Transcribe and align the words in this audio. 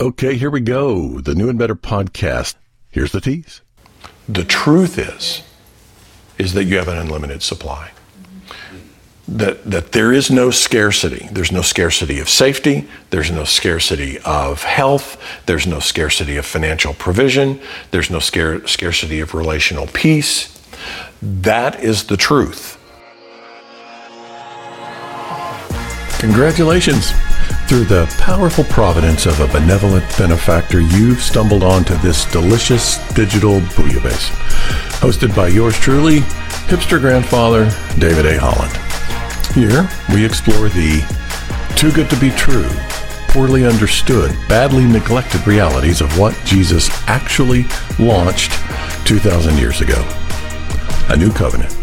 Okay, 0.00 0.36
here 0.36 0.50
we 0.50 0.60
go. 0.60 1.18
The 1.20 1.34
New 1.34 1.48
and 1.48 1.58
Better 1.58 1.74
podcast. 1.74 2.54
Here's 2.88 3.10
the 3.10 3.20
tease. 3.20 3.62
The 4.28 4.44
truth 4.44 4.96
is, 4.96 5.42
is 6.38 6.52
that 6.52 6.64
you 6.64 6.76
have 6.76 6.86
an 6.86 6.96
unlimited 6.96 7.42
supply. 7.42 7.90
That, 9.26 9.68
that 9.68 9.90
there 9.90 10.12
is 10.12 10.30
no 10.30 10.52
scarcity. 10.52 11.28
There's 11.32 11.50
no 11.50 11.62
scarcity 11.62 12.20
of 12.20 12.28
safety. 12.28 12.86
There's 13.10 13.32
no 13.32 13.42
scarcity 13.42 14.20
of 14.20 14.62
health. 14.62 15.20
There's 15.46 15.66
no 15.66 15.80
scarcity 15.80 16.36
of 16.36 16.46
financial 16.46 16.94
provision. 16.94 17.60
There's 17.90 18.08
no 18.08 18.20
scare, 18.20 18.64
scarcity 18.68 19.18
of 19.18 19.34
relational 19.34 19.88
peace. 19.88 20.64
That 21.20 21.82
is 21.82 22.04
the 22.04 22.16
truth. 22.16 22.76
Congratulations! 26.20 27.12
Through 27.68 27.84
the 27.84 28.06
powerful 28.18 28.64
providence 28.64 29.26
of 29.26 29.40
a 29.40 29.48
benevolent 29.48 30.04
benefactor, 30.16 30.80
you've 30.80 31.20
stumbled 31.20 31.62
onto 31.62 31.96
this 31.98 32.24
delicious 32.32 32.96
digital 33.14 33.60
bouillabaisse. 33.60 34.30
Hosted 35.00 35.36
by 35.36 35.48
yours 35.48 35.78
truly, 35.78 36.20
hipster 36.68 37.00
grandfather 37.00 37.70
David 37.98 38.26
A. 38.26 38.38
Holland. 38.38 38.72
Here, 39.54 39.88
we 40.14 40.24
explore 40.24 40.68
the 40.68 41.02
too 41.76 41.92
good 41.92 42.10
to 42.10 42.16
be 42.18 42.30
true, 42.30 42.68
poorly 43.28 43.66
understood, 43.66 44.30
badly 44.48 44.84
neglected 44.84 45.46
realities 45.46 46.00
of 46.00 46.18
what 46.18 46.34
Jesus 46.44 46.88
actually 47.06 47.66
launched 47.98 48.52
2,000 49.06 49.56
years 49.58 49.80
ago. 49.80 50.02
A 51.10 51.16
new 51.16 51.32
covenant, 51.32 51.76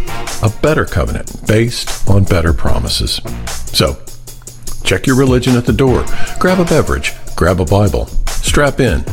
a 0.44 0.50
better 0.62 0.86
covenant 0.86 1.48
based 1.48 2.08
on 2.10 2.24
better 2.24 2.54
promises. 2.54 3.22
So, 3.68 3.98
Check 4.86 5.08
your 5.08 5.16
religion 5.16 5.56
at 5.56 5.66
the 5.66 5.74
door. 5.74 6.06
Grab 6.38 6.60
a 6.60 6.66
beverage. 6.66 7.14
Grab 7.36 7.60
a 7.60 7.66
Bible. 7.66 8.06
Strap 8.28 8.80
in. 8.80 9.04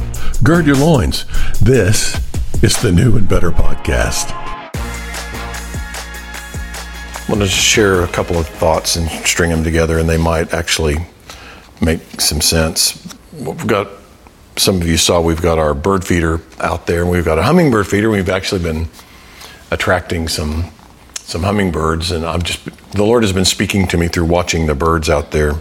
Gird 0.43 0.67
your 0.67 0.77
loins. 0.77 1.25
This 1.63 2.15
is 2.63 2.77
the 2.83 2.93
New 2.93 3.17
and 3.17 3.27
Better 3.27 3.51
Podcast. 3.51 4.33
I 7.15 7.25
want 7.27 7.41
to 7.41 7.49
share 7.49 8.03
a 8.03 8.09
couple 8.09 8.37
of 8.37 8.47
thoughts 8.47 8.97
and 8.97 9.09
string 9.27 9.49
them 9.49 9.65
together, 9.65 9.99
and 9.99 10.07
they 10.07 10.19
might 10.19 10.53
actually 10.53 11.07
make 11.81 12.21
some 12.21 12.43
sense. 12.43 13.17
We've 13.33 13.67
got 13.67 13.89
some 14.57 14.77
of 14.77 14.87
you 14.87 14.99
saw 14.99 15.23
we've 15.23 15.41
got 15.41 15.59
our 15.59 15.73
bird 15.73 16.05
feeder 16.05 16.43
out 16.61 16.87
there, 16.87 17.01
and 17.01 17.11
we've 17.11 17.25
got 17.25 17.39
a 17.39 17.45
hummingbird 17.45 17.87
feeder. 17.87 18.11
We've 18.11 18.29
actually 18.29 18.63
been 18.63 18.89
attracting 19.71 20.29
some 20.29 20.71
some 21.25 21.43
hummingbirds, 21.43 22.11
and 22.11 22.25
I'm 22.25 22.43
just 22.43 22.65
the 22.93 23.05
Lord 23.05 23.23
has 23.23 23.33
been 23.33 23.45
speaking 23.45 23.87
to 23.89 23.97
me 23.97 24.09
through 24.09 24.27
watching 24.27 24.67
the 24.67 24.75
birds 24.75 25.09
out 25.09 25.31
there, 25.31 25.55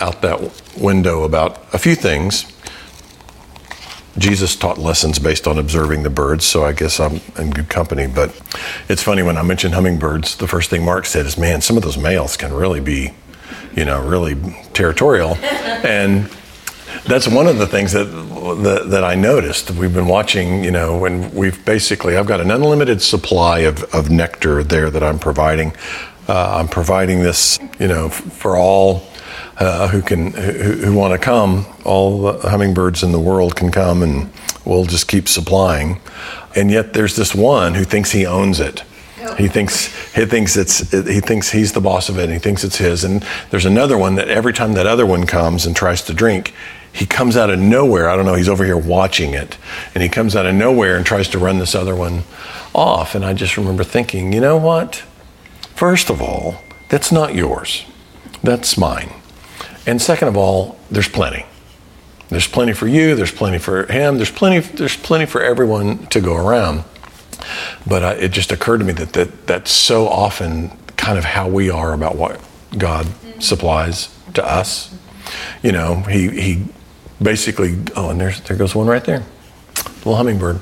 out 0.00 0.22
that 0.22 0.40
window 0.78 1.24
about 1.24 1.62
a 1.72 1.78
few 1.78 1.94
things. 1.94 2.46
Jesus 4.18 4.54
taught 4.54 4.76
lessons 4.76 5.18
based 5.18 5.48
on 5.48 5.58
observing 5.58 6.02
the 6.02 6.10
birds, 6.10 6.44
so 6.44 6.64
I 6.64 6.72
guess 6.72 7.00
I'm 7.00 7.20
in 7.38 7.50
good 7.50 7.70
company. 7.70 8.06
But 8.06 8.38
it's 8.88 9.02
funny 9.02 9.22
when 9.22 9.38
I 9.38 9.42
mention 9.42 9.72
hummingbirds, 9.72 10.36
the 10.36 10.46
first 10.46 10.68
thing 10.68 10.84
Mark 10.84 11.06
said 11.06 11.24
is, 11.26 11.38
"Man, 11.38 11.62
some 11.62 11.76
of 11.76 11.82
those 11.82 11.96
males 11.96 12.36
can 12.36 12.52
really 12.52 12.80
be, 12.80 13.12
you 13.74 13.84
know, 13.84 14.00
really 14.02 14.36
territorial," 14.74 15.36
and 15.42 16.28
that's 17.04 17.28
one 17.28 17.46
of 17.46 17.58
the 17.58 17.66
things 17.66 17.92
that, 17.92 18.04
that, 18.04 18.90
that 18.90 19.04
I 19.04 19.14
noticed. 19.14 19.70
We've 19.70 19.92
been 19.92 20.06
watching, 20.06 20.64
you 20.64 20.70
know, 20.70 20.98
when 20.98 21.34
we've 21.34 21.64
basically 21.64 22.16
I've 22.16 22.26
got 22.26 22.40
an 22.40 22.50
unlimited 22.50 23.02
supply 23.02 23.60
of, 23.60 23.82
of 23.94 24.10
nectar 24.10 24.62
there 24.62 24.90
that 24.90 25.02
I'm 25.02 25.18
providing. 25.18 25.74
Uh, 26.28 26.58
I'm 26.58 26.68
providing 26.68 27.22
this, 27.22 27.58
you 27.78 27.88
know, 27.88 28.08
for 28.08 28.56
all 28.56 29.02
uh, 29.58 29.88
who 29.88 30.02
can 30.02 30.32
who, 30.32 30.72
who 30.72 30.94
want 30.94 31.12
to 31.12 31.18
come. 31.18 31.66
All 31.84 32.22
the 32.22 32.48
hummingbirds 32.48 33.02
in 33.02 33.12
the 33.12 33.20
world 33.20 33.56
can 33.56 33.70
come, 33.70 34.02
and 34.02 34.32
we'll 34.64 34.84
just 34.84 35.08
keep 35.08 35.28
supplying. 35.28 36.00
And 36.54 36.70
yet, 36.70 36.92
there's 36.92 37.16
this 37.16 37.34
one 37.34 37.74
who 37.74 37.84
thinks 37.84 38.12
he 38.12 38.26
owns 38.26 38.60
it. 38.60 38.84
He 39.38 39.48
thinks 39.48 39.86
he 40.14 40.26
thinks 40.26 40.56
it's 40.56 40.90
he 40.90 41.20
thinks 41.20 41.50
he's 41.50 41.72
the 41.72 41.80
boss 41.80 42.08
of 42.08 42.18
it. 42.18 42.24
And 42.24 42.32
he 42.32 42.38
thinks 42.38 42.64
it's 42.64 42.76
his. 42.76 43.04
And 43.04 43.24
there's 43.50 43.64
another 43.64 43.96
one 43.96 44.16
that 44.16 44.28
every 44.28 44.52
time 44.52 44.74
that 44.74 44.86
other 44.86 45.06
one 45.06 45.26
comes 45.26 45.64
and 45.64 45.74
tries 45.74 46.02
to 46.02 46.14
drink, 46.14 46.52
he 46.92 47.06
comes 47.06 47.36
out 47.36 47.50
of 47.50 47.58
nowhere. 47.58 48.08
I 48.08 48.16
don't 48.16 48.26
know, 48.26 48.34
he's 48.34 48.48
over 48.48 48.64
here 48.64 48.76
watching 48.76 49.34
it. 49.34 49.56
And 49.94 50.02
he 50.02 50.08
comes 50.08 50.36
out 50.36 50.46
of 50.46 50.54
nowhere 50.54 50.96
and 50.96 51.06
tries 51.06 51.28
to 51.28 51.38
run 51.38 51.58
this 51.58 51.74
other 51.74 51.96
one 51.96 52.24
off. 52.74 53.14
And 53.14 53.24
I 53.24 53.32
just 53.32 53.56
remember 53.56 53.84
thinking, 53.84 54.32
you 54.32 54.40
know 54.40 54.56
what? 54.58 54.96
First 55.74 56.10
of 56.10 56.20
all, 56.20 56.56
that's 56.88 57.10
not 57.10 57.34
yours, 57.34 57.84
that's 58.42 58.76
mine. 58.76 59.10
And 59.86 60.00
second 60.00 60.28
of 60.28 60.36
all, 60.36 60.78
there's 60.90 61.08
plenty. 61.08 61.46
There's 62.28 62.46
plenty 62.46 62.72
for 62.72 62.86
you, 62.86 63.14
there's 63.14 63.32
plenty 63.32 63.58
for 63.58 63.84
him, 63.86 64.16
there's 64.16 64.30
plenty, 64.30 64.60
there's 64.60 64.96
plenty 64.96 65.26
for 65.26 65.42
everyone 65.42 66.06
to 66.08 66.20
go 66.20 66.36
around. 66.36 66.84
But 67.86 68.02
uh, 68.02 68.14
it 68.18 68.30
just 68.30 68.52
occurred 68.52 68.78
to 68.78 68.84
me 68.84 68.92
that, 68.92 69.12
that 69.14 69.46
that's 69.46 69.70
so 69.70 70.08
often 70.08 70.70
kind 70.96 71.18
of 71.18 71.24
how 71.24 71.48
we 71.48 71.68
are 71.68 71.92
about 71.92 72.16
what 72.16 72.40
God 72.78 73.06
supplies 73.40 74.16
to 74.34 74.46
us. 74.46 74.94
You 75.62 75.72
know, 75.72 75.96
he, 76.02 76.28
he 76.28 76.64
basically, 77.22 77.78
oh, 77.96 78.10
and 78.10 78.20
there's, 78.20 78.40
there 78.42 78.56
goes 78.56 78.74
one 78.74 78.86
right 78.86 79.04
there. 79.04 79.24
Little 79.98 80.16
hummingbird. 80.16 80.60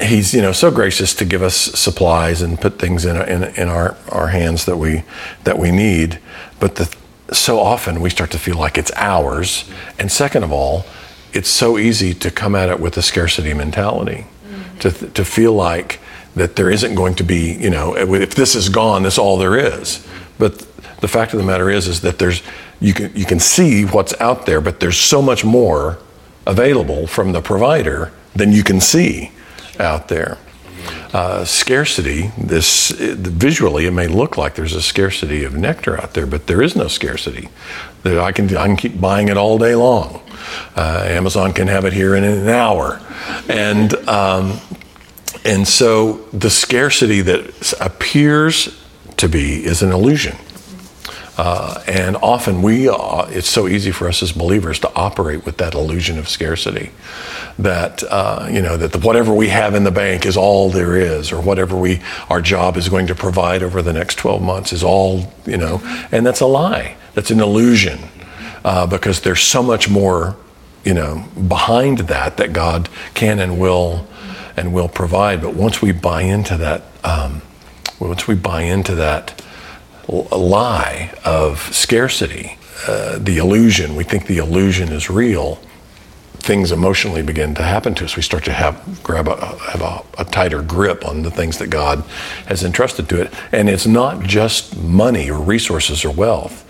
He's, 0.00 0.34
you 0.34 0.42
know, 0.42 0.52
so 0.52 0.70
gracious 0.70 1.14
to 1.14 1.24
give 1.24 1.42
us 1.42 1.56
supplies 1.56 2.42
and 2.42 2.60
put 2.60 2.78
things 2.78 3.04
in, 3.04 3.16
in, 3.16 3.44
in 3.54 3.68
our, 3.68 3.96
our 4.10 4.28
hands 4.28 4.66
that 4.66 4.76
we, 4.76 5.02
that 5.44 5.58
we 5.58 5.70
need. 5.70 6.20
But 6.60 6.76
the, 6.76 6.94
so 7.32 7.58
often 7.58 8.00
we 8.00 8.10
start 8.10 8.30
to 8.32 8.38
feel 8.38 8.56
like 8.56 8.76
it's 8.78 8.92
ours. 8.94 9.68
And 9.98 10.12
second 10.12 10.42
of 10.42 10.52
all, 10.52 10.84
it's 11.32 11.48
so 11.48 11.78
easy 11.78 12.14
to 12.14 12.30
come 12.30 12.54
at 12.54 12.68
it 12.68 12.78
with 12.78 12.96
a 12.96 13.02
scarcity 13.02 13.54
mentality, 13.54 14.26
mm-hmm. 14.46 14.78
to, 14.78 14.90
to 15.10 15.24
feel 15.24 15.52
like 15.52 16.00
that 16.34 16.56
there 16.56 16.70
isn't 16.70 16.94
going 16.94 17.14
to 17.14 17.24
be, 17.24 17.54
you 17.54 17.70
know, 17.70 17.96
if 17.96 18.34
this 18.34 18.54
is 18.54 18.68
gone, 18.68 19.02
that's 19.02 19.18
all 19.18 19.38
there 19.38 19.56
is. 19.56 20.06
But 20.38 20.58
the 21.00 21.08
fact 21.08 21.32
of 21.32 21.38
the 21.38 21.46
matter 21.46 21.70
is, 21.70 21.88
is 21.88 22.02
that 22.02 22.18
there's 22.18 22.42
you 22.80 22.92
can 22.92 23.14
you 23.16 23.24
can 23.24 23.40
see 23.40 23.84
what's 23.84 24.18
out 24.20 24.46
there, 24.46 24.60
but 24.60 24.80
there's 24.80 24.98
so 24.98 25.22
much 25.22 25.44
more 25.44 25.98
available 26.46 27.06
from 27.06 27.32
the 27.32 27.40
provider 27.40 28.12
than 28.34 28.52
you 28.52 28.62
can 28.62 28.80
see 28.80 29.32
out 29.78 30.08
there. 30.08 30.38
Uh, 31.12 31.44
scarcity, 31.44 32.30
this 32.36 32.90
visually, 32.90 33.86
it 33.86 33.90
may 33.90 34.06
look 34.06 34.36
like 34.36 34.54
there's 34.54 34.74
a 34.74 34.82
scarcity 34.82 35.44
of 35.44 35.54
nectar 35.54 36.00
out 36.00 36.14
there, 36.14 36.26
but 36.26 36.46
there 36.46 36.62
is 36.62 36.76
no 36.76 36.88
scarcity. 36.88 37.48
I 38.04 38.32
can 38.32 38.54
I 38.56 38.66
can 38.66 38.76
keep 38.76 39.00
buying 39.00 39.28
it 39.28 39.36
all 39.36 39.58
day 39.58 39.74
long. 39.74 40.22
Uh, 40.76 41.04
Amazon 41.06 41.52
can 41.52 41.68
have 41.68 41.84
it 41.84 41.92
here 41.92 42.14
in 42.14 42.22
an 42.22 42.48
hour, 42.48 43.00
and 43.48 43.94
um, 44.08 44.60
and 45.44 45.66
so 45.66 46.14
the 46.32 46.50
scarcity 46.50 47.20
that 47.22 47.74
appears 47.80 48.80
to 49.16 49.28
be 49.28 49.64
is 49.64 49.82
an 49.82 49.92
illusion. 49.92 50.36
Uh, 51.36 51.82
and 51.86 52.16
often 52.16 52.62
we, 52.62 52.88
uh, 52.88 53.26
it's 53.28 53.48
so 53.48 53.68
easy 53.68 53.90
for 53.90 54.08
us 54.08 54.22
as 54.22 54.32
believers 54.32 54.78
to 54.78 54.94
operate 54.94 55.44
with 55.44 55.58
that 55.58 55.74
illusion 55.74 56.18
of 56.18 56.28
scarcity. 56.28 56.90
That, 57.58 58.02
uh, 58.04 58.48
you 58.50 58.62
know, 58.62 58.76
that 58.76 58.92
the, 58.92 58.98
whatever 58.98 59.34
we 59.34 59.48
have 59.48 59.74
in 59.74 59.84
the 59.84 59.90
bank 59.90 60.24
is 60.24 60.36
all 60.36 60.70
there 60.70 60.96
is, 60.96 61.32
or 61.32 61.40
whatever 61.40 61.76
we, 61.76 62.00
our 62.30 62.40
job 62.40 62.76
is 62.76 62.88
going 62.88 63.06
to 63.08 63.14
provide 63.14 63.62
over 63.62 63.82
the 63.82 63.92
next 63.92 64.16
12 64.16 64.42
months 64.42 64.72
is 64.72 64.82
all, 64.82 65.32
you 65.44 65.56
know, 65.58 65.80
and 66.10 66.24
that's 66.24 66.40
a 66.40 66.46
lie. 66.46 66.96
That's 67.14 67.30
an 67.30 67.40
illusion 67.40 67.98
uh, 68.64 68.86
because 68.86 69.20
there's 69.20 69.42
so 69.42 69.62
much 69.62 69.88
more, 69.88 70.36
you 70.84 70.94
know, 70.94 71.26
behind 71.48 71.98
that 71.98 72.38
that 72.38 72.52
God 72.52 72.88
can 73.14 73.38
and 73.38 73.58
will 73.58 74.06
and 74.56 74.72
will 74.72 74.88
provide. 74.88 75.42
But 75.42 75.54
once 75.54 75.82
we 75.82 75.92
buy 75.92 76.22
into 76.22 76.56
that, 76.56 76.82
um, 77.04 77.42
once 78.00 78.26
we 78.26 78.34
buy 78.34 78.62
into 78.62 78.94
that, 78.96 79.42
lie 80.08 81.12
of 81.24 81.60
scarcity, 81.74 82.58
uh, 82.86 83.18
the 83.18 83.38
illusion, 83.38 83.96
we 83.96 84.04
think 84.04 84.26
the 84.26 84.38
illusion 84.38 84.88
is 84.90 85.10
real, 85.10 85.58
things 86.46 86.70
emotionally 86.70 87.22
begin 87.22 87.54
to 87.56 87.62
happen 87.62 87.94
to 87.96 88.04
us. 88.04 88.14
We 88.14 88.22
start 88.22 88.44
to 88.44 88.52
have 88.52 89.02
grab 89.02 89.26
a, 89.26 89.36
have 89.36 89.82
a, 89.82 90.04
a, 90.18 90.24
tighter 90.24 90.62
grip 90.62 91.04
on 91.04 91.22
the 91.22 91.30
things 91.30 91.58
that 91.58 91.70
God 91.70 92.04
has 92.46 92.62
entrusted 92.62 93.08
to 93.08 93.22
it, 93.22 93.34
and 93.50 93.68
it's 93.68 93.86
not 93.86 94.22
just 94.22 94.76
money 94.76 95.28
or 95.28 95.40
resources 95.40 96.04
or 96.04 96.12
wealth. 96.12 96.62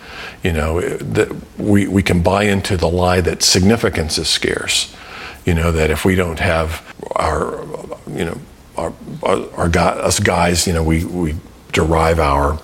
You 0.42 0.52
know 0.52 0.80
that 0.80 1.36
we 1.58 1.86
we 1.88 2.02
can 2.02 2.22
buy 2.22 2.44
into 2.44 2.76
the 2.76 2.88
lie 2.88 3.20
that 3.20 3.42
significance 3.42 4.16
is 4.16 4.28
scarce. 4.28 4.94
You 5.44 5.54
know 5.54 5.70
that 5.72 5.90
if 5.90 6.04
we 6.04 6.14
don't 6.14 6.38
have 6.38 6.82
our 7.14 7.66
you 8.08 8.24
know 8.24 8.40
our 8.78 8.92
our, 9.22 9.50
our 9.54 9.68
guy, 9.68 9.90
us 9.90 10.20
guys, 10.20 10.66
you 10.66 10.72
know 10.72 10.82
we 10.82 11.04
we 11.04 11.34
derive 11.72 12.18
our 12.18 12.58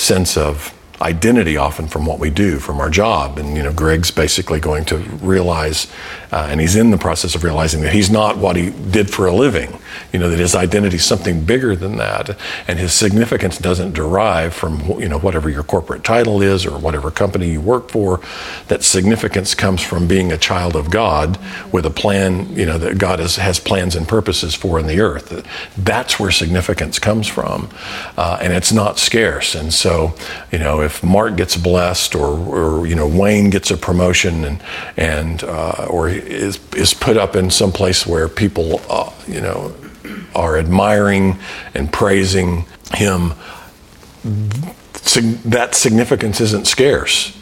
sense 0.00 0.36
of 0.36 0.74
identity 1.00 1.56
often 1.56 1.88
from 1.88 2.04
what 2.04 2.18
we 2.18 2.28
do, 2.28 2.58
from 2.58 2.78
our 2.78 2.90
job. 2.90 3.38
And, 3.38 3.56
you 3.56 3.62
know, 3.62 3.72
Greg's 3.72 4.10
basically 4.10 4.60
going 4.60 4.84
to 4.86 4.98
realize, 5.22 5.86
uh, 6.30 6.48
and 6.50 6.60
he's 6.60 6.76
in 6.76 6.90
the 6.90 6.98
process 6.98 7.34
of 7.34 7.42
realizing 7.42 7.82
that 7.82 7.92
he's 7.92 8.10
not 8.10 8.36
what 8.36 8.56
he 8.56 8.70
did 8.70 9.10
for 9.10 9.26
a 9.26 9.32
living, 9.32 9.78
you 10.12 10.18
know, 10.18 10.28
that 10.28 10.38
his 10.38 10.54
identity 10.54 10.96
is 10.96 11.04
something 11.04 11.44
bigger 11.44 11.76
than 11.76 11.96
that. 11.96 12.36
And 12.68 12.78
his 12.78 12.92
significance 12.92 13.58
doesn't 13.58 13.92
derive 13.94 14.54
from, 14.54 14.80
you 15.00 15.08
know, 15.08 15.18
whatever 15.18 15.48
your 15.48 15.62
corporate 15.62 16.04
title 16.04 16.42
is 16.42 16.66
or 16.66 16.78
whatever 16.78 17.10
company 17.10 17.50
you 17.50 17.60
work 17.60 17.90
for. 17.90 18.20
That 18.68 18.82
significance 18.82 19.54
comes 19.54 19.82
from 19.82 20.06
being 20.06 20.32
a 20.32 20.38
child 20.38 20.76
of 20.76 20.90
God 20.90 21.38
with 21.72 21.86
a 21.86 21.90
plan, 21.90 22.56
you 22.56 22.66
know, 22.66 22.78
that 22.78 22.98
God 22.98 23.18
has, 23.18 23.36
has 23.36 23.58
plans 23.58 23.94
and 23.96 24.06
purposes 24.06 24.54
for 24.54 24.78
in 24.78 24.86
the 24.86 25.00
earth. 25.00 25.46
That's 25.76 26.18
where 26.18 26.30
significance 26.30 26.98
comes 26.98 27.26
from. 27.26 27.68
Uh, 28.16 28.38
and 28.40 28.52
it's 28.52 28.72
not 28.72 28.98
scarce. 28.98 29.54
And 29.54 29.72
so, 29.72 30.14
you 30.50 30.58
know, 30.58 30.82
if 30.82 31.02
Mark 31.02 31.36
gets 31.36 31.56
blessed 31.56 32.14
or, 32.14 32.38
or 32.38 32.86
you 32.86 32.94
know, 32.94 33.06
Wayne 33.06 33.50
gets 33.50 33.70
a 33.70 33.76
promotion 33.76 34.44
and, 34.44 34.62
and 34.96 35.44
uh, 35.44 35.86
or 35.88 36.08
is, 36.08 36.60
is 36.74 36.94
put 36.94 37.16
up 37.16 37.36
in 37.36 37.50
some 37.50 37.72
place 37.72 38.06
where 38.06 38.28
people, 38.28 38.80
uh, 38.88 39.12
you 39.26 39.40
know, 39.40 39.74
are 40.34 40.58
admiring 40.58 41.38
and 41.74 41.92
praising 41.92 42.66
him, 42.94 43.32
that 44.22 45.74
significance 45.74 46.40
isn't 46.40 46.66
scarce. 46.66 47.36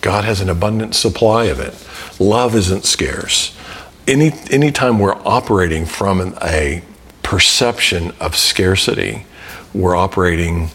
God 0.00 0.24
has 0.24 0.40
an 0.40 0.48
abundant 0.48 0.94
supply 0.94 1.44
of 1.44 1.60
it. 1.60 1.74
Love 2.20 2.54
isn't 2.54 2.84
scarce. 2.84 3.56
Any 4.06 4.32
anytime 4.50 4.98
we're 4.98 5.20
operating 5.24 5.86
from 5.86 6.34
a 6.42 6.82
perception 7.22 8.12
of 8.20 8.36
scarcity, 8.36 9.26
we're 9.72 9.96
operating 9.96 10.70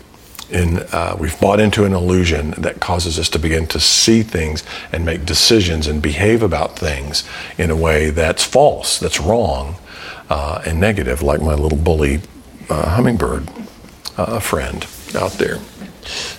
in 0.49 0.77
uh, 0.93 1.15
we've 1.19 1.39
bought 1.39 1.59
into 1.59 1.83
an 1.83 1.93
illusion 1.93 2.51
that 2.51 2.79
causes 2.79 3.19
us 3.19 3.29
to 3.29 3.39
begin 3.39 3.67
to 3.67 3.79
see 3.79 4.23
things 4.23 4.63
and 4.91 5.05
make 5.05 5.25
decisions 5.25 5.87
and 5.87 6.01
behave 6.01 6.41
about 6.41 6.79
things 6.79 7.27
in 7.57 7.69
a 7.69 7.75
way 7.75 8.09
that's 8.09 8.43
false, 8.45 8.97
that's 8.97 9.19
wrong, 9.19 9.75
uh, 10.29 10.61
and 10.65 10.79
negative, 10.79 11.21
like 11.21 11.41
my 11.41 11.53
little 11.53 11.77
bully 11.77 12.21
uh, 12.69 12.89
hummingbird 12.89 13.49
uh, 14.17 14.39
friend 14.39 14.85
out 15.15 15.33
there. 15.33 15.59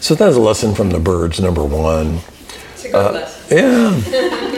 So 0.01 0.15
that's 0.15 0.37
a 0.37 0.41
lesson 0.41 0.75
from 0.75 0.91
the 0.91 0.99
birds. 0.99 1.41
Number 1.41 1.65
one. 1.65 2.21
Uh, 2.93 3.31
yeah. 3.51 4.35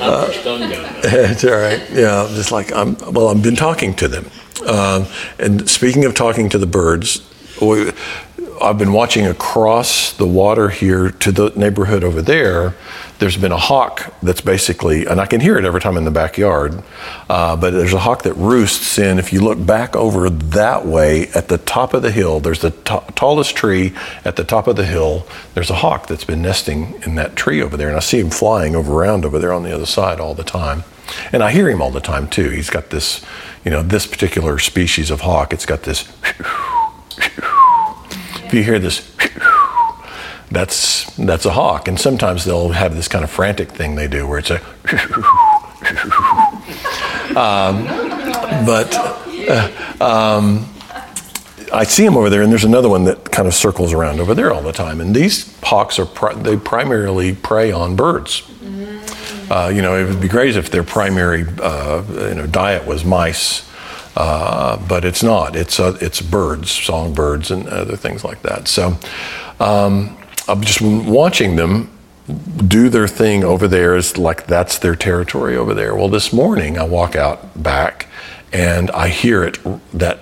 Uh, 0.00 0.26
it's 1.04 1.44
all 1.44 1.52
right. 1.52 1.80
Yeah, 1.90 2.28
just 2.34 2.50
like 2.50 2.72
I'm. 2.74 2.96
Well, 3.12 3.28
I've 3.28 3.42
been 3.42 3.56
talking 3.56 3.94
to 3.94 4.08
them, 4.08 4.28
um, 4.66 5.06
and 5.38 5.70
speaking 5.70 6.04
of 6.04 6.14
talking 6.14 6.48
to 6.50 6.58
the 6.58 6.66
birds, 6.66 7.22
I've 7.60 8.78
been 8.78 8.92
watching 8.92 9.26
across 9.26 10.12
the 10.12 10.26
water 10.26 10.68
here 10.68 11.10
to 11.10 11.32
the 11.32 11.50
neighborhood 11.56 12.04
over 12.04 12.22
there. 12.22 12.74
There's 13.18 13.36
been 13.36 13.52
a 13.52 13.58
hawk 13.58 14.14
that's 14.22 14.40
basically, 14.40 15.06
and 15.06 15.20
I 15.20 15.26
can 15.26 15.40
hear 15.40 15.56
it 15.58 15.64
every 15.64 15.80
time 15.80 15.96
in 15.96 16.04
the 16.04 16.10
backyard, 16.10 16.82
uh, 17.28 17.56
but 17.56 17.70
there's 17.70 17.92
a 17.92 17.98
hawk 17.98 18.22
that 18.22 18.34
roosts 18.34 18.98
in. 18.98 19.18
If 19.18 19.32
you 19.32 19.40
look 19.40 19.64
back 19.64 19.96
over 19.96 20.30
that 20.30 20.86
way 20.86 21.28
at 21.28 21.48
the 21.48 21.58
top 21.58 21.94
of 21.94 22.02
the 22.02 22.10
hill, 22.10 22.40
there's 22.40 22.60
the 22.60 22.70
t- 22.70 22.98
tallest 23.14 23.56
tree 23.56 23.92
at 24.24 24.36
the 24.36 24.44
top 24.44 24.66
of 24.66 24.76
the 24.76 24.86
hill. 24.86 25.26
There's 25.54 25.70
a 25.70 25.76
hawk 25.76 26.06
that's 26.06 26.24
been 26.24 26.42
nesting 26.42 27.00
in 27.06 27.14
that 27.16 27.36
tree 27.36 27.62
over 27.62 27.76
there, 27.76 27.88
and 27.88 27.96
I 27.96 28.00
see 28.00 28.20
him 28.20 28.30
flying 28.30 28.74
over 28.74 28.92
around 28.92 29.24
over 29.24 29.38
there 29.38 29.52
on 29.52 29.62
the 29.62 29.74
other 29.74 29.86
side 29.86 30.20
all 30.20 30.34
the 30.34 30.44
time. 30.44 30.84
And 31.32 31.42
I 31.42 31.50
hear 31.50 31.68
him 31.68 31.82
all 31.82 31.90
the 31.90 32.00
time 32.00 32.28
too. 32.28 32.50
He's 32.50 32.70
got 32.70 32.90
this, 32.90 33.24
you 33.64 33.70
know, 33.70 33.82
this 33.82 34.06
particular 34.06 34.58
species 34.58 35.10
of 35.10 35.20
hawk, 35.20 35.52
it's 35.52 35.66
got 35.66 35.82
this 35.82 36.08
if 36.24 36.46
you 38.54 38.62
hear 38.62 38.78
this, 38.78 39.10
that's 40.50 41.04
that's 41.16 41.44
a 41.44 41.50
hawk, 41.50 41.88
and 41.88 41.98
sometimes 41.98 42.44
they'll 42.44 42.70
have 42.70 42.94
this 42.94 43.08
kind 43.08 43.24
of 43.24 43.30
frantic 43.30 43.70
thing 43.70 43.94
they 43.94 44.08
do 44.08 44.26
where 44.26 44.38
it's 44.38 44.50
a. 44.50 44.56
um, 47.38 47.84
but 48.64 48.94
uh, 49.48 49.70
um, 50.00 50.68
I 51.72 51.84
see 51.84 52.04
them 52.04 52.16
over 52.16 52.30
there, 52.30 52.42
and 52.42 52.50
there's 52.50 52.64
another 52.64 52.88
one 52.88 53.04
that 53.04 53.30
kind 53.30 53.48
of 53.48 53.54
circles 53.54 53.92
around 53.92 54.20
over 54.20 54.34
there 54.34 54.52
all 54.52 54.62
the 54.62 54.72
time. 54.72 55.00
And 55.00 55.14
these 55.14 55.58
hawks 55.62 55.98
are 55.98 56.06
pri- 56.06 56.34
they 56.34 56.56
primarily 56.56 57.34
prey 57.34 57.72
on 57.72 57.96
birds. 57.96 58.42
Uh, 59.50 59.70
you 59.74 59.82
know, 59.82 59.94
it 59.94 60.08
would 60.08 60.20
be 60.22 60.28
great 60.28 60.56
if 60.56 60.70
their 60.70 60.82
primary 60.82 61.44
uh, 61.60 62.02
you 62.28 62.34
know 62.34 62.46
diet 62.46 62.86
was 62.86 63.04
mice 63.04 63.68
uh, 64.16 64.76
but 64.88 65.04
it's 65.04 65.22
not. 65.22 65.56
It's 65.56 65.80
uh, 65.80 65.96
it's 66.00 66.20
birds, 66.20 66.70
songbirds, 66.70 67.50
and 67.50 67.68
other 67.68 67.96
things 67.96 68.24
like 68.24 68.42
that. 68.42 68.68
So 68.68 68.98
um, 69.60 70.16
I'm 70.48 70.62
just 70.62 70.80
watching 70.80 71.56
them 71.56 71.90
do 72.66 72.88
their 72.88 73.06
thing 73.08 73.44
over 73.44 73.68
there 73.68 73.94
is 73.94 74.16
like 74.16 74.46
that's 74.46 74.78
their 74.78 74.96
territory 74.96 75.56
over 75.56 75.74
there. 75.74 75.94
Well, 75.94 76.08
this 76.08 76.32
morning 76.32 76.78
I 76.78 76.84
walk 76.84 77.16
out 77.16 77.62
back 77.62 78.06
and 78.52 78.90
I 78.92 79.08
hear 79.08 79.44
it 79.44 79.58
that 79.92 80.20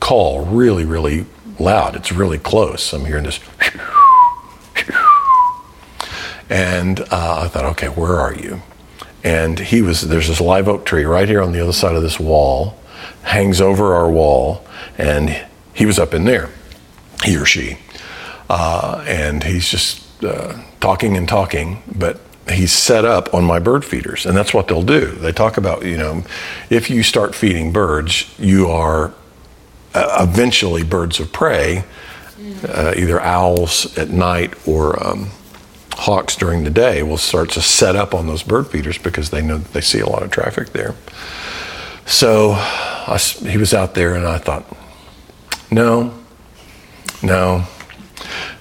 call 0.00 0.44
really 0.44 0.84
really 0.84 1.26
loud. 1.58 1.96
It's 1.96 2.12
really 2.12 2.38
close. 2.38 2.92
I'm 2.92 3.04
hearing 3.04 3.24
this. 3.24 3.40
And 6.48 7.00
uh, 7.00 7.40
I 7.42 7.48
thought, 7.48 7.64
okay, 7.72 7.88
where 7.88 8.18
are 8.20 8.34
you? 8.34 8.62
And 9.24 9.58
he 9.58 9.82
was, 9.82 10.02
there's 10.02 10.28
this 10.28 10.40
live 10.40 10.68
oak 10.68 10.84
tree 10.84 11.04
right 11.04 11.28
here 11.28 11.42
on 11.42 11.52
the 11.52 11.60
other 11.60 11.72
side 11.72 11.96
of 11.96 12.02
this 12.02 12.20
wall 12.20 12.78
hangs 13.26 13.60
over 13.60 13.94
our 13.94 14.08
wall, 14.08 14.64
and 14.96 15.44
he 15.74 15.84
was 15.84 15.98
up 15.98 16.14
in 16.14 16.24
there, 16.24 16.48
he 17.24 17.36
or 17.36 17.44
she. 17.44 17.76
Uh, 18.48 19.04
and 19.06 19.42
he's 19.42 19.68
just 19.68 20.24
uh, 20.24 20.56
talking 20.80 21.16
and 21.16 21.28
talking, 21.28 21.82
but 21.92 22.20
he's 22.48 22.72
set 22.72 23.04
up 23.04 23.34
on 23.34 23.44
my 23.44 23.58
bird 23.58 23.84
feeders, 23.84 24.24
and 24.24 24.36
that's 24.36 24.54
what 24.54 24.68
they'll 24.68 24.82
do. 24.82 25.10
They 25.10 25.32
talk 25.32 25.56
about, 25.56 25.84
you 25.84 25.98
know, 25.98 26.24
if 26.70 26.88
you 26.88 27.02
start 27.02 27.34
feeding 27.34 27.72
birds, 27.72 28.32
you 28.38 28.68
are 28.68 29.12
uh, 29.92 30.26
eventually 30.28 30.84
birds 30.84 31.18
of 31.18 31.32
prey, 31.32 31.84
uh, 32.68 32.94
either 32.96 33.20
owls 33.20 33.98
at 33.98 34.08
night 34.08 34.54
or 34.68 35.04
um, 35.04 35.30
hawks 35.94 36.36
during 36.36 36.62
the 36.62 36.70
day 36.70 37.02
will 37.02 37.18
start 37.18 37.50
to 37.50 37.60
set 37.60 37.96
up 37.96 38.14
on 38.14 38.28
those 38.28 38.44
bird 38.44 38.68
feeders 38.68 38.98
because 38.98 39.30
they 39.30 39.42
know 39.42 39.58
they 39.58 39.80
see 39.80 39.98
a 39.98 40.06
lot 40.06 40.22
of 40.22 40.30
traffic 40.30 40.68
there. 40.68 40.94
So 42.04 42.54
I, 43.06 43.18
he 43.18 43.56
was 43.56 43.72
out 43.72 43.94
there, 43.94 44.14
and 44.14 44.26
I 44.26 44.38
thought, 44.38 44.64
no, 45.70 46.12
no. 47.22 47.64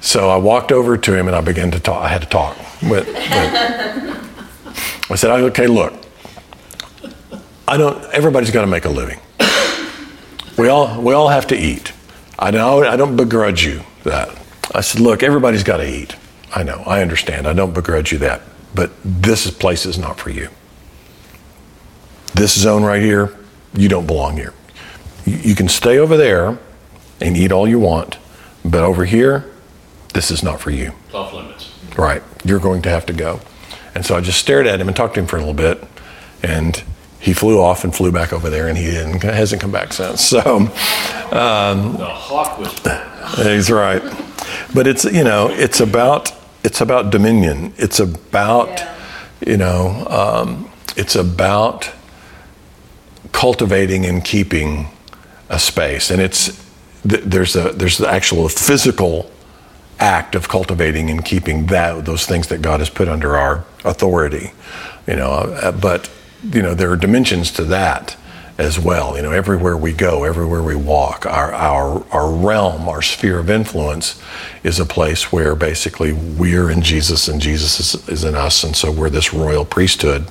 So 0.02 0.30
I 0.30 0.38
walked 0.38 0.72
over 0.72 0.98
to 0.98 1.14
him 1.16 1.28
and 1.28 1.36
I 1.36 1.42
began 1.42 1.72
to 1.72 1.80
talk. 1.80 2.04
I 2.04 2.10
had 2.10 2.22
to 2.22 2.28
talk. 2.28 2.56
But, 2.82 3.06
but 3.06 3.16
I 5.10 5.16
said, 5.16 5.32
okay, 5.32 5.68
look, 5.68 5.94
I 7.68 7.78
don't, 7.78 8.04
everybody's 8.14 8.52
got 8.52 8.62
to 8.62 8.68
make 8.68 8.86
a 8.86 8.90
living. 8.90 9.20
We 10.58 10.70
all, 10.70 11.02
we 11.02 11.14
all 11.14 11.28
have 11.28 11.48
to 11.48 11.58
eat. 11.58 11.92
I 12.38 12.52
know, 12.52 12.84
I 12.84 12.96
don't 12.96 13.16
begrudge 13.16 13.66
you 13.66 13.82
that. 14.04 14.30
I 14.74 14.82
said, 14.82 15.02
look, 15.02 15.24
everybody's 15.24 15.64
got 15.64 15.78
to 15.78 15.90
eat. 15.90 16.16
I 16.54 16.64
know, 16.64 16.84
I 16.86 17.02
understand. 17.02 17.48
I 17.48 17.54
don't 17.54 17.74
begrudge 17.74 18.12
you 18.12 18.20
that. 18.20 18.42
But 18.74 18.92
this 19.04 19.50
place 19.52 19.86
is 19.86 19.98
not 19.98 20.20
for 20.20 20.30
you. 20.30 20.50
This 22.34 22.58
zone 22.58 22.84
right 22.84 23.02
here, 23.02 23.36
you 23.76 23.90
don't 23.90 24.08
belong 24.08 24.38
here. 24.38 24.54
You 25.26 25.56
can 25.56 25.68
stay 25.68 25.98
over 25.98 26.18
there 26.18 26.58
and 27.20 27.36
eat 27.36 27.52
all 27.52 27.68
you 27.68 27.80
want, 27.80 28.18
but 28.64 28.84
over 28.84 29.06
here, 29.06 29.50
this 30.14 30.32
is 30.32 30.44
not 30.44 30.60
for 30.60 30.72
you. 30.72 30.94
Off 31.14 31.34
limits. 31.34 31.72
Right. 31.98 32.22
You're 32.44 32.60
going 32.60 32.82
to 32.84 32.90
have 32.90 33.06
to 33.08 33.14
go. 33.14 33.40
And 33.94 34.06
so 34.06 34.16
I 34.16 34.22
just 34.22 34.40
stared 34.40 34.68
at 34.68 34.80
him 34.80 34.88
and 34.88 34.96
talked 34.96 35.16
to 35.16 35.22
him 35.22 35.28
for 35.28 35.38
a 35.38 35.40
little 35.40 35.54
bit, 35.54 35.84
and 36.44 36.84
he 37.20 37.34
flew 37.34 37.60
off 37.60 37.84
and 37.84 37.96
flew 37.96 38.12
back 38.12 38.34
over 38.34 38.50
there, 38.50 38.68
and 38.68 38.78
he 38.78 38.94
hasn't 38.94 39.62
come 39.62 39.72
back 39.72 39.94
since. 39.94 40.22
So 40.22 40.40
um, 40.40 41.94
the 41.98 42.06
hawk 42.06 42.60
was. 42.60 42.74
He's 43.38 43.72
right, 43.72 44.02
but 44.74 44.86
it's 44.86 45.06
you 45.06 45.24
know 45.24 45.50
it's 45.50 45.80
about 45.80 46.32
it's 46.64 46.82
about 46.82 47.10
dominion. 47.10 47.74
It's 47.78 48.00
about 48.00 48.68
yeah. 48.68 48.96
you 49.48 49.58
know 49.58 50.06
um, 50.10 50.70
it's 50.96 51.16
about 51.16 51.90
cultivating 53.36 54.06
and 54.06 54.24
keeping 54.24 54.88
a 55.50 55.60
space. 55.60 56.10
And 56.10 56.22
it's 56.22 56.64
there's 57.04 57.56
a 57.56 57.74
there's 57.74 57.98
the 57.98 58.10
actual 58.10 58.48
physical 58.50 59.30
act 60.00 60.36
of 60.36 60.48
cultivating 60.48 61.10
and 61.10 61.24
keeping 61.24 61.68
that 61.68 62.06
those 62.06 62.26
things 62.26 62.48
that 62.48 62.62
God 62.62 62.80
has 62.80 62.90
put 62.90 63.08
under 63.10 63.36
our 63.36 63.66
authority. 63.84 64.52
You 65.06 65.18
know, 65.18 65.32
uh, 65.32 65.72
but 65.74 66.10
you 66.44 66.62
know 66.62 66.74
there 66.74 66.90
are 66.92 66.96
dimensions 66.96 67.52
to 67.52 67.66
that 67.66 68.16
as 68.58 68.80
well. 68.80 69.18
You 69.18 69.24
know, 69.24 69.34
everywhere 69.34 69.76
we 69.76 69.92
go, 69.92 70.24
everywhere 70.24 70.64
we 70.64 70.76
walk, 70.76 71.26
our 71.26 71.54
our 71.54 72.06
our 72.12 72.32
realm, 72.32 72.88
our 72.88 73.02
sphere 73.02 73.40
of 73.40 73.50
influence 73.50 74.20
is 74.64 74.80
a 74.80 74.86
place 74.86 75.34
where 75.34 75.56
basically 75.56 76.14
we're 76.14 76.72
in 76.72 76.82
Jesus 76.82 77.28
and 77.28 77.42
Jesus 77.42 77.80
is, 77.82 78.08
is 78.08 78.24
in 78.24 78.34
us, 78.34 78.64
and 78.64 78.76
so 78.78 78.92
we're 78.92 79.10
this 79.10 79.34
royal 79.34 79.66
priesthood. 79.66 80.26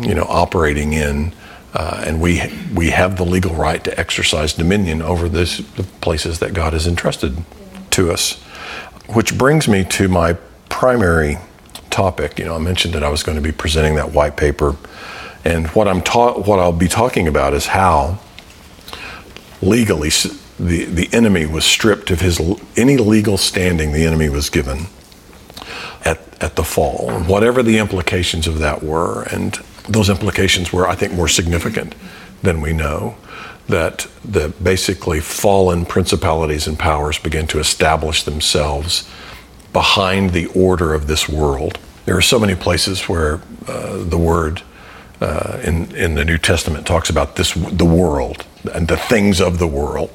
You 0.00 0.14
know, 0.14 0.26
operating 0.28 0.92
in 0.92 1.32
uh, 1.76 2.04
and 2.06 2.20
we 2.22 2.42
we 2.74 2.90
have 2.90 3.18
the 3.18 3.24
legal 3.26 3.54
right 3.54 3.84
to 3.84 4.00
exercise 4.00 4.54
dominion 4.54 5.02
over 5.02 5.28
this, 5.28 5.58
the 5.76 5.84
places 6.02 6.40
that 6.40 6.54
God 6.54 6.74
has 6.74 6.86
entrusted 6.88 7.38
to 7.92 8.12
us. 8.12 8.42
which 9.08 9.36
brings 9.38 9.68
me 9.68 9.84
to 9.84 10.08
my 10.08 10.34
primary 10.70 11.38
topic. 11.90 12.38
You 12.38 12.46
know, 12.46 12.56
I 12.56 12.58
mentioned 12.58 12.94
that 12.94 13.04
I 13.04 13.10
was 13.10 13.22
going 13.24 13.36
to 13.36 13.42
be 13.42 13.52
presenting 13.52 13.96
that 13.96 14.12
white 14.12 14.36
paper, 14.36 14.76
and 15.44 15.68
what 15.68 15.88
I'm 15.88 16.02
ta- 16.02 16.34
what 16.40 16.58
I'll 16.60 16.72
be 16.72 16.88
talking 16.88 17.28
about 17.28 17.54
is 17.54 17.68
how 17.68 18.20
legally 19.62 20.10
the 20.60 20.86
the 20.86 21.08
enemy 21.12 21.46
was 21.46 21.64
stripped 21.64 22.10
of 22.10 22.20
his 22.22 22.40
any 22.76 22.96
legal 22.98 23.38
standing 23.38 23.92
the 23.92 24.04
enemy 24.06 24.28
was 24.30 24.50
given 24.50 24.86
at 26.04 26.20
at 26.42 26.56
the 26.56 26.64
fall, 26.64 27.10
whatever 27.22 27.62
the 27.62 27.78
implications 27.78 28.46
of 28.48 28.58
that 28.60 28.82
were, 28.82 29.24
and 29.24 29.60
those 29.88 30.10
implications 30.10 30.72
were, 30.72 30.88
I 30.88 30.94
think, 30.94 31.12
more 31.12 31.28
significant 31.28 31.94
than 32.42 32.60
we 32.60 32.72
know. 32.72 33.16
That 33.68 34.06
the 34.24 34.50
basically 34.62 35.18
fallen 35.20 35.86
principalities 35.86 36.68
and 36.68 36.78
powers 36.78 37.18
begin 37.18 37.48
to 37.48 37.58
establish 37.58 38.22
themselves 38.22 39.10
behind 39.72 40.30
the 40.30 40.46
order 40.46 40.94
of 40.94 41.08
this 41.08 41.28
world. 41.28 41.78
There 42.04 42.16
are 42.16 42.22
so 42.22 42.38
many 42.38 42.54
places 42.54 43.08
where 43.08 43.40
uh, 43.66 44.04
the 44.04 44.16
word 44.16 44.62
uh, 45.20 45.60
in 45.64 45.94
in 45.96 46.14
the 46.14 46.24
New 46.24 46.38
Testament 46.38 46.86
talks 46.86 47.10
about 47.10 47.36
this 47.36 47.54
the 47.54 47.84
world 47.84 48.46
and 48.72 48.86
the 48.86 48.96
things 48.96 49.40
of 49.40 49.58
the 49.58 49.66
world, 49.66 50.10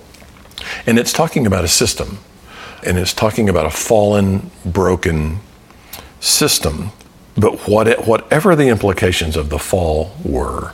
and 0.85 0.97
it's 0.97 1.11
talking 1.11 1.45
about 1.45 1.65
a 1.65 1.67
system, 1.67 2.19
and 2.85 2.97
it's 2.97 3.13
talking 3.13 3.49
about 3.49 3.65
a 3.65 3.69
fallen, 3.69 4.49
broken 4.65 5.39
system. 6.19 6.91
But 7.38 7.67
what, 7.67 8.07
whatever 8.07 8.55
the 8.55 8.67
implications 8.67 9.35
of 9.38 9.50
the 9.50 9.59
fall 9.59 10.11
were, 10.23 10.73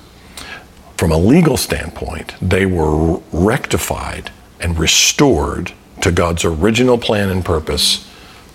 from 0.98 1.12
a 1.12 1.18
legal 1.18 1.58
standpoint, 1.58 2.34
they 2.42 2.66
were 2.66 3.22
rectified 3.32 4.32
and 4.60 4.80
restored 4.80 5.74
to 6.02 6.12
God's 6.12 6.44
original 6.44 6.98
plan 6.98 7.30
and 7.30 7.46
purpose 7.46 8.08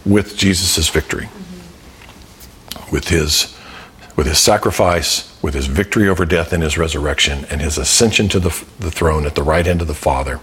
with 0.04 0.36
Jesus' 0.36 0.88
victory, 0.88 1.28
with 2.90 3.08
his, 3.08 3.56
with 4.16 4.26
his 4.26 4.38
sacrifice, 4.38 5.40
with 5.42 5.54
his 5.54 5.66
victory 5.66 6.08
over 6.08 6.24
death 6.24 6.52
and 6.52 6.62
his 6.62 6.76
resurrection, 6.76 7.44
and 7.50 7.60
his 7.60 7.78
ascension 7.78 8.28
to 8.28 8.40
the, 8.40 8.64
the 8.80 8.90
throne 8.90 9.26
at 9.26 9.36
the 9.36 9.42
right 9.42 9.66
hand 9.66 9.80
of 9.80 9.86
the 9.86 9.94
Father. 9.94 10.40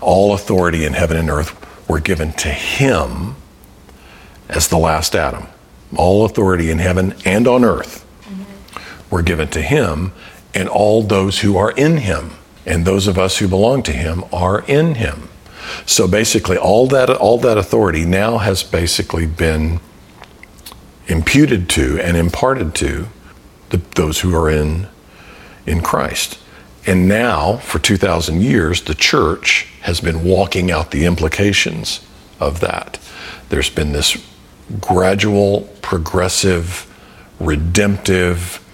All 0.00 0.32
authority 0.32 0.84
in 0.84 0.94
heaven 0.94 1.16
and 1.16 1.28
earth 1.28 1.54
were 1.88 2.00
given 2.00 2.32
to 2.34 2.48
him 2.48 3.36
as 4.48 4.68
the 4.68 4.78
last 4.78 5.14
Adam. 5.14 5.46
All 5.96 6.24
authority 6.24 6.70
in 6.70 6.78
heaven 6.78 7.14
and 7.24 7.46
on 7.46 7.64
earth 7.64 8.04
mm-hmm. 8.22 9.14
were 9.14 9.22
given 9.22 9.48
to 9.48 9.62
him 9.62 10.12
and 10.54 10.68
all 10.68 11.02
those 11.02 11.40
who 11.40 11.56
are 11.56 11.72
in 11.72 11.98
him. 11.98 12.32
And 12.66 12.84
those 12.84 13.06
of 13.06 13.18
us 13.18 13.38
who 13.38 13.48
belong 13.48 13.82
to 13.84 13.92
him 13.92 14.24
are 14.32 14.62
in 14.66 14.96
him. 14.96 15.28
So 15.86 16.06
basically, 16.06 16.56
all 16.56 16.86
that, 16.88 17.10
all 17.10 17.38
that 17.38 17.58
authority 17.58 18.04
now 18.04 18.38
has 18.38 18.62
basically 18.62 19.26
been 19.26 19.80
imputed 21.06 21.68
to 21.70 21.98
and 22.00 22.16
imparted 22.16 22.74
to 22.76 23.08
the, 23.70 23.78
those 23.96 24.20
who 24.20 24.34
are 24.34 24.50
in, 24.50 24.86
in 25.66 25.80
Christ. 25.80 26.38
And 26.86 27.08
now, 27.08 27.56
for 27.58 27.78
2,000 27.78 28.40
years, 28.40 28.82
the 28.82 28.94
church 28.94 29.68
has 29.82 30.00
been 30.00 30.24
walking 30.24 30.70
out 30.70 30.90
the 30.90 31.04
implications 31.04 32.06
of 32.40 32.60
that. 32.60 32.98
There's 33.48 33.70
been 33.70 33.92
this 33.92 34.16
gradual, 34.80 35.62
progressive, 35.82 36.84
redemptive 37.40 38.64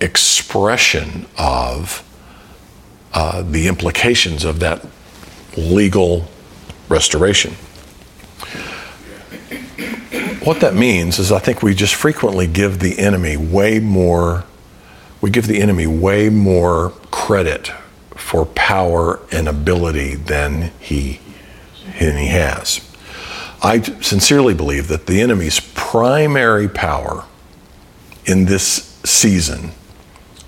expression 0.00 1.26
of 1.38 2.02
uh, 3.12 3.42
the 3.42 3.66
implications 3.66 4.44
of 4.44 4.60
that 4.60 4.86
legal 5.56 6.28
restoration. 6.88 7.54
What 10.44 10.60
that 10.60 10.74
means 10.74 11.18
is, 11.18 11.32
I 11.32 11.40
think 11.40 11.62
we 11.62 11.74
just 11.74 11.94
frequently 11.94 12.46
give 12.46 12.78
the 12.78 12.98
enemy 12.98 13.36
way 13.36 13.80
more, 13.80 14.44
we 15.20 15.30
give 15.30 15.46
the 15.46 15.60
enemy 15.60 15.86
way 15.86 16.28
more 16.28 16.90
credit 17.10 17.72
for 18.14 18.46
power 18.46 19.18
and 19.32 19.48
ability 19.48 20.14
than 20.14 20.70
he, 20.78 21.20
than 21.98 22.16
he 22.16 22.28
has. 22.28 22.85
I 23.66 23.80
sincerely 23.80 24.54
believe 24.54 24.86
that 24.88 25.06
the 25.06 25.20
enemy's 25.20 25.58
primary 25.58 26.68
power 26.68 27.24
in 28.24 28.44
this 28.44 28.96
season 29.04 29.72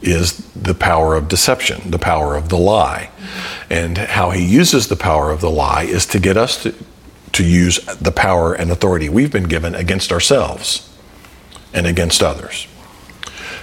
is 0.01 0.37
the 0.53 0.73
power 0.73 1.17
of 1.17 1.27
deception, 1.27 1.91
the 1.91 1.99
power 1.99 2.37
of 2.37 2.49
the 2.49 2.57
lie. 2.57 3.11
And 3.69 3.99
how 3.99 4.31
he 4.31 4.45
uses 4.45 4.87
the 4.87 4.95
power 4.95 5.33
of 5.33 5.41
the 5.41 5.51
lie 5.51 5.83
is 5.83 6.07
to 6.07 6.21
get 6.21 6.37
us 6.37 6.63
to, 6.63 6.73
to 7.33 7.45
use 7.45 7.85
the 7.87 8.13
power 8.13 8.55
and 8.55 8.71
authority 8.71 9.09
we've 9.09 9.33
been 9.33 9.49
given 9.49 9.75
against 9.75 10.13
ourselves 10.13 10.89
and 11.75 11.89
against 11.89 12.23
others. 12.23 12.69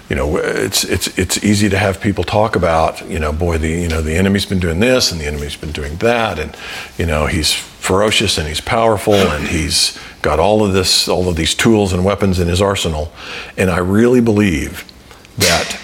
You 0.10 0.16
know, 0.16 0.38
it's 0.38 0.84
it's 0.84 1.08
it's 1.18 1.44
easy 1.44 1.68
to 1.70 1.78
have 1.78 2.00
people 2.00 2.24
talk 2.24 2.56
about, 2.56 3.08
you 3.10 3.18
know, 3.18 3.34
boy, 3.34 3.58
the 3.58 3.70
you 3.70 3.88
know 3.88 4.02
the 4.02 4.16
enemy's 4.16 4.46
been 4.46 4.60
doing 4.60 4.80
this 4.80 5.12
and 5.12 5.20
the 5.20 5.26
enemy's 5.26 5.56
been 5.56 5.72
doing 5.72 5.96
that, 5.98 6.38
and 6.38 6.56
you 6.98 7.06
know 7.06 7.26
he's 7.26 7.54
ferocious 7.54 8.38
and 8.38 8.48
he's 8.48 8.62
powerful 8.62 9.14
and 9.14 9.48
he's 9.48 10.00
got 10.22 10.40
all 10.40 10.66
of 10.66 10.74
this, 10.74 11.08
all 11.08 11.30
of 11.30 11.36
these 11.36 11.54
tools 11.54 11.94
and 11.94 12.04
weapons 12.04 12.40
in 12.40 12.48
his 12.48 12.62
arsenal, 12.62 13.12
and 13.58 13.70
I 13.70 13.78
really 13.78 14.22
believe 14.22 14.92
that 15.38 15.80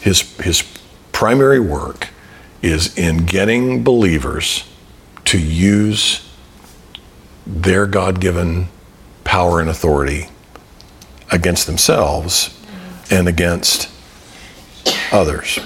his, 0.00 0.20
his 0.36 0.62
primary 1.12 1.60
work 1.60 2.08
is 2.60 2.96
in 2.98 3.24
getting 3.24 3.82
believers 3.82 4.64
to 5.24 5.38
use 5.38 6.28
their 7.46 7.86
God 7.86 8.20
given 8.20 8.68
power 9.24 9.60
and 9.60 9.70
authority 9.70 10.28
against 11.30 11.66
themselves 11.66 12.53
and 13.10 13.28
against 13.28 13.90
others. 15.12 15.58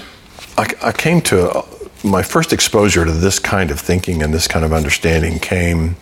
I, 0.57 0.67
I 0.81 0.91
came 0.91 1.21
to 1.21 1.63
my 2.03 2.23
first 2.23 2.53
exposure 2.53 3.05
to 3.05 3.11
this 3.11 3.39
kind 3.39 3.71
of 3.71 3.79
thinking 3.79 4.23
and 4.23 4.33
this 4.33 4.47
kind 4.47 4.63
of 4.63 4.73
understanding 4.73 5.39
came 5.39 5.95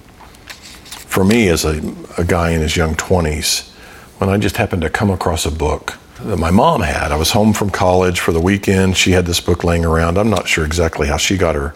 for 0.84 1.24
me 1.24 1.48
as 1.50 1.66
a, 1.66 1.82
a 2.18 2.24
guy 2.24 2.52
in 2.52 2.62
his 2.62 2.76
young 2.76 2.96
20s 2.96 3.70
when 4.20 4.30
I 4.30 4.38
just 4.38 4.58
happened 4.58 4.82
to 4.84 4.90
come 4.90 5.10
across 5.10 5.46
a 5.46 5.52
book 5.52 5.98
that 6.22 6.38
my 6.38 6.52
mom 6.52 6.82
had. 6.82 7.12
I 7.12 7.16
was 7.16 7.32
home 7.32 7.54
from 7.54 7.70
college 7.70 8.20
for 8.20 8.32
the 8.32 8.40
weekend. 8.40 8.98
She 8.98 9.12
had 9.12 9.26
this 9.26 9.40
book 9.40 9.64
laying 9.64 9.86
around. 9.86 10.18
I'm 10.18 10.30
not 10.30 10.48
sure 10.48 10.66
exactly 10.66 11.08
how 11.08 11.18
she 11.18 11.38
got 11.38 11.56
her 11.56 11.74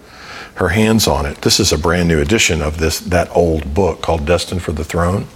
her 0.55 0.69
hands 0.69 1.07
on 1.07 1.25
it. 1.25 1.37
This 1.41 1.59
is 1.59 1.71
a 1.71 1.77
brand 1.77 2.07
new 2.07 2.19
edition 2.19 2.61
of 2.61 2.77
this 2.77 2.99
that 2.99 3.35
old 3.35 3.73
book 3.73 4.01
called 4.01 4.25
Destined 4.25 4.61
for 4.61 4.73
the 4.73 4.83
Throne 4.83 5.27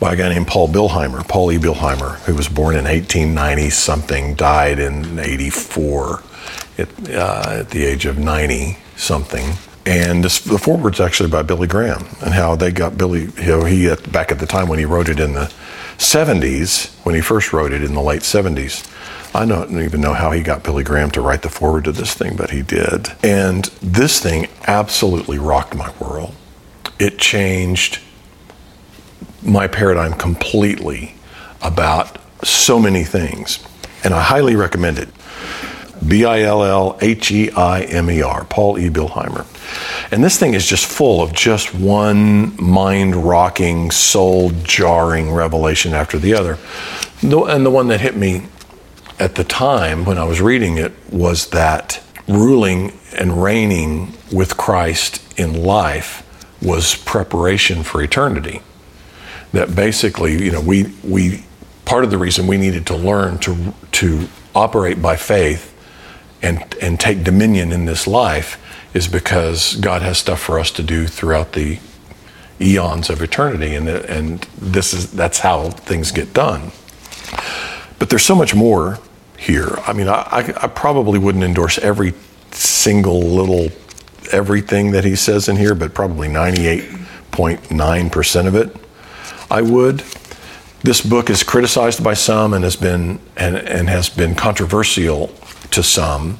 by 0.00 0.12
a 0.12 0.16
guy 0.16 0.28
named 0.28 0.46
Paul 0.46 0.68
Billheimer, 0.68 1.26
Paul 1.26 1.52
E. 1.52 1.58
Billheimer, 1.58 2.16
who 2.20 2.34
was 2.34 2.48
born 2.48 2.76
in 2.76 2.84
1890 2.84 3.70
something, 3.70 4.34
died 4.34 4.78
in 4.78 5.18
84 5.18 6.22
at, 6.78 7.10
uh, 7.10 7.44
at 7.60 7.70
the 7.70 7.84
age 7.84 8.06
of 8.06 8.18
90 8.18 8.78
something. 8.96 9.54
And 9.84 10.22
this, 10.22 10.40
the 10.40 10.58
foreword's 10.58 11.00
actually 11.00 11.30
by 11.30 11.42
Billy 11.42 11.66
Graham 11.66 12.06
and 12.20 12.34
how 12.34 12.54
they 12.54 12.70
got 12.70 12.98
Billy, 12.98 13.22
you 13.38 13.46
know, 13.46 13.64
he, 13.64 13.92
back 14.10 14.30
at 14.30 14.38
the 14.38 14.46
time 14.46 14.68
when 14.68 14.78
he 14.78 14.84
wrote 14.84 15.08
it 15.08 15.18
in 15.18 15.32
the 15.32 15.52
70s, 15.96 16.94
when 17.04 17.14
he 17.14 17.20
first 17.20 17.52
wrote 17.52 17.72
it 17.72 17.82
in 17.82 17.94
the 17.94 18.02
late 18.02 18.22
70s, 18.22 18.86
I 19.34 19.46
don't 19.46 19.80
even 19.80 20.00
know 20.00 20.14
how 20.14 20.30
he 20.30 20.42
got 20.42 20.62
Billy 20.62 20.84
Graham 20.84 21.10
to 21.12 21.20
write 21.20 21.42
the 21.42 21.48
foreword 21.48 21.84
to 21.84 21.92
this 21.92 22.14
thing, 22.14 22.36
but 22.36 22.50
he 22.50 22.62
did. 22.62 23.08
And 23.22 23.64
this 23.82 24.20
thing 24.20 24.48
absolutely 24.66 25.38
rocked 25.38 25.74
my 25.74 25.92
world. 25.98 26.34
It 26.98 27.18
changed 27.18 28.00
my 29.42 29.66
paradigm 29.66 30.12
completely 30.14 31.14
about 31.62 32.18
so 32.44 32.78
many 32.78 33.04
things. 33.04 33.58
And 34.04 34.14
I 34.14 34.22
highly 34.22 34.56
recommend 34.56 34.98
it. 34.98 35.08
B 36.06 36.24
I 36.24 36.42
L 36.42 36.62
L 36.62 36.98
H 37.00 37.30
E 37.30 37.50
I 37.50 37.82
M 37.82 38.10
E 38.10 38.22
R, 38.22 38.44
Paul 38.44 38.78
E. 38.78 38.88
Billheimer. 38.88 39.46
And 40.12 40.22
this 40.22 40.38
thing 40.38 40.54
is 40.54 40.66
just 40.66 40.86
full 40.86 41.20
of 41.22 41.32
just 41.32 41.74
one 41.74 42.60
mind 42.62 43.16
rocking, 43.16 43.90
soul 43.90 44.50
jarring 44.62 45.32
revelation 45.32 45.92
after 45.92 46.18
the 46.18 46.34
other. 46.34 46.56
And 47.20 47.66
the 47.66 47.70
one 47.70 47.88
that 47.88 48.00
hit 48.00 48.16
me 48.16 48.44
at 49.18 49.34
the 49.34 49.44
time 49.44 50.04
when 50.04 50.18
I 50.18 50.24
was 50.24 50.40
reading 50.40 50.78
it 50.78 50.92
was 51.10 51.48
that 51.50 52.00
ruling 52.28 52.92
and 53.16 53.42
reigning 53.42 54.12
with 54.32 54.56
Christ 54.56 55.22
in 55.38 55.64
life 55.64 56.24
was 56.62 56.94
preparation 56.94 57.82
for 57.82 58.02
eternity. 58.02 58.62
That 59.52 59.74
basically, 59.74 60.42
you 60.44 60.52
know, 60.52 60.60
we, 60.60 60.92
we 61.02 61.44
part 61.84 62.04
of 62.04 62.10
the 62.10 62.18
reason 62.18 62.46
we 62.46 62.58
needed 62.58 62.86
to 62.86 62.96
learn 62.96 63.38
to, 63.38 63.74
to 63.92 64.28
operate 64.54 65.00
by 65.00 65.16
faith 65.16 65.74
and, 66.42 66.74
and 66.82 67.00
take 67.00 67.24
dominion 67.24 67.72
in 67.72 67.86
this 67.86 68.06
life 68.06 68.62
is 68.94 69.08
because 69.08 69.76
God 69.76 70.02
has 70.02 70.18
stuff 70.18 70.40
for 70.40 70.58
us 70.58 70.70
to 70.72 70.82
do 70.82 71.06
throughout 71.06 71.52
the 71.52 71.78
eons 72.60 73.08
of 73.08 73.22
eternity, 73.22 73.74
and, 73.74 73.88
and 73.88 74.40
this 74.58 74.92
is, 74.92 75.12
that's 75.12 75.38
how 75.38 75.70
things 75.70 76.10
get 76.10 76.34
done. 76.34 76.72
But 77.98 78.10
there's 78.10 78.24
so 78.24 78.34
much 78.34 78.54
more 78.54 78.98
here. 79.36 79.78
I 79.86 79.92
mean, 79.92 80.08
I, 80.08 80.52
I 80.56 80.66
probably 80.66 81.18
wouldn't 81.18 81.44
endorse 81.44 81.78
every 81.78 82.14
single 82.50 83.20
little 83.20 83.68
everything 84.32 84.90
that 84.90 85.04
he 85.04 85.16
says 85.16 85.48
in 85.48 85.56
here, 85.56 85.74
but 85.74 85.94
probably 85.94 86.28
98 86.28 86.98
99.9% 87.38 88.46
of 88.46 88.54
it, 88.54 88.74
I 89.50 89.62
would. 89.62 90.02
This 90.82 91.00
book 91.00 91.30
is 91.30 91.42
criticized 91.42 92.02
by 92.04 92.14
some 92.14 92.54
and 92.54 92.64
has 92.64 92.76
been 92.76 93.18
and, 93.36 93.56
and 93.56 93.88
has 93.88 94.08
been 94.08 94.34
controversial 94.34 95.28
to 95.70 95.82
some, 95.82 96.38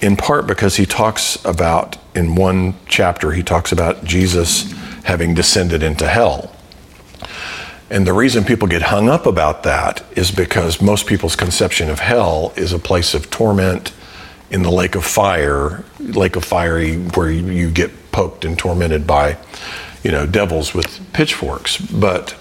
in 0.00 0.16
part 0.16 0.46
because 0.46 0.76
he 0.76 0.86
talks 0.86 1.42
about 1.44 1.96
in 2.14 2.34
one 2.34 2.74
chapter 2.86 3.32
he 3.32 3.42
talks 3.42 3.72
about 3.72 4.04
Jesus 4.04 4.70
having 5.04 5.34
descended 5.34 5.82
into 5.82 6.06
hell. 6.06 6.54
And 7.90 8.06
the 8.06 8.12
reason 8.12 8.44
people 8.44 8.68
get 8.68 8.82
hung 8.82 9.08
up 9.08 9.26
about 9.26 9.64
that 9.64 10.02
is 10.12 10.30
because 10.30 10.80
most 10.80 11.06
people's 11.06 11.36
conception 11.36 11.90
of 11.90 11.98
hell 11.98 12.52
is 12.56 12.72
a 12.72 12.78
place 12.78 13.12
of 13.12 13.30
torment 13.30 13.92
in 14.50 14.62
the 14.62 14.70
lake 14.70 14.94
of 14.94 15.04
fire, 15.04 15.84
lake 15.98 16.36
of 16.36 16.44
fiery, 16.44 16.96
where 16.96 17.30
you, 17.30 17.70
get 17.70 17.90
poked 18.12 18.44
and 18.44 18.58
tormented 18.58 19.06
by, 19.06 19.36
you 20.02 20.10
know, 20.10 20.26
devils 20.26 20.72
with 20.72 21.00
pitchforks. 21.12 21.78
But 21.78 22.34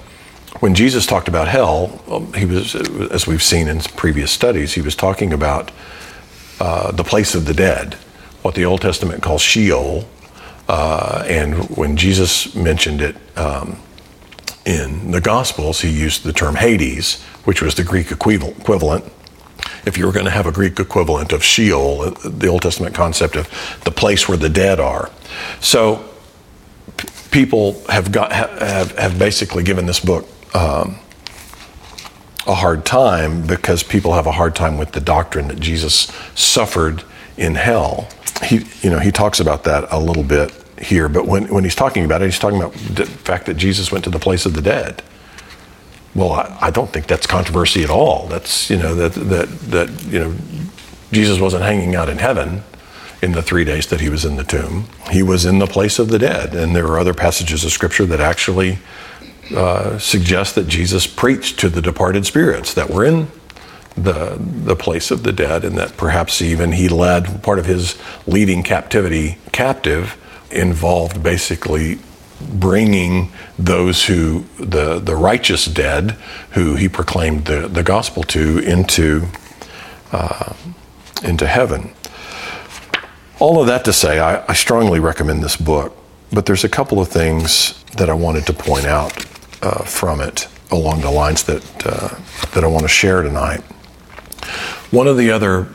when 0.61 0.75
Jesus 0.75 1.07
talked 1.07 1.27
about 1.27 1.47
hell, 1.47 2.01
um, 2.07 2.31
he 2.33 2.45
was, 2.45 2.75
as 2.75 3.25
we've 3.25 3.41
seen 3.41 3.67
in 3.67 3.79
previous 3.79 4.31
studies, 4.31 4.73
he 4.73 4.81
was 4.81 4.95
talking 4.95 5.33
about 5.33 5.71
uh, 6.59 6.91
the 6.91 7.03
place 7.03 7.33
of 7.33 7.45
the 7.45 7.53
dead, 7.53 7.95
what 8.43 8.53
the 8.53 8.63
Old 8.63 8.81
Testament 8.81 9.23
calls 9.23 9.41
Sheol. 9.41 10.07
Uh, 10.69 11.25
and 11.27 11.55
when 11.75 11.97
Jesus 11.97 12.53
mentioned 12.55 13.01
it, 13.01 13.15
um, 13.35 13.77
in 14.63 15.09
the 15.09 15.19
Gospels, 15.19 15.81
he 15.81 15.89
used 15.89 16.23
the 16.23 16.31
term 16.31 16.53
Hades, 16.53 17.19
which 17.43 17.63
was 17.63 17.73
the 17.73 17.83
Greek 17.83 18.11
equivalent. 18.11 19.03
If 19.87 19.97
you 19.97 20.05
were 20.05 20.11
going 20.11 20.25
to 20.25 20.31
have 20.31 20.45
a 20.45 20.51
Greek 20.51 20.79
equivalent 20.79 21.33
of 21.33 21.43
Sheol, 21.43 22.01
uh, 22.01 22.11
the 22.23 22.45
Old 22.45 22.61
Testament 22.61 22.93
concept 22.93 23.35
of 23.35 23.49
the 23.83 23.91
place 23.91 24.29
where 24.29 24.37
the 24.37 24.49
dead 24.49 24.79
are. 24.79 25.09
So 25.59 26.07
people 27.31 27.81
have, 27.89 28.11
got, 28.11 28.31
have, 28.31 28.95
have 28.95 29.17
basically 29.17 29.63
given 29.63 29.87
this 29.87 29.99
book 29.99 30.27
um, 30.53 30.97
a 32.47 32.55
hard 32.55 32.85
time 32.85 33.45
because 33.45 33.83
people 33.83 34.13
have 34.13 34.27
a 34.27 34.31
hard 34.31 34.55
time 34.55 34.77
with 34.77 34.91
the 34.93 35.01
doctrine 35.01 35.47
that 35.47 35.59
Jesus 35.59 36.11
suffered 36.35 37.03
in 37.37 37.55
hell. 37.55 38.09
He, 38.43 38.65
you 38.81 38.89
know, 38.89 38.99
he 38.99 39.11
talks 39.11 39.39
about 39.39 39.63
that 39.65 39.91
a 39.91 39.99
little 39.99 40.23
bit 40.23 40.51
here, 40.79 41.07
but 41.07 41.27
when, 41.27 41.47
when 41.47 41.63
he's 41.63 41.75
talking 41.75 42.03
about 42.03 42.21
it, 42.21 42.25
he's 42.25 42.39
talking 42.39 42.57
about 42.57 42.73
the 42.73 43.05
fact 43.05 43.45
that 43.45 43.55
Jesus 43.55 43.91
went 43.91 44.03
to 44.05 44.09
the 44.09 44.19
place 44.19 44.45
of 44.45 44.53
the 44.53 44.61
dead. 44.61 45.03
Well, 46.15 46.33
I, 46.33 46.57
I 46.61 46.71
don't 46.71 46.91
think 46.91 47.07
that's 47.07 47.27
controversy 47.27 47.83
at 47.83 47.89
all. 47.89 48.27
That's, 48.27 48.69
you 48.69 48.77
know, 48.77 48.95
that, 48.95 49.13
that, 49.13 49.47
that, 49.69 50.05
you 50.05 50.19
know, 50.19 50.35
Jesus 51.11 51.39
wasn't 51.39 51.63
hanging 51.63 51.95
out 51.95 52.09
in 52.09 52.17
heaven 52.17 52.63
in 53.21 53.33
the 53.33 53.41
three 53.41 53.63
days 53.63 53.87
that 53.87 54.01
he 54.01 54.09
was 54.09 54.25
in 54.25 54.35
the 54.35 54.43
tomb. 54.43 54.85
He 55.11 55.21
was 55.21 55.45
in 55.45 55.59
the 55.59 55.67
place 55.67 55.99
of 55.99 56.09
the 56.09 56.17
dead. 56.17 56.55
And 56.55 56.75
there 56.75 56.87
are 56.87 56.99
other 56.99 57.13
passages 57.13 57.63
of 57.63 57.71
scripture 57.71 58.05
that 58.07 58.19
actually 58.19 58.79
uh, 59.55 59.97
suggest 59.99 60.55
that 60.55 60.67
Jesus 60.67 61.07
preached 61.07 61.59
to 61.59 61.69
the 61.69 61.81
departed 61.81 62.25
spirits 62.25 62.73
that 62.73 62.89
were 62.89 63.05
in 63.05 63.27
the, 63.95 64.37
the 64.39 64.75
place 64.75 65.11
of 65.11 65.23
the 65.23 65.31
dead, 65.31 65.63
and 65.65 65.77
that 65.77 65.97
perhaps 65.97 66.41
even 66.41 66.73
he 66.73 66.87
led 66.87 67.43
part 67.43 67.59
of 67.59 67.65
his 67.65 67.97
leading 68.25 68.63
captivity 68.63 69.37
captive 69.51 70.17
involved 70.49 71.21
basically 71.21 71.99
bringing 72.53 73.31
those 73.59 74.05
who 74.05 74.43
the 74.57 74.99
the 74.99 75.15
righteous 75.15 75.65
dead 75.65 76.11
who 76.51 76.75
he 76.75 76.89
proclaimed 76.89 77.45
the, 77.45 77.67
the 77.67 77.83
gospel 77.83 78.23
to 78.23 78.57
into 78.59 79.27
uh, 80.11 80.53
into 81.23 81.45
heaven. 81.45 81.93
All 83.39 83.61
of 83.61 83.67
that 83.67 83.85
to 83.85 83.93
say 83.93 84.19
I, 84.19 84.43
I, 84.47 84.53
strongly 84.53 84.99
recommend 84.99 85.43
this 85.43 85.55
book 85.55 85.95
but 86.31 86.45
there's 86.45 86.63
a 86.63 86.69
couple 86.69 86.99
of 86.99 87.09
things 87.09 87.83
that 87.97 88.09
I 88.09 88.13
wanted 88.13 88.45
to 88.47 88.53
point 88.53 88.85
out 88.85 89.25
uh, 89.61 89.83
from 89.83 90.21
it 90.21 90.47
along 90.71 91.01
the 91.01 91.11
lines 91.11 91.43
that 91.43 91.85
uh, 91.85 92.09
that 92.53 92.63
I 92.63 92.67
want 92.67 92.83
to 92.83 92.89
share 92.89 93.21
tonight 93.21 93.61
one 94.91 95.07
of 95.07 95.17
the 95.17 95.31
other 95.31 95.67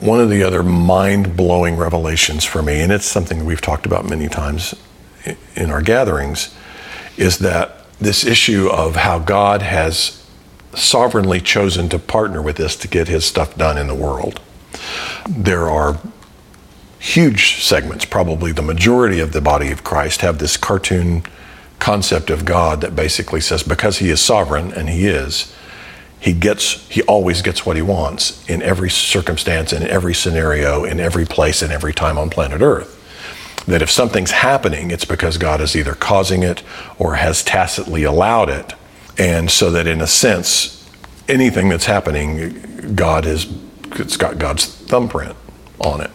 one 0.00 0.20
of 0.20 0.30
the 0.30 0.42
other 0.42 0.62
mind 0.62 1.36
blowing 1.36 1.76
revelations 1.76 2.44
for 2.44 2.60
me, 2.60 2.80
and 2.80 2.90
it's 2.90 3.06
something 3.06 3.44
we've 3.44 3.60
talked 3.60 3.86
about 3.86 4.04
many 4.04 4.28
times 4.28 4.74
in 5.54 5.70
our 5.70 5.80
gatherings, 5.80 6.52
is 7.16 7.38
that 7.38 7.86
this 8.00 8.24
issue 8.24 8.68
of 8.68 8.96
how 8.96 9.20
God 9.20 9.62
has 9.62 10.26
sovereignly 10.74 11.40
chosen 11.40 11.88
to 11.88 12.00
partner 12.00 12.42
with 12.42 12.58
us 12.58 12.74
to 12.76 12.88
get 12.88 13.06
his 13.06 13.24
stuff 13.24 13.56
done 13.56 13.78
in 13.78 13.86
the 13.86 13.94
world. 13.94 14.40
There 15.28 15.70
are 15.70 16.00
huge 16.98 17.62
segments, 17.62 18.04
probably 18.04 18.50
the 18.50 18.62
majority 18.62 19.20
of 19.20 19.32
the 19.32 19.40
body 19.40 19.70
of 19.70 19.84
Christ, 19.84 20.22
have 20.22 20.38
this 20.38 20.56
cartoon 20.56 21.22
concept 21.82 22.30
of 22.30 22.44
God 22.44 22.80
that 22.80 22.94
basically 22.94 23.40
says 23.40 23.64
because 23.64 23.98
he 23.98 24.08
is 24.08 24.20
sovereign, 24.20 24.72
and 24.72 24.88
he 24.88 25.06
is, 25.06 25.52
he 26.22 26.32
gets 26.32 26.88
he 26.88 27.02
always 27.02 27.42
gets 27.42 27.66
what 27.66 27.74
he 27.74 27.82
wants 27.82 28.48
in 28.48 28.62
every 28.62 28.88
circumstance 28.88 29.72
in 29.72 29.82
every 29.82 30.14
scenario 30.14 30.84
in 30.84 31.00
every 31.00 31.26
place 31.26 31.62
and 31.62 31.72
every 31.72 31.92
time 31.92 32.16
on 32.16 32.30
planet 32.30 32.62
earth. 32.62 33.00
That 33.66 33.82
if 33.82 33.90
something's 33.90 34.30
happening 34.30 34.92
it's 34.92 35.04
because 35.04 35.36
god 35.36 35.60
is 35.60 35.74
either 35.74 35.94
causing 35.94 36.44
it 36.44 36.62
or 36.96 37.16
has 37.16 37.42
tacitly 37.42 38.04
allowed 38.04 38.48
it. 38.48 38.72
And 39.18 39.50
so 39.50 39.72
that 39.72 39.88
in 39.88 40.00
a 40.00 40.06
sense 40.06 40.88
anything 41.28 41.68
that's 41.68 41.86
happening 41.86 42.94
god 42.94 43.24
has 43.24 43.52
it's 43.96 44.16
got 44.16 44.38
god's 44.38 44.64
thumbprint 44.64 45.36
on 45.80 46.02
it. 46.02 46.10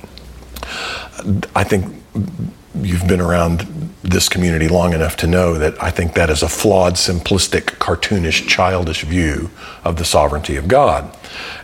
I 1.53 1.65
think 1.65 1.93
you've 2.75 3.07
been 3.07 3.21
around 3.21 3.59
this 4.03 4.29
community 4.29 4.67
long 4.67 4.93
enough 4.93 5.17
to 5.17 5.27
know 5.27 5.55
that 5.55 5.81
I 5.81 5.91
think 5.91 6.13
that 6.13 6.29
is 6.29 6.43
a 6.43 6.47
flawed, 6.47 6.93
simplistic, 6.93 7.77
cartoonish, 7.77 8.47
childish 8.47 9.03
view 9.03 9.49
of 9.83 9.97
the 9.97 10.05
sovereignty 10.05 10.55
of 10.55 10.67
God. 10.67 11.15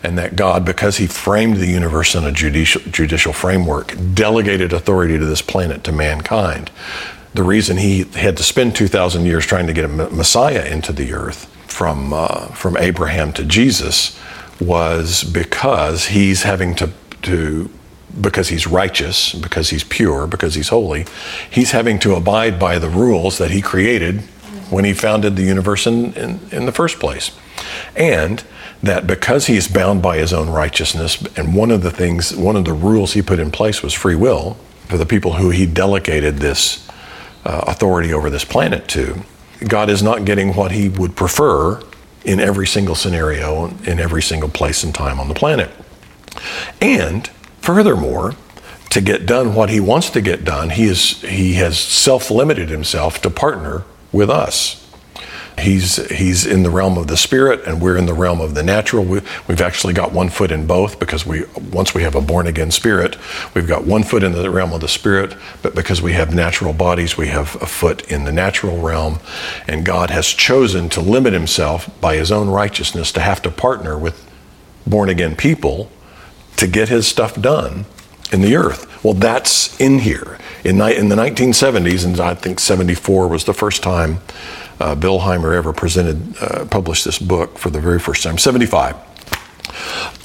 And 0.04 0.18
that 0.18 0.36
God, 0.36 0.66
because 0.66 0.98
He 0.98 1.08
framed 1.08 1.58
the 1.58 1.68
universe 1.68 2.16
in 2.16 2.24
a 2.24 2.32
judicial, 2.32 2.82
judicial 2.84 3.34
framework, 3.34 3.96
delegated 4.14 4.74
authority 4.74 5.18
to 5.18 5.26
this 5.26 5.42
planet 5.42 5.84
to 5.86 5.92
mankind. 5.92 6.70
The 7.34 7.44
reason 7.44 7.78
He 7.78 8.04
had 8.04 8.38
to 8.38 8.44
spend 8.44 8.76
2,000 8.76 9.26
years 9.26 9.46
trying 9.46 9.68
to 9.68 9.74
get 9.74 9.86
a 9.86 9.88
Messiah 9.88 10.66
into 10.66 10.92
the 10.92 11.14
earth 11.14 11.46
from, 11.68 12.14
uh, 12.14 12.48
from 12.48 12.78
Abraham 12.78 13.32
to 13.34 13.44
Jesus 13.44 14.20
was 14.60 15.24
because 15.24 16.08
He's 16.08 16.44
having 16.44 16.76
to, 16.76 16.92
to 17.24 17.70
because 18.20 18.50
he's 18.50 18.68
righteous, 18.68 19.34
because 19.34 19.70
he's 19.70 19.84
pure, 19.84 20.28
because 20.28 20.56
he's 20.56 20.70
holy, 20.70 21.06
he's 21.50 21.72
having 21.72 22.00
to 22.00 22.16
abide 22.16 22.60
by 22.60 22.80
the 22.80 22.90
rules 22.90 23.38
that 23.38 23.52
he 23.52 23.62
created 23.62 24.22
when 24.70 24.86
he 24.86 24.94
founded 24.94 25.36
the 25.36 25.44
universe 25.44 25.86
in, 25.88 26.14
in, 26.14 26.40
in, 26.52 26.66
the 26.66 26.72
first 26.72 27.00
place. 27.00 27.32
And 27.96 28.44
that 28.82 29.08
because 29.08 29.48
he's 29.48 29.68
bound 29.68 30.02
by 30.02 30.18
his 30.18 30.34
own 30.34 30.50
righteousness, 30.50 31.22
and 31.38 31.56
one 31.56 31.72
of 31.72 31.84
the 31.84 31.92
things, 31.92 32.36
one 32.36 32.56
of 32.56 32.66
the 32.66 32.74
rules 32.74 33.14
he 33.14 33.22
put 33.22 33.40
in 33.40 33.52
place 33.52 33.82
was 33.82 33.94
free 33.94 34.16
will 34.16 34.58
for 34.88 34.98
the 34.98 35.06
people 35.06 35.34
who 35.34 35.50
he 35.50 35.66
delegated 35.66 36.38
this 36.38 36.88
uh, 37.46 37.64
authority 37.68 38.14
over 38.14 38.30
this 38.30 38.46
planet 38.46 38.88
to, 38.90 39.22
God 39.68 39.90
is 39.90 40.04
not 40.04 40.26
getting 40.26 40.54
what 40.54 40.72
he 40.72 40.90
would 40.90 41.16
prefer 41.16 41.82
in 42.26 42.40
every 42.40 42.68
single 42.68 42.96
scenario, 42.96 43.68
in 43.86 44.00
every 44.00 44.22
single 44.22 44.50
place 44.50 44.84
and 44.84 44.94
time 44.94 45.20
on 45.20 45.28
the 45.28 45.34
planet. 45.34 45.72
And 46.82 47.30
Furthermore, 47.64 48.34
to 48.90 49.00
get 49.00 49.26
done 49.26 49.56
what 49.56 49.70
he 49.70 49.80
wants 49.80 50.10
to 50.10 50.20
get 50.20 50.44
done, 50.44 50.72
he, 50.72 50.84
is, 50.84 51.22
he 51.22 51.54
has 51.54 51.80
self 51.80 52.30
limited 52.30 52.68
himself 52.68 53.22
to 53.22 53.30
partner 53.30 53.86
with 54.12 54.30
us. 54.30 54.86
He's, 55.58 55.96
he's 56.12 56.46
in 56.46 56.64
the 56.64 56.70
realm 56.70 56.98
of 56.98 57.08
the 57.08 57.16
spirit, 57.16 57.62
and 57.66 57.82
we're 57.82 57.96
in 57.96 58.06
the 58.06 58.14
realm 58.14 58.42
of 58.42 58.54
the 58.54 58.64
natural. 58.64 59.06
We, 59.06 59.22
have 59.48 59.62
actually 59.62 59.94
got 59.94 60.12
one 60.12 60.28
foot 60.28 60.52
in 60.52 60.68
both 60.68 61.00
because 61.00 61.26
we, 61.26 61.46
once 61.72 61.96
we 61.96 62.04
have 62.04 62.16
a 62.16 62.22
born 62.22 62.48
again 62.48 62.70
spirit, 62.70 63.16
we've 63.56 63.66
got 63.66 63.86
one 63.86 64.04
foot 64.04 64.24
in 64.24 64.34
the 64.34 64.50
realm 64.50 64.74
of 64.74 64.82
the 64.82 64.90
spirit, 64.90 65.34
but 65.62 65.74
because 65.74 66.02
we 66.02 66.12
have 66.12 66.36
natural 66.36 66.74
bodies, 66.74 67.16
we 67.16 67.28
have 67.28 67.56
a 67.62 67.66
foot 67.66 68.12
in 68.12 68.26
the 68.26 68.34
natural 68.34 68.82
realm. 68.82 69.20
And 69.70 69.86
God 69.86 70.10
has 70.10 70.28
chosen 70.28 70.90
to 70.90 71.00
limit 71.00 71.32
himself 71.32 71.90
by 72.02 72.18
his 72.18 72.30
own 72.30 72.50
righteousness 72.50 73.14
to 73.14 73.22
have 73.22 73.42
to 73.44 73.50
partner 73.50 73.98
with 73.98 74.30
born 74.86 75.08
again 75.08 75.38
people 75.38 75.90
to 76.58 76.68
get 76.68 76.90
his 76.90 77.08
stuff 77.08 77.40
done 77.40 77.86
in 78.32 78.42
the 78.42 78.56
earth. 78.56 79.04
Well, 79.04 79.14
that's 79.14 79.80
in 79.80 80.00
here. 80.00 80.38
In, 80.64 80.82
in 80.82 81.10
the 81.10 81.16
1970s, 81.16 82.06
and 82.06 82.20
I 82.20 82.36
think 82.36 82.60
74 82.60 83.28
was 83.28 83.46
the 83.46 83.54
first 83.54 83.84
time 83.84 84.20
uh, 84.80 84.96
Billheimer 84.96 85.56
ever 85.56 85.74
presented, 85.74 86.36
uh, 86.42 86.66
published 86.66 87.06
this 87.06 87.20
book 87.20 87.58
for 87.58 87.70
the 87.70 87.80
very 87.80 88.00
first 88.00 88.24
time. 88.24 88.38
75. 88.38 88.96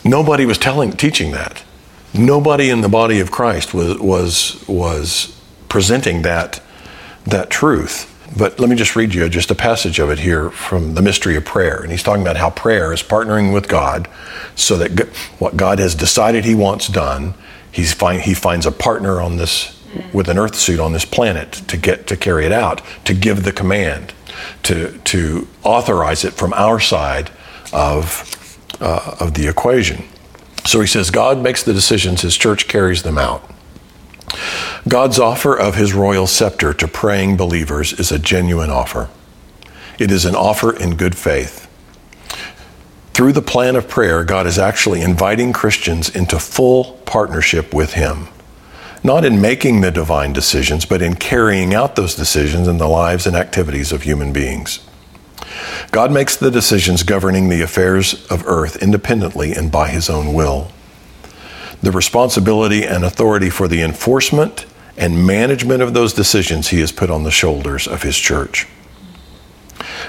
Nobody 0.05 0.47
was 0.47 0.59
telling, 0.59 0.93
teaching 0.93 1.33
that. 1.33 1.63
Nobody 2.15 2.71
in 2.71 2.81
the 2.81 2.89
body 2.89 3.21
of 3.21 3.31
Christ 3.31 3.75
was, 3.75 3.99
was, 3.99 4.65
was 4.67 5.39
presenting 5.69 6.23
that, 6.23 6.63
that 7.25 7.51
truth. 7.51 8.15
But 8.37 8.61
let 8.61 8.69
me 8.69 8.77
just 8.77 8.95
read 8.95 9.15
you 9.15 9.29
just 9.29 9.51
a 9.51 9.55
passage 9.55 9.99
of 9.99 10.11
it 10.11 10.19
here 10.19 10.51
from 10.51 10.95
the 10.95 11.03
mystery 11.03 11.37
of 11.37 11.45
prayer. 11.45 11.81
And 11.81 11.91
he's 11.91 12.03
talking 12.03 12.23
about 12.23 12.37
how 12.37 12.51
prayer 12.51 12.93
is 12.93 13.03
partnering 13.03 13.53
with 13.53 13.69
God 13.69 14.09
so 14.55 14.77
that 14.77 15.09
what 15.39 15.57
God 15.57 15.79
has 15.79 15.95
decided 15.95 16.45
he 16.45 16.55
wants 16.55 16.89
done, 16.89 17.35
he's 17.73 17.93
find, 17.95 18.23
he 18.23 18.35
finds 18.35 18.67
a 18.67 18.73
partner 18.73 19.21
on 19.21 19.37
this 19.37 19.79
with 20.13 20.29
an 20.29 20.39
earth 20.39 20.55
suit 20.55 20.81
on 20.81 20.93
this 20.93 21.05
planet 21.05 21.53
to 21.53 21.77
get 21.77 22.07
to 22.07 22.17
carry 22.17 22.45
it 22.45 22.53
out, 22.53 22.83
to 23.05 23.15
give 23.15 23.45
the 23.45 23.53
command, 23.53 24.13
to 24.63 24.99
to 24.99 25.49
authorize 25.65 26.25
it 26.25 26.35
from 26.35 26.53
our 26.53 26.79
side 26.79 27.31
of 27.73 28.59
uh, 28.81 29.17
of 29.21 29.35
the 29.35 29.49
equation. 29.49 30.05
So 30.65 30.81
he 30.81 30.87
says 30.87 31.11
God 31.11 31.43
makes 31.43 31.63
the 31.63 31.73
decisions, 31.73 32.23
his 32.23 32.37
church 32.37 32.69
carries 32.69 33.03
them 33.03 33.19
out. 33.19 33.51
God's 34.87 35.19
offer 35.19 35.59
of 35.59 35.75
his 35.75 35.93
royal 35.93 36.27
scepter 36.27 36.73
to 36.75 36.89
praying 36.89 37.37
believers 37.37 37.93
is 37.93 38.13
a 38.13 38.19
genuine 38.19 38.71
offer. 38.71 39.09
It 39.99 40.11
is 40.11 40.25
an 40.25 40.35
offer 40.35 40.75
in 40.75 40.97
good 40.97 41.17
faith. 41.17 41.67
Through 43.13 43.33
the 43.33 43.43
plan 43.43 43.75
of 43.75 43.89
prayer, 43.89 44.23
God 44.23 44.47
is 44.47 44.59
actually 44.59 45.03
inviting 45.03 45.53
Christians 45.53 46.09
into 46.09 46.39
full 46.39 47.01
partnership 47.05 47.75
with 47.75 47.95
him. 47.95 48.29
Not 49.03 49.25
in 49.25 49.41
making 49.41 49.81
the 49.81 49.91
divine 49.91 50.33
decisions, 50.33 50.85
but 50.85 51.03
in 51.03 51.15
carrying 51.15 51.75
out 51.75 51.97
those 51.97 52.15
decisions 52.15 52.69
in 52.69 52.79
the 52.79 52.89
lives 52.89 53.27
and 53.27 53.35
activities 53.35 53.91
of 53.91 54.03
human 54.03 54.33
beings. 54.33 54.81
God 55.91 56.13
makes 56.13 56.37
the 56.37 56.51
decisions 56.51 57.03
governing 57.03 57.49
the 57.49 57.63
affairs 57.63 58.25
of 58.27 58.47
earth 58.47 58.81
independently 58.83 59.53
and 59.53 59.73
by 59.73 59.89
his 59.89 60.09
own 60.09 60.33
will. 60.35 60.71
The 61.83 61.93
responsibility 61.93 62.85
and 62.85 63.05
authority 63.05 63.51
for 63.51 63.69
the 63.69 63.83
enforcement 63.83 64.67
and 64.97 65.27
management 65.27 65.81
of 65.81 65.95
those 65.95 66.13
decisions 66.13 66.69
he 66.69 66.81
has 66.81 66.91
put 66.91 67.11
on 67.11 67.23
the 67.23 67.31
shoulders 67.31 67.87
of 67.87 68.03
his 68.03 68.19
church. 68.19 68.67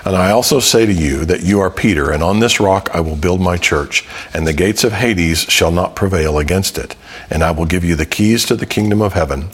And 0.06 0.16
I 0.16 0.32
also 0.32 0.60
say 0.60 0.86
to 0.86 0.94
you 0.94 1.26
that 1.26 1.44
you 1.44 1.60
are 1.60 1.70
Peter, 1.70 2.12
and 2.12 2.24
on 2.24 2.40
this 2.40 2.60
rock 2.60 2.90
I 2.94 3.02
will 3.02 3.16
build 3.16 3.42
my 3.42 3.58
church, 3.58 4.08
and 4.34 4.48
the 4.48 4.54
gates 4.54 4.84
of 4.84 4.94
Hades 4.94 5.42
shall 5.42 5.72
not 5.72 5.96
prevail 5.96 6.40
against 6.40 6.78
it. 6.78 6.96
And 7.30 7.44
I 7.44 7.52
will 7.52 7.66
give 7.66 7.84
you 7.84 7.96
the 7.96 8.06
keys 8.06 8.46
to 8.46 8.56
the 8.56 8.66
kingdom 8.66 9.02
of 9.02 9.14
heaven, 9.14 9.50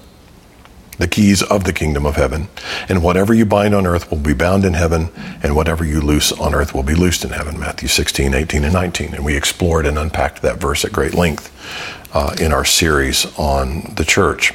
the 0.98 1.08
keys 1.08 1.42
of 1.42 1.64
the 1.64 1.74
kingdom 1.74 2.06
of 2.06 2.16
heaven. 2.16 2.48
And 2.88 3.04
whatever 3.04 3.34
you 3.34 3.46
bind 3.46 3.74
on 3.74 3.86
earth 3.86 4.10
will 4.10 4.20
be 4.20 4.34
bound 4.34 4.64
in 4.64 4.74
heaven, 4.74 5.10
and 5.44 5.56
whatever 5.56 5.84
you 5.84 6.00
loose 6.00 6.32
on 6.32 6.54
earth 6.54 6.74
will 6.74 6.84
be 6.84 6.96
loosed 6.96 7.26
in 7.26 7.32
heaven. 7.32 7.60
Matthew 7.60 7.90
16, 7.90 8.34
18, 8.34 8.64
and 8.64 8.74
19. 8.74 9.16
And 9.16 9.26
we 9.26 9.36
explored 9.36 9.86
and 9.86 9.98
unpacked 9.98 10.42
that 10.44 10.60
verse 10.60 10.86
at 10.86 10.94
great 10.94 11.14
length 11.14 11.52
uh, 12.16 12.34
in 12.40 12.52
our 12.52 12.66
series 12.66 13.26
on 13.38 13.94
the 13.96 14.06
church. 14.06 14.54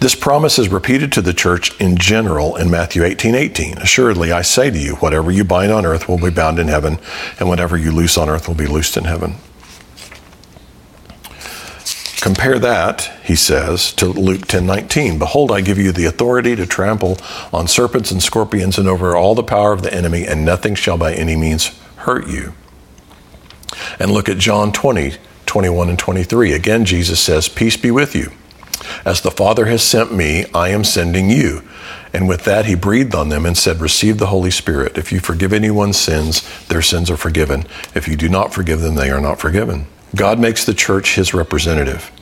This 0.00 0.14
promise 0.14 0.58
is 0.58 0.68
repeated 0.68 1.12
to 1.12 1.22
the 1.22 1.32
church 1.32 1.78
in 1.80 1.96
general 1.96 2.56
in 2.56 2.70
Matthew 2.70 3.04
18 3.04 3.34
18. 3.34 3.78
Assuredly, 3.78 4.32
I 4.32 4.42
say 4.42 4.70
to 4.70 4.78
you, 4.78 4.96
whatever 4.96 5.30
you 5.30 5.44
bind 5.44 5.72
on 5.72 5.86
earth 5.86 6.08
will 6.08 6.18
be 6.18 6.30
bound 6.30 6.58
in 6.58 6.68
heaven, 6.68 6.98
and 7.38 7.48
whatever 7.48 7.76
you 7.76 7.92
loose 7.92 8.18
on 8.18 8.28
earth 8.28 8.48
will 8.48 8.56
be 8.56 8.66
loosed 8.66 8.96
in 8.96 9.04
heaven. 9.04 9.36
Compare 12.20 12.58
that, 12.58 13.02
he 13.22 13.36
says, 13.36 13.92
to 13.92 14.06
Luke 14.06 14.46
10 14.46 14.66
19. 14.66 15.18
Behold, 15.18 15.52
I 15.52 15.60
give 15.60 15.78
you 15.78 15.92
the 15.92 16.06
authority 16.06 16.56
to 16.56 16.66
trample 16.66 17.18
on 17.52 17.68
serpents 17.68 18.10
and 18.10 18.20
scorpions 18.20 18.78
and 18.78 18.88
over 18.88 19.14
all 19.14 19.36
the 19.36 19.44
power 19.44 19.72
of 19.72 19.82
the 19.82 19.94
enemy, 19.94 20.26
and 20.26 20.44
nothing 20.44 20.74
shall 20.74 20.98
by 20.98 21.14
any 21.14 21.36
means 21.36 21.68
hurt 21.98 22.26
you. 22.26 22.52
And 24.00 24.10
look 24.10 24.28
at 24.28 24.38
John 24.38 24.72
20, 24.72 25.16
21 25.56 25.88
and 25.88 25.98
23. 25.98 26.52
Again, 26.52 26.84
Jesus 26.84 27.18
says, 27.18 27.48
Peace 27.48 27.78
be 27.78 27.90
with 27.90 28.14
you. 28.14 28.30
As 29.06 29.22
the 29.22 29.30
Father 29.30 29.64
has 29.64 29.82
sent 29.82 30.12
me, 30.12 30.44
I 30.52 30.68
am 30.68 30.84
sending 30.84 31.30
you. 31.30 31.62
And 32.12 32.28
with 32.28 32.44
that, 32.44 32.66
he 32.66 32.74
breathed 32.74 33.14
on 33.14 33.30
them 33.30 33.46
and 33.46 33.56
said, 33.56 33.80
Receive 33.80 34.18
the 34.18 34.26
Holy 34.26 34.50
Spirit. 34.50 34.98
If 34.98 35.12
you 35.12 35.18
forgive 35.18 35.54
anyone's 35.54 35.96
sins, 35.96 36.42
their 36.66 36.82
sins 36.82 37.10
are 37.10 37.16
forgiven. 37.16 37.64
If 37.94 38.06
you 38.06 38.16
do 38.16 38.28
not 38.28 38.52
forgive 38.52 38.82
them, 38.82 38.96
they 38.96 39.08
are 39.08 39.18
not 39.18 39.40
forgiven. 39.40 39.86
God 40.14 40.38
makes 40.38 40.62
the 40.66 40.74
church 40.74 41.14
his 41.14 41.32
representative. 41.32 42.12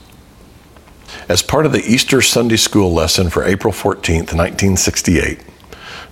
As 1.28 1.42
part 1.42 1.66
of 1.66 1.72
the 1.72 1.82
Easter 1.84 2.22
Sunday 2.22 2.54
School 2.54 2.92
lesson 2.92 3.30
for 3.30 3.42
April 3.42 3.72
14th, 3.72 4.32
1968, 4.32 5.40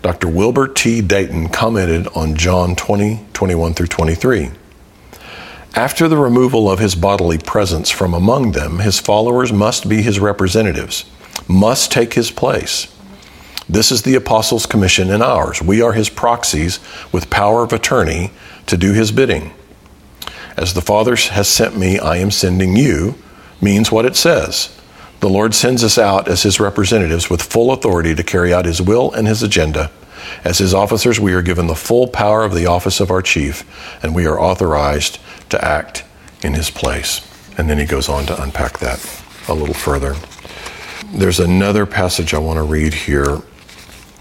Dr. 0.03 0.27
Wilbur 0.27 0.67
T. 0.67 1.01
Dayton 1.01 1.51
commented 1.51 2.09
on 2.17 2.35
John 2.35 2.75
20, 2.75 3.27
21 3.33 3.75
through 3.75 3.87
23. 3.87 4.51
After 5.75 6.07
the 6.07 6.19
removal 6.19 6.71
of 6.71 6.81
his 6.81 6.95
bodily 6.95 7.39
presence 7.39 7.89
from 7.89 8.13
among 8.13 8.53
them, 8.53 8.81
his 8.81 9.01
followers 9.01 9.55
must 9.55 9.89
be 9.89 10.03
his 10.03 10.21
representatives, 10.21 11.07
must 11.49 11.91
take 11.91 12.13
his 12.13 12.31
place. 12.31 12.95
This 13.71 13.91
is 13.91 14.03
the 14.03 14.15
apostles' 14.15 14.67
commission 14.67 15.11
and 15.11 15.23
ours. 15.23 15.63
We 15.63 15.81
are 15.81 15.95
his 15.95 16.11
proxies 16.11 16.79
with 17.11 17.31
power 17.31 17.63
of 17.63 17.73
attorney 17.73 18.33
to 18.67 18.77
do 18.77 18.93
his 18.93 19.13
bidding. 19.13 19.55
As 20.59 20.75
the 20.75 20.83
Father 20.83 21.17
has 21.17 21.49
sent 21.49 21.79
me, 21.79 21.99
I 21.99 22.19
am 22.19 22.31
sending 22.31 22.77
you, 22.77 23.15
means 23.63 23.91
what 23.91 24.05
it 24.05 24.15
says. 24.15 24.79
The 25.21 25.31
Lord 25.31 25.55
sends 25.55 25.83
us 25.83 25.97
out 25.97 26.29
as 26.29 26.43
his 26.43 26.61
representatives 26.61 27.31
with 27.31 27.41
full 27.41 27.73
authority 27.73 28.15
to 28.15 28.23
carry 28.23 28.53
out 28.53 28.67
his 28.67 28.83
will 28.83 29.11
and 29.13 29.27
his 29.27 29.43
agenda. 29.43 29.91
As 30.45 30.59
his 30.59 30.75
officers, 30.75 31.19
we 31.19 31.33
are 31.33 31.43
given 31.43 31.67
the 31.67 31.75
full 31.75 32.09
power 32.09 32.45
of 32.45 32.55
the 32.55 32.67
office 32.67 33.01
of 33.01 33.11
our 33.11 33.23
chief, 33.23 33.65
and 34.03 34.15
we 34.15 34.27
are 34.27 34.41
authorized 34.41 35.19
to 35.53 35.65
act 35.65 36.05
in 36.43 36.53
his 36.53 36.71
place. 36.71 37.27
And 37.57 37.71
then 37.71 37.79
he 37.79 37.85
goes 37.85 38.09
on 38.09 38.27
to 38.27 38.43
unpack 38.43 38.79
that 38.81 38.99
a 39.49 39.55
little 39.55 39.75
further. 39.75 40.17
There's 41.13 41.41
another 41.41 41.87
passage 41.87 42.35
I 42.35 42.39
want 42.39 42.57
to 42.57 42.63
read 42.63 42.95
here. 42.95 43.41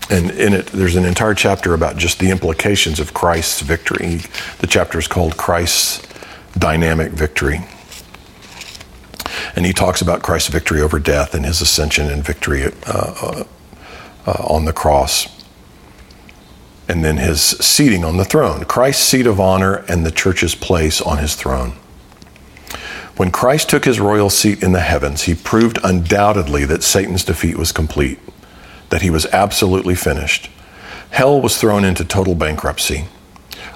And 0.09 0.31
in 0.31 0.53
it, 0.53 0.67
there's 0.67 0.95
an 0.95 1.05
entire 1.05 1.33
chapter 1.33 1.73
about 1.73 1.97
just 1.97 2.19
the 2.19 2.29
implications 2.29 2.99
of 2.99 3.13
Christ's 3.13 3.61
victory. 3.61 4.17
The 4.59 4.67
chapter 4.67 4.99
is 4.99 5.07
called 5.07 5.37
Christ's 5.37 6.05
Dynamic 6.57 7.13
Victory. 7.13 7.61
And 9.55 9.65
he 9.65 9.73
talks 9.73 10.01
about 10.01 10.21
Christ's 10.21 10.49
victory 10.49 10.81
over 10.81 10.99
death 10.99 11.33
and 11.33 11.45
his 11.45 11.61
ascension 11.61 12.09
and 12.09 12.23
victory 12.23 12.65
uh, 12.65 12.71
uh, 12.85 13.43
uh, 14.25 14.43
on 14.43 14.65
the 14.65 14.73
cross 14.73 15.40
and 16.91 17.05
then 17.05 17.15
his 17.15 17.41
seating 17.41 18.03
on 18.03 18.17
the 18.17 18.25
throne, 18.25 18.65
Christ's 18.65 19.05
seat 19.05 19.25
of 19.25 19.39
honor 19.39 19.85
and 19.87 20.05
the 20.05 20.11
church's 20.11 20.55
place 20.55 20.99
on 20.99 21.19
his 21.19 21.35
throne. 21.35 21.71
When 23.15 23.31
Christ 23.31 23.69
took 23.69 23.85
his 23.85 24.01
royal 24.01 24.29
seat 24.29 24.61
in 24.61 24.73
the 24.73 24.81
heavens, 24.81 25.21
he 25.21 25.33
proved 25.33 25.79
undoubtedly 25.85 26.65
that 26.65 26.83
Satan's 26.83 27.23
defeat 27.23 27.55
was 27.55 27.71
complete, 27.71 28.19
that 28.89 29.03
he 29.03 29.09
was 29.09 29.25
absolutely 29.27 29.95
finished. 29.95 30.49
Hell 31.11 31.39
was 31.39 31.57
thrown 31.57 31.85
into 31.85 32.03
total 32.03 32.35
bankruptcy. 32.35 33.05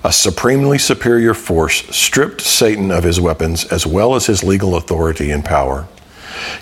A 0.04 0.12
supremely 0.12 0.78
superior 0.78 1.34
force 1.34 1.84
stripped 1.96 2.42
Satan 2.42 2.92
of 2.92 3.06
his 3.06 3.22
weapons 3.22 3.64
as 3.64 3.88
well 3.88 4.16
as 4.16 4.26
his 4.26 4.44
legal 4.44 4.76
authority 4.76 5.32
and 5.32 5.46
power. 5.46 5.88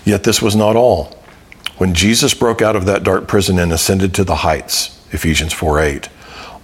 Yet 0.04 0.22
this 0.22 0.40
was 0.40 0.54
not 0.54 0.76
all. 0.76 1.18
When 1.78 1.94
Jesus 1.94 2.32
broke 2.32 2.62
out 2.62 2.76
of 2.76 2.86
that 2.86 3.02
dark 3.02 3.26
prison 3.26 3.58
and 3.58 3.72
ascended 3.72 4.14
to 4.14 4.22
the 4.22 4.36
heights, 4.36 5.04
Ephesians 5.10 5.52
4 5.52 5.80
8, 5.80 6.08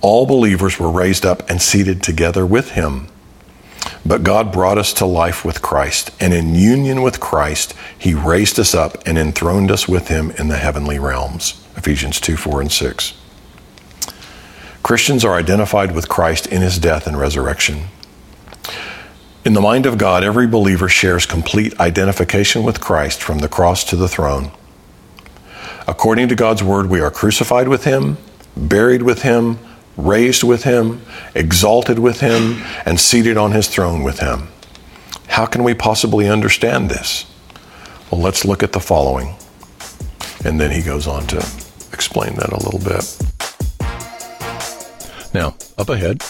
all 0.01 0.27
believers 0.27 0.79
were 0.79 0.91
raised 0.91 1.27
up 1.27 1.49
and 1.51 1.61
seated 1.61 2.03
together 2.03 2.47
with 2.47 2.73
him. 2.73 3.09
But 4.05 4.23
God 4.23 4.53
brought 4.53 4.79
us 4.79 4.93
to 4.95 5.07
life 5.07 5.45
with 5.45 5.63
Christ, 5.63 6.11
and 6.21 6.33
in 6.33 6.55
union 6.55 7.03
with 7.03 7.21
Christ, 7.21 7.75
he 7.99 8.15
raised 8.15 8.59
us 8.59 8.75
up 8.75 9.07
and 9.07 9.19
enthroned 9.19 9.71
us 9.71 9.87
with 9.87 10.09
him 10.09 10.31
in 10.33 10.49
the 10.49 10.57
heavenly 10.57 10.99
realms. 10.99 11.63
Ephesians 11.77 12.21
2 12.21 12.37
4 12.37 12.63
and 12.63 12.73
6. 12.73 13.15
Christians 14.83 15.25
are 15.25 15.35
identified 15.35 15.93
with 15.95 16.09
Christ 16.09 16.47
in 16.47 16.63
his 16.63 16.79
death 16.79 17.07
and 17.07 17.19
resurrection. 17.19 17.85
In 19.45 19.53
the 19.53 19.61
mind 19.61 19.87
of 19.87 19.99
God, 19.99 20.25
every 20.25 20.47
believer 20.47 20.89
shares 20.89 21.27
complete 21.27 21.79
identification 21.79 22.63
with 22.63 22.81
Christ 22.81 23.23
from 23.23 23.39
the 23.39 23.49
cross 23.49 23.85
to 23.85 23.97
the 23.97 24.09
throne. 24.09 24.51
According 25.87 26.29
to 26.29 26.35
God's 26.35 26.63
word, 26.63 26.87
we 26.87 27.01
are 27.01 27.11
crucified 27.11 27.69
with 27.69 27.85
him, 27.85 28.19
buried 28.57 29.03
with 29.03 29.23
him, 29.23 29.59
raised 29.97 30.43
with 30.43 30.65
him, 30.65 31.03
exalted 31.35 31.99
with 31.99 32.21
him, 32.21 32.63
and 32.85 32.99
seated 32.99 33.37
on 33.37 33.53
his 33.53 33.69
throne 33.69 34.03
with 34.03 34.21
him. 34.21 34.49
How 35.29 35.47
can 35.47 35.63
we 35.63 35.75
possibly 35.75 36.29
understand 36.29 36.91
this? 36.91 37.27
Well, 38.11 38.21
let's 38.21 38.45
look 38.45 38.63
at 38.63 38.73
the 38.73 38.81
following. 38.81 39.35
And 40.45 40.61
then 40.61 40.71
he 40.71 40.83
goes 40.83 41.07
on 41.07 41.27
to 41.29 41.39
explain 41.93 42.35
that 42.37 42.53
a 42.53 42.65
little 42.65 42.81
bit. 42.81 43.05
Now, 45.33 45.55
up 45.79 45.89
ahead, 45.89 46.25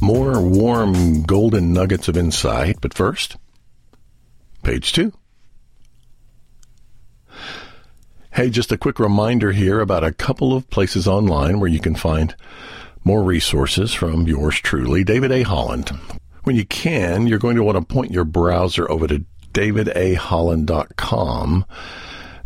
more 0.00 0.40
warm 0.40 1.22
golden 1.22 1.72
nuggets 1.72 2.08
of 2.08 2.16
insight, 2.16 2.80
but 2.80 2.92
first, 2.92 3.36
page 4.62 4.92
two. 4.92 5.12
Hey, 8.32 8.50
just 8.50 8.72
a 8.72 8.76
quick 8.76 8.98
reminder 8.98 9.52
here 9.52 9.80
about 9.80 10.02
a 10.02 10.12
couple 10.12 10.54
of 10.54 10.68
places 10.68 11.06
online 11.06 11.60
where 11.60 11.70
you 11.70 11.78
can 11.78 11.94
find 11.94 12.34
more 13.04 13.22
resources 13.22 13.92
from 13.92 14.26
yours 14.26 14.56
truly, 14.56 15.04
David 15.04 15.30
A. 15.30 15.42
Holland. 15.42 15.90
When 16.44 16.56
you 16.56 16.64
can, 16.64 17.26
you're 17.26 17.38
going 17.38 17.56
to 17.56 17.62
want 17.62 17.76
to 17.78 17.84
point 17.84 18.10
your 18.10 18.24
browser 18.24 18.90
over 18.90 19.06
to 19.06 19.24
davidaholland.com. 19.52 21.66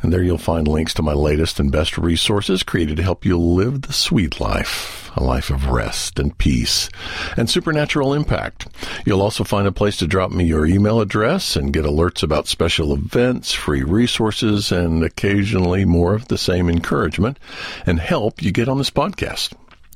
And 0.01 0.13
there 0.13 0.23
you'll 0.23 0.39
find 0.39 0.69
links 0.69 0.95
to 0.95 1.03
my 1.03 1.13
latest 1.13 1.59
and 1.59 1.73
best 1.73 1.99
resources 1.99 2.63
created 2.63 2.99
to 2.99 3.03
help 3.03 3.25
you 3.25 3.37
live 3.37 3.83
the 3.83 3.93
sweet 3.93 4.41
life. 4.41 5.11
a 5.17 5.23
life 5.23 5.51
of 5.51 5.67
rest 5.67 6.21
and 6.21 6.39
peace 6.39 6.89
and 7.37 7.51
supernatural 7.51 8.15
impact. 8.15 8.69
You'll 9.05 9.23
also 9.23 9.43
find 9.43 9.67
a 9.67 9.73
place 9.73 9.97
to 9.97 10.07
drop 10.07 10.31
me 10.31 10.45
your 10.45 10.65
email 10.65 11.01
address 11.01 11.57
and 11.57 11.73
get 11.73 11.85
alerts 11.85 12.23
about 12.23 12.47
special 12.47 12.95
events, 12.95 13.53
free 13.53 13.83
resources, 13.83 14.71
and 14.71 15.03
occasionally 15.03 15.85
more 15.85 16.15
of 16.15 16.29
the 16.29 16.39
same 16.39 16.69
encouragement 16.69 17.41
and 17.85 17.99
help 17.99 18.41
you 18.43 18.53
get 18.53 18.69
on 18.69 18.79
this 18.79 18.91
podcast. 18.91 19.55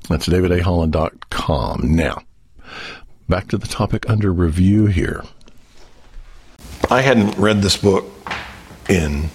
That's 0.09 0.27
davidaholland.com. 0.27 1.95
Now, 1.95 2.21
back 3.29 3.47
to 3.49 3.57
the 3.57 3.67
topic 3.67 4.09
under 4.09 4.31
review 4.31 4.85
here. 4.87 5.23
I 6.89 7.01
hadn't 7.01 7.37
read 7.37 7.61
this 7.61 7.77
book 7.77 8.05
in 8.89 9.29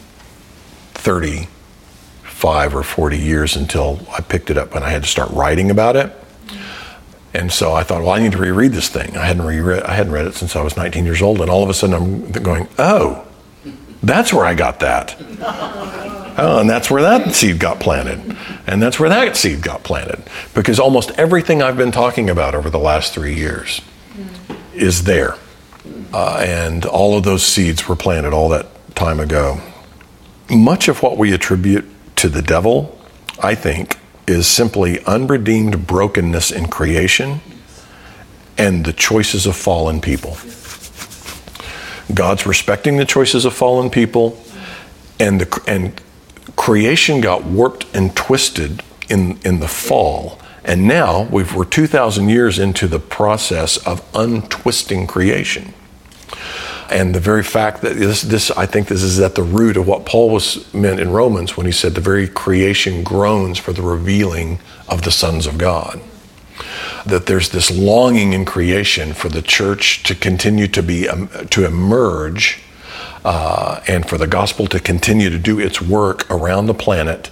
35 0.95 2.75
or 2.75 2.83
40 2.83 3.19
years 3.19 3.57
until 3.57 4.07
I 4.17 4.21
picked 4.21 4.51
it 4.51 4.59
up 4.59 4.75
and 4.75 4.85
I 4.85 4.91
had 4.91 5.03
to 5.03 5.09
start 5.09 5.31
writing 5.31 5.71
about 5.71 5.97
it. 5.97 6.13
And 7.35 7.53
so 7.53 7.73
I 7.73 7.83
thought, 7.83 8.03
well, 8.03 8.11
I 8.11 8.21
need 8.21 8.33
to 8.33 8.39
reread 8.39 8.73
this 8.73 8.89
thing. 8.89 9.17
I 9.17 9.25
hadn't 9.27 9.45
reread, 9.45 9.83
I 9.83 9.95
hadn't 9.95 10.13
read 10.13 10.27
it 10.27 10.35
since 10.35 10.57
I 10.57 10.63
was 10.63 10.77
19 10.77 11.05
years 11.05 11.21
old, 11.23 11.41
and 11.41 11.51
all 11.51 11.63
of 11.63 11.69
a 11.69 11.75
sudden 11.75 11.95
I'm 11.95 12.33
going, 12.33 12.69
oh, 12.79 13.27
that's 14.03 14.33
where 14.33 14.45
I 14.45 14.55
got 14.55 14.81
that. 14.81 15.15
Oh, 16.41 16.61
and 16.61 16.71
that's 16.71 16.89
where 16.89 17.03
that 17.03 17.35
seed 17.35 17.59
got 17.59 17.81
planted. 17.81 18.37
And 18.67 18.81
that's 18.81 19.01
where 19.01 19.09
that 19.09 19.37
seed 19.37 19.61
got 19.61 19.83
planted. 19.83 20.23
Because 20.55 20.79
almost 20.79 21.11
everything 21.13 21.63
I've 21.63 21.77
been 21.77 21.91
talking 21.91 22.31
about 22.31 22.55
over 22.55 22.71
the 22.71 22.79
last 22.79 23.13
three 23.13 23.35
years 23.35 23.81
is 24.73 25.03
there. 25.03 25.35
Uh, 26.13 26.37
and 26.39 26.87
all 26.87 27.19
of 27.19 27.25
those 27.25 27.45
seeds 27.45 27.89
were 27.89 27.97
planted 27.97 28.33
all 28.33 28.49
that 28.51 28.67
time 28.95 29.19
ago. 29.19 29.61
Much 30.49 30.87
of 30.87 31.03
what 31.03 31.19
we 31.19 31.33
attribute 31.33 31.85
to 32.17 32.29
the 32.29 32.41
devil, 32.41 32.99
I 33.43 33.57
think, 33.57 33.99
is 34.29 34.47
simply 34.47 35.05
unredeemed 35.07 35.87
brokenness 35.87 36.53
in 36.53 36.69
creation 36.69 37.41
and 38.57 38.85
the 38.85 38.93
choices 38.93 39.47
of 39.47 39.57
fallen 39.57 40.01
people. 40.01 40.37
God's 42.15 42.47
respecting 42.47 42.97
the 42.97 43.05
choices 43.05 43.45
of 43.45 43.55
fallen 43.55 43.91
people, 43.91 44.43
and, 45.21 45.41
the, 45.41 45.63
and 45.67 46.01
creation 46.59 47.21
got 47.23 47.45
warped 47.45 47.87
and 47.95 48.15
twisted 48.15 48.83
in, 49.09 49.39
in 49.45 49.61
the 49.61 49.69
fall. 49.69 50.39
And 50.65 50.87
now 50.87 51.23
we've, 51.23 51.55
we're 51.55 51.65
2,000 51.65 52.29
years 52.29 52.59
into 52.59 52.87
the 52.87 52.99
process 52.99 53.79
of 53.87 54.07
untwisting 54.13 55.07
creation. 55.07 55.73
And 56.91 57.15
the 57.15 57.21
very 57.21 57.43
fact 57.43 57.81
that 57.83 57.97
this, 57.97 58.23
this, 58.23 58.51
I 58.51 58.67
think 58.67 58.89
this 58.89 59.03
is 59.03 59.21
at 59.21 59.35
the 59.35 59.43
root 59.43 59.77
of 59.77 59.87
what 59.87 60.05
Paul 60.05 60.31
was 60.31 60.73
meant 60.75 61.01
in 61.01 61.11
Romans 61.11 61.57
when 61.57 61.65
he 61.65 61.73
said 61.73 61.95
the 61.95 62.01
very 62.01 62.27
creation 62.27 63.03
groans 63.03 63.59
for 63.59 63.73
the 63.73 63.83
revealing 63.83 64.59
of 64.89 65.03
the 65.03 65.11
sons 65.11 65.47
of 65.47 65.59
God. 65.59 66.01
That 67.07 67.27
there's 67.27 67.51
this 67.51 67.71
longing 67.71 68.33
in 68.33 68.45
creation 68.45 69.15
for 69.15 69.29
the 69.29 69.43
church 69.43 70.03
to 70.03 70.15
continue 70.15 70.67
to 70.69 70.83
be, 70.83 71.09
um, 71.09 71.29
to 71.51 71.65
emerge 71.65 72.61
uh, 73.25 73.81
and 73.89 74.09
for 74.09 74.19
the 74.19 74.27
gospel 74.27 74.67
to 74.67 74.81
continue 74.81 75.31
to 75.31 75.39
do 75.39 75.59
its 75.59 75.81
work 75.81 76.31
around 76.31 76.67
the 76.67 76.75
planet 76.75 77.31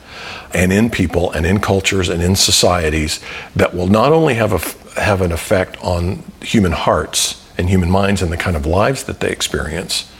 and 0.53 0.72
in 0.72 0.90
people 0.90 1.31
and 1.33 1.46
in 1.46 1.61
cultures 1.61 2.09
and 2.09 2.22
in 2.22 2.37
societies 2.37 3.20
that 3.55 3.75
will 3.75 3.87
not 3.87 4.12
only 4.12 4.35
have, 4.35 4.53
a, 4.53 5.01
have 5.01 5.20
an 5.20 5.33
effect 5.33 5.77
on 5.83 6.22
human 6.42 6.72
hearts 6.72 7.46
and 7.59 7.68
human 7.68 7.90
minds 7.90 8.22
and 8.22 8.33
the 8.33 8.37
kind 8.37 8.57
of 8.57 8.66
lives 8.66 9.05
that 9.05 9.20
they 9.20 9.31
experience 9.31 10.11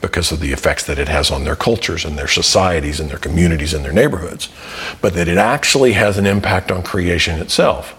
because 0.00 0.30
of 0.30 0.40
the 0.40 0.52
effects 0.52 0.84
that 0.84 0.98
it 0.98 1.08
has 1.08 1.30
on 1.30 1.44
their 1.44 1.56
cultures 1.56 2.04
and 2.04 2.18
their 2.18 2.28
societies 2.28 3.00
and 3.00 3.10
their 3.10 3.18
communities 3.18 3.72
and 3.74 3.84
their 3.84 3.92
neighborhoods, 3.92 4.48
but 5.00 5.14
that 5.14 5.26
it 5.26 5.38
actually 5.38 5.92
has 5.92 6.18
an 6.18 6.26
impact 6.26 6.70
on 6.70 6.82
creation 6.82 7.40
itself. 7.40 7.94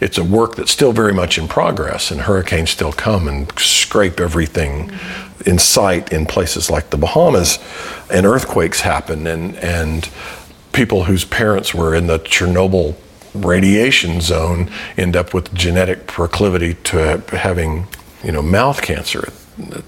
It's 0.00 0.18
a 0.18 0.24
work 0.24 0.56
that's 0.56 0.70
still 0.70 0.92
very 0.92 1.12
much 1.12 1.38
in 1.38 1.48
progress, 1.48 2.10
and 2.10 2.22
hurricanes 2.22 2.70
still 2.70 2.92
come 2.92 3.28
and 3.28 3.50
scrape 3.58 4.20
everything 4.20 4.92
in 5.46 5.58
sight 5.58 6.12
in 6.12 6.26
places 6.26 6.70
like 6.70 6.90
the 6.90 6.96
Bahamas, 6.96 7.58
and 8.10 8.26
earthquakes 8.26 8.80
happen, 8.80 9.26
and, 9.26 9.56
and 9.56 10.08
people 10.72 11.04
whose 11.04 11.24
parents 11.24 11.74
were 11.74 11.94
in 11.94 12.06
the 12.06 12.18
Chernobyl 12.18 12.96
radiation 13.34 14.20
zone 14.20 14.70
end 14.96 15.16
up 15.16 15.34
with 15.34 15.52
genetic 15.54 16.06
proclivity 16.06 16.74
to 16.84 17.22
having, 17.32 17.86
you 18.22 18.32
know, 18.32 18.42
mouth 18.42 18.80
cancer 18.80 19.32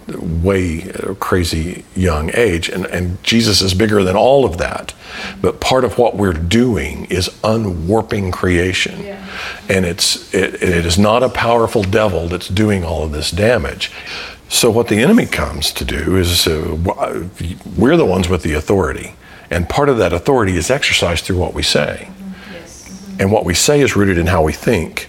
way 0.08 0.92
crazy 1.18 1.84
young 1.94 2.30
age. 2.34 2.68
And, 2.68 2.86
and 2.86 3.22
Jesus 3.22 3.60
is 3.60 3.74
bigger 3.74 4.04
than 4.04 4.16
all 4.16 4.44
of 4.44 4.58
that. 4.58 4.94
But 5.40 5.60
part 5.60 5.84
of 5.84 5.98
what 5.98 6.16
we're 6.16 6.32
doing 6.32 7.06
is 7.06 7.30
unwarping 7.42 8.30
creation. 8.30 9.02
Yeah. 9.02 9.26
And 9.68 9.84
it's, 9.84 10.32
it, 10.34 10.62
it 10.62 10.86
is 10.86 10.98
not 10.98 11.22
a 11.22 11.28
powerful 11.28 11.82
devil 11.82 12.28
that's 12.28 12.48
doing 12.48 12.84
all 12.84 13.02
of 13.02 13.12
this 13.12 13.30
damage. 13.30 13.90
So, 14.48 14.70
what 14.70 14.86
the 14.86 15.02
enemy 15.02 15.26
comes 15.26 15.72
to 15.72 15.84
do 15.84 16.16
is 16.16 16.46
uh, 16.46 17.28
we're 17.76 17.96
the 17.96 18.06
ones 18.06 18.28
with 18.28 18.42
the 18.42 18.52
authority. 18.52 19.14
And 19.50 19.68
part 19.68 19.88
of 19.88 19.98
that 19.98 20.12
authority 20.12 20.56
is 20.56 20.70
exercised 20.70 21.24
through 21.24 21.38
what 21.38 21.54
we 21.54 21.62
say. 21.62 22.08
And 23.18 23.32
what 23.32 23.44
we 23.44 23.54
say 23.54 23.80
is 23.80 23.96
rooted 23.96 24.18
in 24.18 24.26
how 24.26 24.42
we 24.42 24.52
think, 24.52 25.08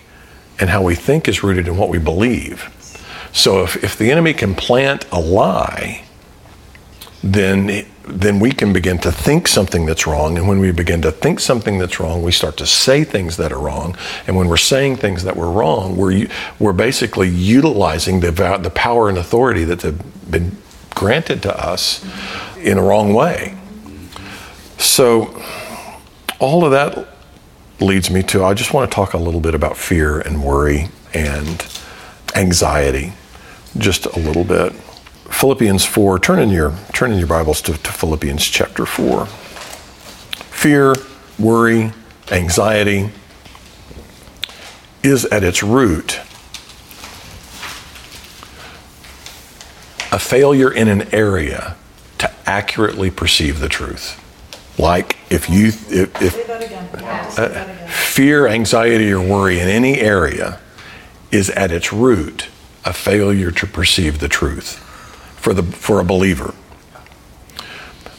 and 0.59 0.69
how 0.69 0.81
we 0.81 0.95
think 0.95 1.27
is 1.27 1.43
rooted 1.43 1.67
in 1.67 1.77
what 1.77 1.89
we 1.89 1.99
believe. 1.99 2.73
So 3.37 3.63
if, 3.63 3.83
if 3.83 3.97
the 3.97 4.09
enemy 4.11 4.33
can 4.33 4.55
plant 4.55 5.05
a 5.11 5.19
lie, 5.19 6.03
then, 7.23 7.85
then 8.03 8.39
we 8.39 8.51
can 8.51 8.73
begin 8.73 8.97
to 8.99 9.11
think 9.11 9.47
something 9.47 9.85
that's 9.85 10.07
wrong. 10.07 10.39
And 10.39 10.47
when 10.47 10.57
we 10.57 10.71
begin 10.71 11.03
to 11.03 11.11
think 11.11 11.39
something 11.39 11.77
that's 11.77 11.99
wrong, 11.99 12.23
we 12.23 12.31
start 12.31 12.57
to 12.57 12.65
say 12.65 13.03
things 13.03 13.37
that 13.37 13.51
are 13.51 13.59
wrong. 13.59 13.95
And 14.25 14.35
when 14.35 14.47
we're 14.47 14.57
saying 14.57 14.95
things 14.95 15.23
that 15.23 15.37
were 15.37 15.51
wrong, 15.51 15.95
we're, 15.95 16.27
we're 16.57 16.73
basically 16.73 17.29
utilizing 17.29 18.21
the, 18.21 18.31
the 18.31 18.71
power 18.71 19.07
and 19.07 19.19
authority 19.19 19.65
that's 19.65 19.85
been 19.85 20.57
granted 20.95 21.43
to 21.43 21.55
us 21.55 22.03
in 22.57 22.79
a 22.79 22.81
wrong 22.81 23.13
way. 23.13 23.55
So, 24.79 25.39
all 26.39 26.65
of 26.65 26.71
that 26.71 27.07
leads 27.79 28.09
me 28.09 28.23
to 28.23 28.43
I 28.43 28.55
just 28.55 28.73
want 28.73 28.89
to 28.89 28.95
talk 28.95 29.13
a 29.13 29.17
little 29.17 29.41
bit 29.41 29.53
about 29.53 29.77
fear 29.77 30.19
and 30.19 30.43
worry 30.43 30.89
and 31.13 31.65
anxiety, 32.35 33.13
just 33.79 34.05
a 34.05 34.19
little 34.19 34.43
bit. 34.43 34.73
Philippians 35.29 35.85
4, 35.85 36.19
turn 36.19 36.39
in 36.39 36.49
your, 36.49 36.73
turn 36.93 37.11
in 37.11 37.19
your 37.19 37.27
Bibles 37.27 37.61
to, 37.63 37.73
to 37.73 37.91
Philippians 37.91 38.43
chapter 38.45 38.85
4. 38.85 39.25
Fear, 39.25 40.95
worry, 41.37 41.91
anxiety 42.31 43.09
is 45.03 45.25
at 45.25 45.43
its 45.43 45.61
root 45.61 46.19
a 50.11 50.19
failure 50.19 50.71
in 50.71 50.87
an 50.87 51.13
area 51.13 51.75
to 52.17 52.31
accurately 52.45 53.11
perceive 53.11 53.59
the 53.59 53.69
truth. 53.69 54.23
Like 54.79 55.17
if 55.29 55.49
you 55.49 55.67
if, 55.67 56.21
if 56.21 56.49
uh, 57.37 57.65
fear, 57.87 58.47
anxiety, 58.47 59.11
or 59.11 59.21
worry 59.21 59.59
in 59.59 59.67
any 59.67 59.99
area 59.99 60.59
is 61.31 61.49
at 61.51 61.71
its 61.71 61.91
root 61.91 62.47
a 62.87 62.93
failure 62.93 63.51
to 63.51 63.67
perceive 63.67 64.19
the 64.19 64.29
truth 64.29 64.77
for 65.35 65.53
the 65.53 65.63
for 65.63 65.99
a 65.99 66.05
believer. 66.05 66.53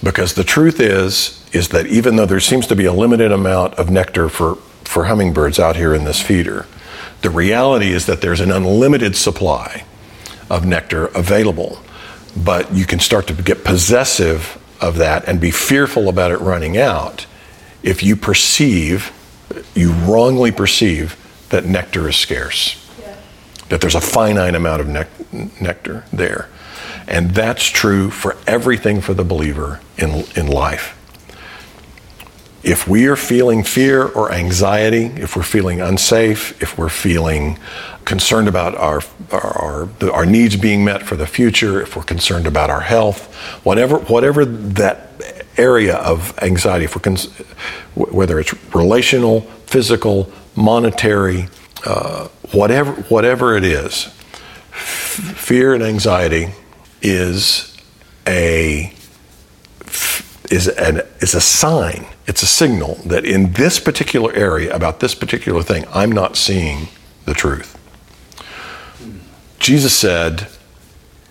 Because 0.03 0.35
the 0.35 0.45
truth 0.45 0.79
is 0.79 1.45
is 1.53 1.69
that 1.69 1.87
even 1.87 2.17
though 2.17 2.27
there 2.27 2.41
seems 2.41 2.67
to 2.67 2.77
be 2.77 2.85
a 2.85 2.93
limited 2.93 3.33
amount 3.33 3.75
of 3.75 3.91
nectar 3.91 4.29
for, 4.29 4.57
for 4.85 5.07
hummingbirds 5.07 5.59
out 5.59 5.77
here 5.77 5.95
in 5.95 6.05
this 6.05 6.21
feeder, 6.21 6.67
the 7.23 7.31
reality 7.31 7.91
is 7.91 8.05
that 8.05 8.21
there's 8.21 8.41
an 8.41 8.51
unlimited 8.51 9.17
supply 9.17 9.85
of 10.51 10.67
nectar 10.67 11.07
available. 11.07 11.79
But 12.37 12.73
you 12.75 12.85
can 12.85 13.01
start 13.01 13.27
to 13.29 13.33
get 13.33 13.65
possessive 13.65 14.63
of 14.81 14.97
that 14.99 15.27
and 15.27 15.41
be 15.41 15.51
fearful 15.51 16.11
about 16.11 16.31
it 16.31 16.37
running 16.37 16.77
out 16.77 17.27
if 17.83 18.03
you 18.03 18.15
perceive, 18.15 19.13
you 19.75 19.93
wrongly 19.93 20.53
perceive 20.53 21.17
that 21.49 21.65
nectar 21.65 22.09
is 22.09 22.17
scarce. 22.17 22.88
That 23.69 23.81
there's 23.81 23.95
a 23.95 24.01
finite 24.01 24.55
amount 24.55 24.81
of 24.81 24.89
ne- 24.89 25.51
nectar 25.61 26.05
there. 26.13 26.49
And 27.07 27.31
that's 27.31 27.67
true 27.67 28.11
for 28.11 28.37
everything 28.47 29.01
for 29.01 29.15
the 29.15 29.25
believer 29.25 29.81
in, 29.97 30.25
in 30.37 30.47
life. 30.47 30.95
If 32.63 32.89
we 32.89 33.07
are 33.07 33.17
feeling 33.17 33.63
fear 33.63 34.05
or 34.05 34.33
anxiety, 34.33 35.07
if 35.07 35.37
we're 35.37 35.43
feeling 35.43 35.81
unsafe, 35.81 36.61
if 36.61 36.77
we're 36.77 36.89
feeling 36.89 37.59
concerned 38.05 38.49
about 38.49 38.75
our, 38.75 39.01
our, 39.31 39.59
our, 39.59 40.11
our, 40.13 40.27
needs 40.27 40.57
being 40.57 40.85
met 40.85 41.03
for 41.03 41.15
the 41.15 41.27
future, 41.27 41.81
if 41.81 41.95
we're 41.95 42.03
concerned 42.03 42.47
about 42.47 42.69
our 42.69 42.81
health, 42.81 43.33
whatever, 43.65 43.99
whatever 43.99 44.45
that 44.45 45.09
area 45.57 45.97
of 45.97 46.37
anxiety, 46.43 46.85
if 46.85 46.97
we're 46.97 47.17
whether 47.95 48.41
it's 48.41 48.55
relational, 48.75 49.43
physical, 49.67 50.31
monetary, 50.57 51.49
uh, 51.85 52.29
whatever, 52.53 52.93
whatever 53.03 53.57
it 53.57 53.65
is, 53.65 54.05
fear 54.73 55.75
and 55.75 55.83
anxiety 55.83 56.49
is 57.03 57.77
a 58.27 58.93
is, 60.51 60.69
an, 60.69 61.03
is 61.21 61.35
a 61.35 61.41
sign, 61.41 62.07
it's 62.27 62.43
a 62.43 62.47
signal 62.47 62.95
that 63.05 63.25
in 63.25 63.53
this 63.53 63.79
particular 63.79 64.33
area, 64.33 64.75
about 64.75 65.01
this 65.01 65.15
particular 65.15 65.63
thing, 65.63 65.85
I'm 65.93 66.11
not 66.11 66.37
seeing 66.37 66.89
the 67.27 67.35
truth. 67.35 67.77
Jesus 69.59 69.97
said, 69.97 70.49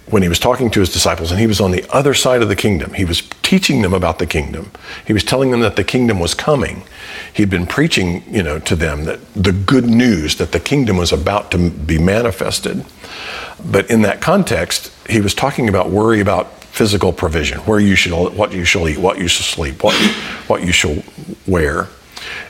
when 0.09 0.23
he 0.23 0.29
was 0.29 0.39
talking 0.39 0.69
to 0.71 0.79
his 0.79 0.91
disciples, 0.91 1.31
and 1.31 1.39
he 1.39 1.47
was 1.47 1.59
on 1.59 1.71
the 1.71 1.85
other 1.91 2.13
side 2.13 2.41
of 2.41 2.47
the 2.47 2.55
kingdom, 2.55 2.93
he 2.93 3.03
was 3.03 3.21
teaching 3.41 3.81
them 3.81 3.93
about 3.93 4.19
the 4.19 4.25
kingdom. 4.25 4.71
He 5.05 5.13
was 5.13 5.23
telling 5.23 5.51
them 5.51 5.59
that 5.59 5.75
the 5.75 5.83
kingdom 5.83 6.19
was 6.19 6.33
coming. 6.33 6.83
He'd 7.33 7.49
been 7.49 7.67
preaching, 7.67 8.23
you 8.33 8.41
know, 8.41 8.57
to 8.59 8.75
them 8.75 9.03
that 9.03 9.19
the 9.33 9.51
good 9.51 9.85
news 9.85 10.37
that 10.37 10.53
the 10.53 10.59
kingdom 10.59 10.97
was 10.97 11.11
about 11.11 11.51
to 11.51 11.69
be 11.69 11.99
manifested. 11.99 12.85
But 13.63 13.89
in 13.89 14.01
that 14.03 14.21
context, 14.21 14.93
he 15.09 15.19
was 15.19 15.33
talking 15.33 15.67
about 15.67 15.89
worry 15.89 16.21
about 16.21 16.53
physical 16.63 17.11
provision, 17.11 17.59
where 17.59 17.79
you 17.79 17.95
should, 17.95 18.13
what 18.13 18.53
you 18.53 18.63
shall 18.63 18.87
eat, 18.87 18.99
what 18.99 19.17
you 19.17 19.27
shall 19.27 19.43
sleep, 19.43 19.83
what, 19.83 19.95
what 20.47 20.63
you 20.63 20.71
shall 20.71 21.03
wear. 21.45 21.87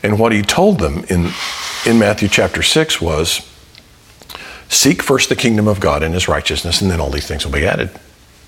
And 0.04 0.20
what 0.20 0.32
he 0.32 0.42
told 0.42 0.80
them 0.80 1.06
in, 1.10 1.32
in 1.86 1.98
Matthew 1.98 2.28
chapter 2.28 2.62
6 2.62 3.02
was 3.02 3.40
seek 4.70 5.02
first 5.02 5.30
the 5.30 5.36
kingdom 5.36 5.68
of 5.68 5.80
God 5.80 6.04
and 6.04 6.14
his 6.14 6.28
righteousness, 6.28 6.82
and 6.82 6.90
then 6.92 7.00
all 7.00 7.10
these 7.10 7.28
things 7.28 7.46
will 7.46 7.54
be 7.54 7.66
added 7.66 7.90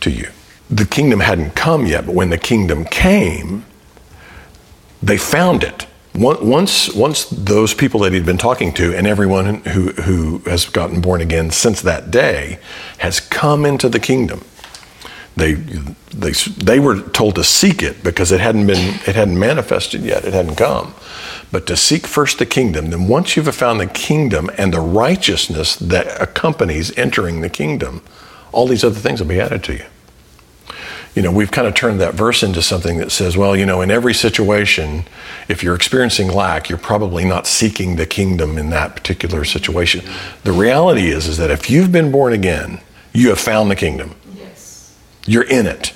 to 0.02 0.10
you. 0.10 0.30
The 0.70 0.86
kingdom 0.86 1.20
hadn't 1.20 1.52
come 1.56 1.86
yet, 1.86 2.06
but 2.06 2.16
when 2.16 2.30
the 2.30 2.38
kingdom 2.38 2.86
came, 2.86 3.66
they 5.02 5.18
found 5.18 5.64
it. 5.64 5.88
Once, 6.16 6.94
once 6.94 7.26
those 7.30 7.74
people 7.74 8.02
that 8.02 8.12
he'd 8.14 8.26
been 8.26 8.38
talking 8.38 8.74
to 8.74 8.94
and 8.96 9.08
everyone 9.08 9.62
who, 9.62 9.92
who 9.94 10.40
has 10.40 10.66
gotten 10.66 11.02
born 11.02 11.22
again 11.22 11.50
since 11.50 11.82
that 11.82 12.12
day 12.12 12.60
has 12.98 13.20
come 13.20 13.66
into 13.66 13.88
the 13.88 14.00
kingdom, 14.00 14.44
they, 15.40 15.54
they, 15.54 16.32
they 16.32 16.80
were 16.80 17.02
told 17.02 17.36
to 17.36 17.44
seek 17.44 17.82
it 17.82 18.04
because 18.04 18.32
it 18.32 18.40
hadn't 18.40 18.68
been 18.68 18.96
it 19.08 19.16
hadn't 19.16 19.38
manifested 19.38 20.02
yet. 20.02 20.26
It 20.26 20.34
hadn't 20.34 20.56
come. 20.56 20.94
But 21.52 21.66
to 21.68 21.78
seek 21.78 22.06
first 22.06 22.40
the 22.40 22.46
kingdom 22.46 22.90
then 22.90 23.08
once 23.08 23.36
you've 23.36 23.54
found 23.56 23.80
the 23.80 23.88
kingdom 23.88 24.50
and 24.58 24.74
the 24.74 24.82
righteousness 24.82 25.76
that 25.78 26.22
accompanies 26.22 26.96
entering 26.98 27.42
the 27.42 27.50
kingdom 27.50 28.02
all 28.52 28.68
these 28.68 28.84
other 28.84 29.00
things 29.00 29.20
will 29.20 29.28
be 29.28 29.40
added 29.40 29.64
to 29.66 29.74
you. 29.74 29.86
You 31.16 31.24
know 31.24 31.32
we've 31.32 31.52
kind 31.52 31.68
of 31.68 31.74
turned 31.74 32.00
that 32.02 32.14
verse 32.14 32.44
into 32.44 32.62
something 32.62 32.98
that 32.98 33.12
says 33.12 33.36
well 33.36 33.56
you 33.56 33.66
know 33.66 33.82
in 33.82 33.92
every 33.92 34.14
situation 34.14 35.06
if 35.48 35.64
you're 35.64 35.76
experiencing 35.76 36.32
lack 36.32 36.70
you're 36.70 36.78
probably 36.78 37.26
not 37.26 37.48
seeking 37.48 37.96
the 37.96 38.06
kingdom 38.06 38.58
in 38.58 38.70
that 38.72 38.96
particular 38.96 39.44
situation. 39.46 40.04
The 40.44 40.52
reality 40.52 41.10
is 41.10 41.28
is 41.28 41.38
that 41.38 41.52
if 41.52 41.70
you've 41.70 41.92
been 41.92 42.12
born 42.12 42.34
again 42.34 42.82
you 43.14 43.30
have 43.30 43.40
found 43.40 43.72
the 43.72 43.76
kingdom 43.76 44.16
you're 45.26 45.44
in 45.44 45.68
it. 45.68 45.94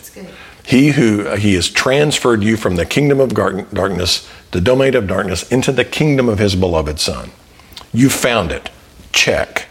He 0.65 0.91
who 0.91 1.27
uh, 1.27 1.35
he 1.35 1.55
has 1.55 1.69
transferred 1.69 2.43
you 2.43 2.55
from 2.55 2.77
the 2.77 2.85
kingdom 2.85 3.19
of 3.19 3.33
darkness, 3.33 4.29
the 4.51 4.61
domain 4.61 4.95
of 4.95 5.07
darkness, 5.07 5.51
into 5.51 5.71
the 5.71 5.83
kingdom 5.83 6.29
of 6.29 6.39
his 6.39 6.55
beloved 6.55 6.99
Son. 6.99 7.31
You 7.91 8.09
found 8.09 8.51
it. 8.51 8.69
Check. 9.11 9.67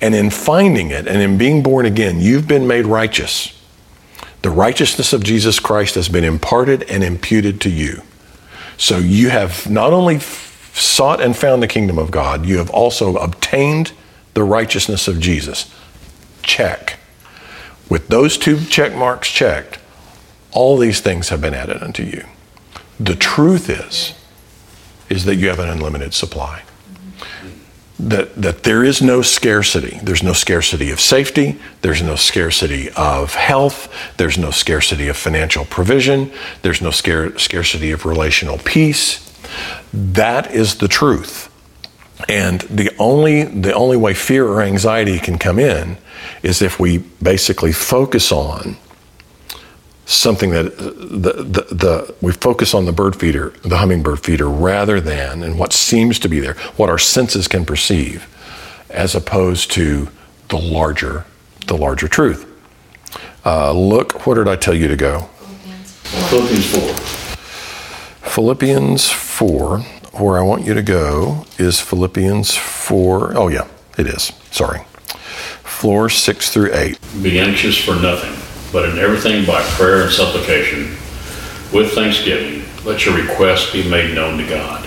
And 0.00 0.14
in 0.14 0.30
finding 0.30 0.90
it 0.90 1.06
and 1.06 1.22
in 1.22 1.38
being 1.38 1.62
born 1.62 1.86
again, 1.86 2.20
you've 2.20 2.48
been 2.48 2.66
made 2.66 2.86
righteous. 2.86 3.54
The 4.42 4.50
righteousness 4.50 5.12
of 5.12 5.24
Jesus 5.24 5.58
Christ 5.58 5.94
has 5.94 6.08
been 6.08 6.24
imparted 6.24 6.84
and 6.84 7.02
imputed 7.02 7.60
to 7.62 7.70
you. 7.70 8.02
So 8.76 8.98
you 8.98 9.30
have 9.30 9.68
not 9.68 9.92
only 9.92 10.20
sought 10.20 11.20
and 11.20 11.36
found 11.36 11.62
the 11.62 11.68
kingdom 11.68 11.98
of 11.98 12.10
God, 12.10 12.46
you 12.46 12.58
have 12.58 12.70
also 12.70 13.16
obtained 13.16 13.92
the 14.34 14.44
righteousness 14.44 15.08
of 15.08 15.18
Jesus. 15.18 15.74
Check. 16.42 16.97
With 17.88 18.08
those 18.08 18.36
two 18.36 18.64
check 18.64 18.94
marks 18.94 19.28
checked, 19.28 19.78
all 20.52 20.76
these 20.76 21.00
things 21.00 21.28
have 21.28 21.40
been 21.40 21.54
added 21.54 21.82
unto 21.82 22.02
you. 22.02 22.24
The 23.00 23.14
truth 23.14 23.70
is, 23.70 24.14
is 25.08 25.24
that 25.24 25.36
you 25.36 25.48
have 25.48 25.58
an 25.58 25.68
unlimited 25.68 26.14
supply. 26.14 26.62
That, 28.00 28.34
that 28.40 28.62
there 28.62 28.84
is 28.84 29.02
no 29.02 29.22
scarcity. 29.22 29.98
There's 30.02 30.22
no 30.22 30.32
scarcity 30.32 30.90
of 30.90 31.00
safety. 31.00 31.58
There's 31.82 32.02
no 32.02 32.14
scarcity 32.14 32.90
of 32.90 33.34
health. 33.34 33.92
There's 34.18 34.38
no 34.38 34.50
scarcity 34.50 35.08
of 35.08 35.16
financial 35.16 35.64
provision. 35.64 36.30
There's 36.62 36.80
no 36.80 36.90
scare, 36.90 37.36
scarcity 37.38 37.90
of 37.90 38.04
relational 38.04 38.58
peace. 38.58 39.24
That 39.92 40.52
is 40.52 40.76
the 40.76 40.88
truth. 40.88 41.47
And 42.28 42.60
the 42.62 42.90
only, 42.98 43.44
the 43.44 43.72
only 43.74 43.96
way 43.96 44.14
fear 44.14 44.46
or 44.46 44.62
anxiety 44.62 45.18
can 45.18 45.38
come 45.38 45.58
in 45.58 45.98
is 46.42 46.62
if 46.62 46.80
we 46.80 46.98
basically 47.22 47.72
focus 47.72 48.32
on 48.32 48.76
something 50.06 50.50
that 50.50 50.76
the, 50.78 51.32
the, 51.32 51.74
the, 51.74 52.14
we 52.22 52.32
focus 52.32 52.74
on 52.74 52.86
the 52.86 52.92
bird 52.92 53.14
feeder, 53.14 53.50
the 53.62 53.76
hummingbird 53.76 54.20
feeder, 54.20 54.48
rather 54.48 55.00
than 55.00 55.42
and 55.42 55.58
what 55.58 55.72
seems 55.72 56.18
to 56.18 56.28
be 56.28 56.40
there, 56.40 56.54
what 56.76 56.88
our 56.88 56.98
senses 56.98 57.46
can 57.46 57.64
perceive, 57.64 58.26
as 58.88 59.14
opposed 59.14 59.70
to 59.70 60.08
the 60.48 60.58
larger, 60.58 61.26
the 61.66 61.76
larger 61.76 62.08
truth. 62.08 62.46
Uh, 63.44 63.72
look, 63.72 64.26
what 64.26 64.34
did 64.34 64.48
I 64.48 64.56
tell 64.56 64.74
you 64.74 64.88
to 64.88 64.96
go? 64.96 65.28
Philippians 66.30 66.74
4. 66.74 66.94
Philippians 68.30 69.10
4. 69.10 69.84
Where 70.18 70.38
I 70.38 70.42
want 70.42 70.64
you 70.64 70.74
to 70.74 70.82
go 70.82 71.46
is 71.58 71.80
Philippians 71.80 72.56
4. 72.56 73.36
Oh, 73.36 73.48
yeah, 73.48 73.68
it 73.96 74.06
is. 74.06 74.32
Sorry 74.50 74.80
floor 75.78 76.08
6 76.08 76.50
through 76.50 76.74
8. 76.74 76.98
Be 77.22 77.38
anxious 77.38 77.78
for 77.78 77.94
nothing, 77.94 78.34
but 78.72 78.88
in 78.88 78.98
everything 78.98 79.46
by 79.46 79.62
prayer 79.76 80.02
and 80.02 80.10
supplication, 80.10 80.96
with 81.72 81.92
thanksgiving, 81.92 82.64
let 82.84 83.06
your 83.06 83.16
requests 83.16 83.72
be 83.72 83.88
made 83.88 84.12
known 84.12 84.38
to 84.38 84.48
God. 84.48 84.84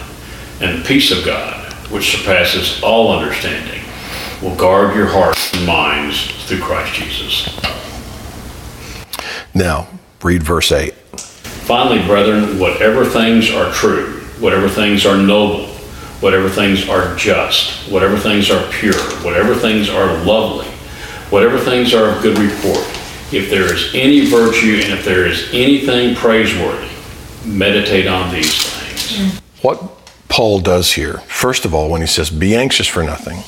And 0.60 0.78
the 0.78 0.86
peace 0.86 1.10
of 1.18 1.24
God, 1.24 1.72
which 1.92 2.12
surpasses 2.12 2.84
all 2.84 3.18
understanding, 3.18 3.82
will 4.42 4.56
guard 4.58 4.94
your 4.94 5.08
hearts 5.08 5.54
and 5.54 5.66
minds 5.66 6.30
through 6.46 6.60
Christ 6.60 6.94
Jesus. 6.94 7.58
Now, 9.54 9.88
read 10.22 10.44
verse 10.44 10.74
8. 10.74 10.94
Finally, 10.94 12.06
brethren, 12.06 12.60
whatever 12.60 13.06
things 13.06 13.50
are 13.50 13.72
true, 13.72 14.21
whatever 14.42 14.68
things 14.68 15.06
are 15.06 15.18
noble, 15.18 15.68
whatever 16.20 16.50
things 16.50 16.90
are 16.90 17.16
just, 17.16 17.90
whatever 17.92 18.18
things 18.18 18.50
are 18.50 18.70
pure, 18.72 19.00
whatever 19.24 19.56
things 19.56 19.88
are 19.90 20.24
lovely, 20.26 20.68
whatever 21.30 21.60
things 21.60 21.94
are 21.94 22.10
of 22.10 22.22
good 22.22 22.38
report, 22.38 22.86
if 23.32 23.50
there 23.50 23.74
is 23.74 23.94
any 23.94 24.26
virtue 24.26 24.82
and 24.84 24.92
if 24.92 25.06
there 25.06 25.26
is 25.26 25.48
anything 25.54 26.16
praiseworthy, 26.16 26.90
meditate 27.46 28.08
on 28.08 28.34
these 28.34 28.64
things. 28.64 29.18
Mm. 29.18 29.42
What 29.64 29.82
Paul 30.28 30.60
does 30.60 30.94
here, 30.94 31.18
first 31.28 31.66
of 31.66 31.74
all, 31.74 31.90
when 31.90 32.02
he 32.02 32.08
says, 32.08 32.30
be 32.30 32.56
anxious 32.56 32.88
for 32.88 33.04
nothing, 33.04 33.44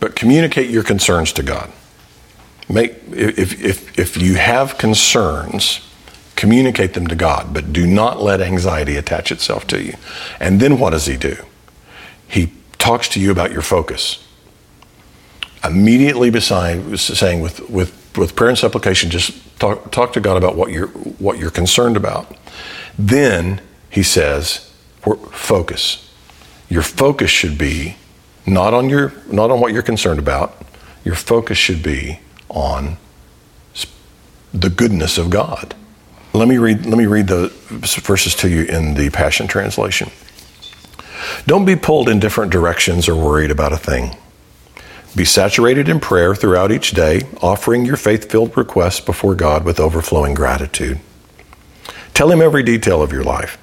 but 0.00 0.16
communicate 0.16 0.70
your 0.70 0.82
concerns 0.82 1.32
to 1.32 1.42
God. 1.42 1.70
Make, 2.68 2.92
if, 3.10 3.60
if, 3.62 3.98
if 3.98 4.16
you 4.16 4.34
have 4.36 4.78
concerns, 4.78 5.80
communicate 6.36 6.94
them 6.94 7.06
to 7.06 7.14
God, 7.14 7.54
but 7.54 7.72
do 7.72 7.86
not 7.86 8.20
let 8.20 8.40
anxiety 8.40 8.96
attach 8.96 9.30
itself 9.30 9.66
to 9.68 9.82
you. 9.82 9.94
And 10.40 10.60
then 10.60 10.78
what 10.78 10.90
does 10.90 11.06
he 11.06 11.16
do? 11.16 11.36
He 12.26 12.52
talks 12.78 13.08
to 13.10 13.20
you 13.20 13.30
about 13.30 13.52
your 13.52 13.62
focus 13.62 14.24
immediately 15.64 16.30
beside 16.30 16.98
saying 16.98 17.40
with, 17.40 17.68
with, 17.70 18.16
with 18.18 18.36
prayer 18.36 18.50
and 18.50 18.58
supplication, 18.58 19.10
just 19.10 19.32
talk, 19.58 19.90
talk 19.90 20.12
to 20.12 20.20
God 20.20 20.36
about 20.36 20.56
what 20.56 20.70
you're, 20.70 20.88
what 20.88 21.38
you're 21.38 21.50
concerned 21.50 21.96
about. 21.96 22.36
Then 22.98 23.60
he 23.90 24.02
says, 24.02 24.70
focus. 25.00 26.12
Your 26.68 26.82
focus 26.82 27.30
should 27.30 27.56
be 27.56 27.96
not 28.46 28.74
on, 28.74 28.88
your, 28.90 29.12
not 29.30 29.50
on 29.50 29.60
what 29.60 29.72
you're 29.72 29.82
concerned 29.82 30.18
about. 30.18 30.60
Your 31.04 31.14
focus 31.14 31.58
should 31.58 31.82
be 31.82 32.20
on 32.48 32.98
the 34.52 34.70
goodness 34.70 35.18
of 35.18 35.30
God. 35.30 35.74
Let 36.34 36.48
me 36.48 36.58
read, 36.58 36.84
let 36.84 36.98
me 36.98 37.06
read 37.06 37.28
the 37.28 37.48
verses 37.70 38.34
to 38.36 38.48
you 38.48 38.64
in 38.64 38.94
the 38.94 39.08
Passion 39.10 39.46
Translation. 39.46 40.10
Don't 41.46 41.64
be 41.64 41.76
pulled 41.76 42.08
in 42.08 42.18
different 42.18 42.50
directions 42.50 43.08
or 43.08 43.14
worried 43.14 43.52
about 43.52 43.72
a 43.72 43.76
thing. 43.76 44.16
Be 45.14 45.24
saturated 45.24 45.88
in 45.88 46.00
prayer 46.00 46.34
throughout 46.34 46.72
each 46.72 46.90
day, 46.90 47.22
offering 47.40 47.84
your 47.84 47.96
faith 47.96 48.32
filled 48.32 48.56
requests 48.56 48.98
before 48.98 49.36
God 49.36 49.64
with 49.64 49.78
overflowing 49.78 50.34
gratitude. 50.34 50.98
Tell 52.14 52.32
Him 52.32 52.42
every 52.42 52.64
detail 52.64 53.00
of 53.00 53.12
your 53.12 53.22
life. 53.22 53.56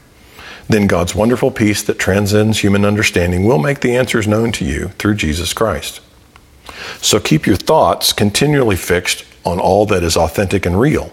Then 0.69 0.88
God's 0.88 1.13
wonderful 1.13 1.51
peace 1.51 1.84
that 1.84 1.99
transcends 1.99 2.60
human 2.60 2.86
understanding 2.86 3.45
will 3.45 3.57
make 3.57 3.81
the 3.81 3.97
answers 3.97 4.29
known 4.29 4.53
to 4.53 4.63
you 4.63 4.88
through 4.97 5.15
Jesus 5.15 5.51
Christ. 5.51 5.99
So 7.01 7.19
keep 7.19 7.45
your 7.45 7.57
thoughts 7.57 8.13
continually 8.13 8.77
fixed 8.77 9.25
on 9.43 9.60
all 9.60 9.86
that 9.88 10.03
is 10.03 10.15
authentic 10.15 10.65
and 10.65 10.79
real, 10.79 11.12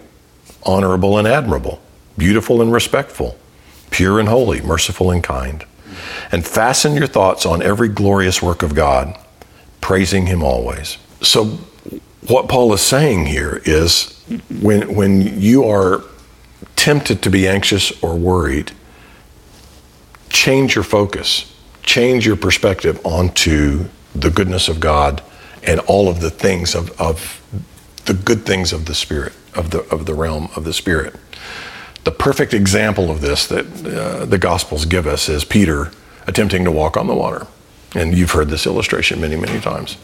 honorable 0.68 1.18
and 1.18 1.26
admirable, 1.26 1.81
beautiful 2.16 2.61
and 2.61 2.72
respectful, 2.72 3.37
pure 3.90 4.20
and 4.20 4.28
holy, 4.28 4.61
merciful 4.61 5.11
and 5.11 5.24
kind. 5.24 5.64
And 6.31 6.46
fasten 6.46 6.94
your 6.94 7.07
thoughts 7.07 7.46
on 7.46 7.62
every 7.62 7.88
glorious 7.88 8.42
work 8.42 8.62
of 8.62 8.75
God 8.75 9.19
praising 9.81 10.27
Him 10.27 10.44
always. 10.44 10.98
So, 11.23 11.58
what 12.27 12.48
Paul 12.48 12.73
is 12.75 12.83
saying 12.83 13.27
here 13.27 13.62
is 13.64 14.23
when, 14.60 14.94
when 14.94 15.40
you 15.40 15.64
are 15.64 16.02
tempted 16.77 17.23
to 17.23 17.31
be 17.31 17.48
anxious 17.48 17.90
or 18.02 18.14
worried, 18.16 18.73
change 20.29 20.75
your 20.75 20.85
focus, 20.85 21.54
change 21.83 22.27
your 22.27 22.37
perspective 22.37 23.00
onto 23.04 23.87
the 24.14 24.31
goodness 24.31 24.69
of 24.69 24.79
God 24.79 25.23
and 25.62 25.81
all 25.81 26.08
of 26.08 26.21
the 26.21 26.31
things 26.31 26.75
of, 26.75 27.00
of 27.00 27.38
the 28.09 28.15
good 28.15 28.44
things 28.44 28.73
of 28.73 28.87
the 28.87 28.94
Spirit, 28.94 29.35
of 29.54 29.71
the, 29.71 29.83
of 29.90 30.06
the 30.06 30.15
realm 30.15 30.48
of 30.56 30.65
the 30.65 30.73
Spirit. 30.73 31.15
The 32.04 32.11
perfect 32.11 32.54
example 32.54 33.11
of 33.11 33.21
this 33.21 33.46
that 33.46 33.67
uh, 33.87 34.25
the 34.25 34.38
Gospels 34.38 34.87
give 34.87 35.06
us 35.06 35.29
is 35.29 35.44
Peter 35.44 35.92
attempting 36.27 36.65
to 36.65 36.73
walk 36.73 36.96
on 36.96 37.06
the 37.06 37.15
water. 37.15 37.46
And 37.94 38.17
you've 38.17 38.33
heard 38.33 38.48
this 38.48 38.67
illustration 38.67 39.21
many, 39.21 39.37
many 39.37 39.61
times. 39.61 39.98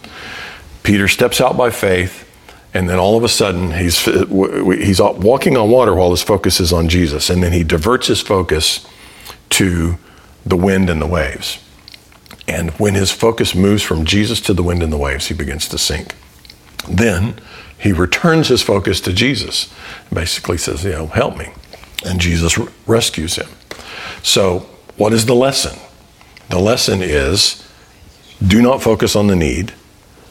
Peter 0.82 1.08
steps 1.08 1.40
out 1.40 1.56
by 1.56 1.70
faith, 1.70 2.30
and 2.74 2.88
then 2.88 2.98
all 2.98 3.16
of 3.16 3.24
a 3.24 3.28
sudden 3.28 3.72
he's, 3.72 4.04
he's 4.04 5.00
walking 5.00 5.56
on 5.56 5.70
water 5.70 5.94
while 5.94 6.10
his 6.10 6.22
focus 6.22 6.60
is 6.60 6.72
on 6.72 6.88
Jesus. 6.88 7.30
And 7.30 7.42
then 7.42 7.52
he 7.52 7.64
diverts 7.64 8.08
his 8.08 8.20
focus 8.20 8.86
to 9.50 9.96
the 10.44 10.56
wind 10.56 10.90
and 10.90 11.00
the 11.00 11.06
waves. 11.06 11.58
And 12.46 12.70
when 12.72 12.94
his 12.94 13.10
focus 13.10 13.54
moves 13.54 13.82
from 13.82 14.04
Jesus 14.04 14.42
to 14.42 14.52
the 14.52 14.62
wind 14.62 14.82
and 14.82 14.92
the 14.92 14.98
waves, 14.98 15.28
he 15.28 15.34
begins 15.34 15.68
to 15.68 15.78
sink. 15.78 16.14
Then 16.86 17.36
he 17.78 17.92
returns 17.92 18.48
his 18.48 18.62
focus 18.62 19.00
to 19.02 19.12
Jesus, 19.12 19.72
basically 20.12 20.58
says, 20.58 20.84
You 20.84 20.92
know, 20.92 21.06
help 21.06 21.36
me. 21.36 21.48
And 22.04 22.20
Jesus 22.20 22.58
rescues 22.86 23.36
him. 23.36 23.48
So, 24.22 24.60
what 24.96 25.12
is 25.12 25.26
the 25.26 25.34
lesson? 25.34 25.78
The 26.48 26.58
lesson 26.58 27.00
is 27.02 27.66
do 28.46 28.60
not 28.60 28.82
focus 28.82 29.16
on 29.16 29.26
the 29.28 29.36
need, 29.36 29.72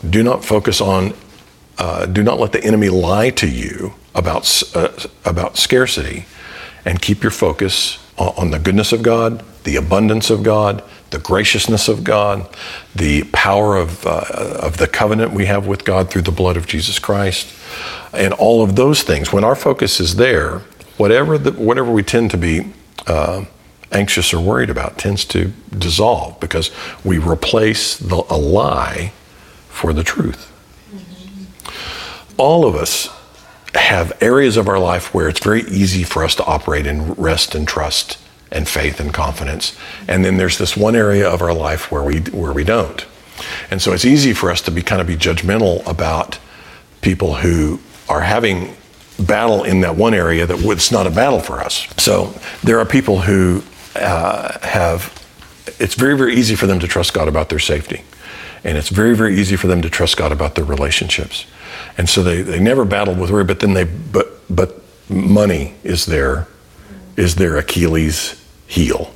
do 0.07 0.23
not 0.23 0.45
focus 0.45 0.81
on, 0.81 1.13
uh, 1.77 2.05
do 2.05 2.21
not 2.21 2.39
let 2.39 2.51
the 2.51 2.63
enemy 2.63 2.89
lie 2.89 3.29
to 3.31 3.47
you 3.47 3.93
about, 4.13 4.61
uh, 4.75 4.89
about 5.25 5.57
scarcity, 5.57 6.25
and 6.85 7.01
keep 7.01 7.23
your 7.23 7.31
focus 7.31 7.97
on 8.17 8.51
the 8.51 8.59
goodness 8.59 8.91
of 8.91 9.01
God, 9.01 9.43
the 9.63 9.75
abundance 9.75 10.29
of 10.29 10.43
God, 10.43 10.83
the 11.13 11.19
graciousness 11.19 11.87
of 11.87 12.03
God, 12.03 12.49
the 12.95 13.23
power 13.25 13.77
of, 13.77 14.05
uh, 14.05 14.25
of 14.59 14.77
the 14.77 14.87
covenant 14.87 15.31
we 15.31 15.45
have 15.45 15.67
with 15.67 15.85
God 15.85 16.09
through 16.09 16.23
the 16.23 16.31
blood 16.31 16.57
of 16.57 16.65
Jesus 16.65 16.97
Christ, 16.97 17.47
and 18.11 18.33
all 18.33 18.63
of 18.63 18.75
those 18.75 19.03
things. 19.03 19.31
When 19.31 19.43
our 19.43 19.55
focus 19.55 19.99
is 19.99 20.15
there, 20.15 20.59
whatever, 20.97 21.37
the, 21.37 21.51
whatever 21.51 21.91
we 21.91 22.01
tend 22.01 22.31
to 22.31 22.37
be 22.37 22.73
uh, 23.05 23.45
anxious 23.91 24.33
or 24.33 24.41
worried 24.41 24.71
about 24.71 24.97
tends 24.97 25.23
to 25.25 25.53
dissolve 25.77 26.39
because 26.39 26.71
we 27.03 27.19
replace 27.19 27.95
the, 27.97 28.23
a 28.29 28.37
lie 28.37 29.13
for 29.69 29.93
the 29.93 30.03
truth. 30.03 30.49
All 32.37 32.65
of 32.65 32.75
us 32.75 33.07
have 33.75 34.11
areas 34.19 34.57
of 34.57 34.67
our 34.67 34.79
life 34.79 35.13
where 35.13 35.29
it's 35.29 35.39
very 35.39 35.61
easy 35.61 36.03
for 36.03 36.23
us 36.23 36.33
to 36.35 36.45
operate 36.45 36.87
in 36.87 37.13
rest 37.13 37.53
and 37.53 37.67
trust 37.67 38.17
and 38.53 38.67
faith 38.67 38.99
and 38.99 39.13
confidence. 39.13 39.77
And 40.07 40.23
then 40.23 40.37
there's 40.37 40.57
this 40.57 40.77
one 40.77 40.95
area 40.95 41.29
of 41.29 41.41
our 41.41 41.53
life 41.53 41.91
where 41.91 42.03
we 42.03 42.19
where 42.19 42.53
we 42.53 42.63
don't. 42.63 43.05
And 43.69 43.81
so 43.81 43.91
it's 43.91 44.05
easy 44.05 44.33
for 44.33 44.49
us 44.51 44.61
to 44.61 44.71
be 44.71 44.81
kind 44.81 45.01
of 45.01 45.07
be 45.07 45.17
judgmental 45.17 45.85
about 45.85 46.39
people 47.01 47.35
who 47.35 47.79
are 48.07 48.21
having 48.21 48.75
battle 49.19 49.63
in 49.63 49.81
that 49.81 49.95
one 49.95 50.13
area 50.13 50.45
that 50.45 50.59
it's 50.59 50.91
not 50.91 51.05
a 51.05 51.11
battle 51.11 51.39
for 51.39 51.59
us. 51.59 51.87
So 51.97 52.33
there 52.63 52.79
are 52.79 52.85
people 52.85 53.19
who 53.19 53.63
uh, 53.95 54.57
have 54.65 55.11
it's 55.79 55.95
very 55.95 56.15
very 56.15 56.35
easy 56.35 56.55
for 56.55 56.67
them 56.67 56.79
to 56.79 56.87
trust 56.87 57.13
God 57.13 57.27
about 57.27 57.49
their 57.49 57.59
safety. 57.59 58.03
And 58.63 58.77
it's 58.77 58.89
very 58.89 59.15
very 59.15 59.35
easy 59.35 59.57
for 59.57 59.67
them 59.67 59.81
to 59.81 59.89
trust 59.89 60.15
God 60.15 60.31
about 60.31 60.55
their 60.55 60.65
relationships 60.65 61.45
and 61.97 62.09
so 62.09 62.23
they, 62.23 62.41
they 62.41 62.59
never 62.59 62.85
battled 62.85 63.19
with 63.19 63.29
worry. 63.29 63.43
But 63.43 63.59
then 63.59 63.73
they 63.73 63.83
but 63.83 64.41
but 64.53 64.81
money 65.09 65.75
is 65.83 66.05
their 66.05 66.47
is 67.15 67.35
their 67.35 67.57
Achilles 67.57 68.42
heel, 68.73 69.13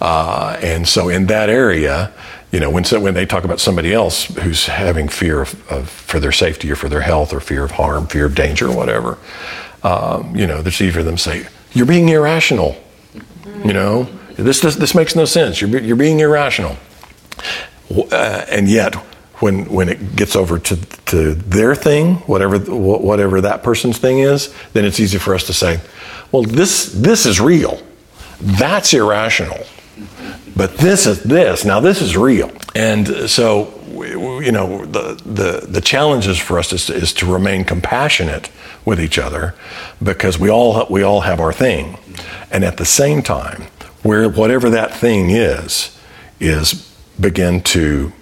uh, 0.00 0.58
and 0.62 0.86
so 0.86 1.08
in 1.08 1.26
that 1.26 1.48
area, 1.48 2.12
you 2.52 2.60
know, 2.60 2.70
when 2.70 2.84
so, 2.84 3.00
when 3.00 3.14
they 3.14 3.26
talk 3.26 3.44
about 3.44 3.60
somebody 3.60 3.92
else 3.92 4.24
who's 4.24 4.66
having 4.66 5.08
fear 5.08 5.42
of, 5.42 5.72
of, 5.72 5.88
for 5.90 6.20
their 6.20 6.32
safety 6.32 6.70
or 6.70 6.76
for 6.76 6.88
their 6.88 7.00
health 7.00 7.32
or 7.32 7.40
fear 7.40 7.64
of 7.64 7.72
harm, 7.72 8.06
fear 8.06 8.26
of 8.26 8.34
danger, 8.34 8.68
or 8.68 8.76
whatever, 8.76 9.18
um, 9.82 10.34
you 10.36 10.46
know, 10.46 10.60
it's 10.60 10.80
easy 10.80 10.90
for 10.90 11.02
them 11.02 11.18
say, 11.18 11.46
"You're 11.72 11.86
being 11.86 12.08
irrational." 12.08 12.76
You 13.64 13.72
know, 13.72 14.08
this 14.36 14.60
this, 14.60 14.76
this 14.76 14.94
makes 14.94 15.16
no 15.16 15.24
sense. 15.24 15.60
You're 15.60 15.80
you're 15.80 15.96
being 15.96 16.20
irrational, 16.20 16.76
uh, 17.90 18.44
and 18.48 18.68
yet 18.68 18.94
when 19.40 19.66
when 19.66 19.88
it 19.88 20.16
gets 20.16 20.36
over 20.36 20.58
to 20.58 20.76
to 21.06 21.34
their 21.34 21.74
thing, 21.74 22.16
whatever 22.26 22.58
whatever 22.58 23.40
that 23.40 23.62
person's 23.62 23.98
thing 23.98 24.20
is, 24.20 24.54
then 24.72 24.84
it's 24.84 25.00
easy 25.00 25.18
for 25.18 25.34
us 25.34 25.44
to 25.44 25.52
say, 25.52 25.80
well, 26.32 26.42
this 26.42 26.92
this 26.92 27.26
is 27.26 27.40
real. 27.40 27.82
That's 28.40 28.92
irrational. 28.92 29.64
But 30.56 30.78
this 30.78 31.06
is 31.06 31.22
this. 31.22 31.64
Now 31.64 31.80
this 31.80 32.00
is 32.00 32.16
real. 32.16 32.50
And 32.74 33.30
so 33.30 33.72
you 33.90 34.52
know 34.52 34.84
the 34.86 35.14
the 35.24 35.66
the 35.66 35.80
challenges 35.80 36.38
for 36.38 36.58
us 36.58 36.72
is 36.72 36.90
is 36.90 37.12
to 37.14 37.26
remain 37.26 37.64
compassionate 37.64 38.50
with 38.84 39.00
each 39.00 39.18
other 39.18 39.54
because 40.02 40.38
we 40.38 40.50
all 40.50 40.86
we 40.90 41.02
all 41.02 41.22
have 41.22 41.40
our 41.40 41.52
thing. 41.52 41.98
And 42.50 42.64
at 42.64 42.76
the 42.76 42.84
same 42.84 43.22
time, 43.22 43.64
where 44.02 44.28
whatever 44.28 44.70
that 44.70 44.94
thing 44.94 45.30
is 45.30 45.98
is 46.40 46.92
begin 47.18 47.62
to 47.62 48.12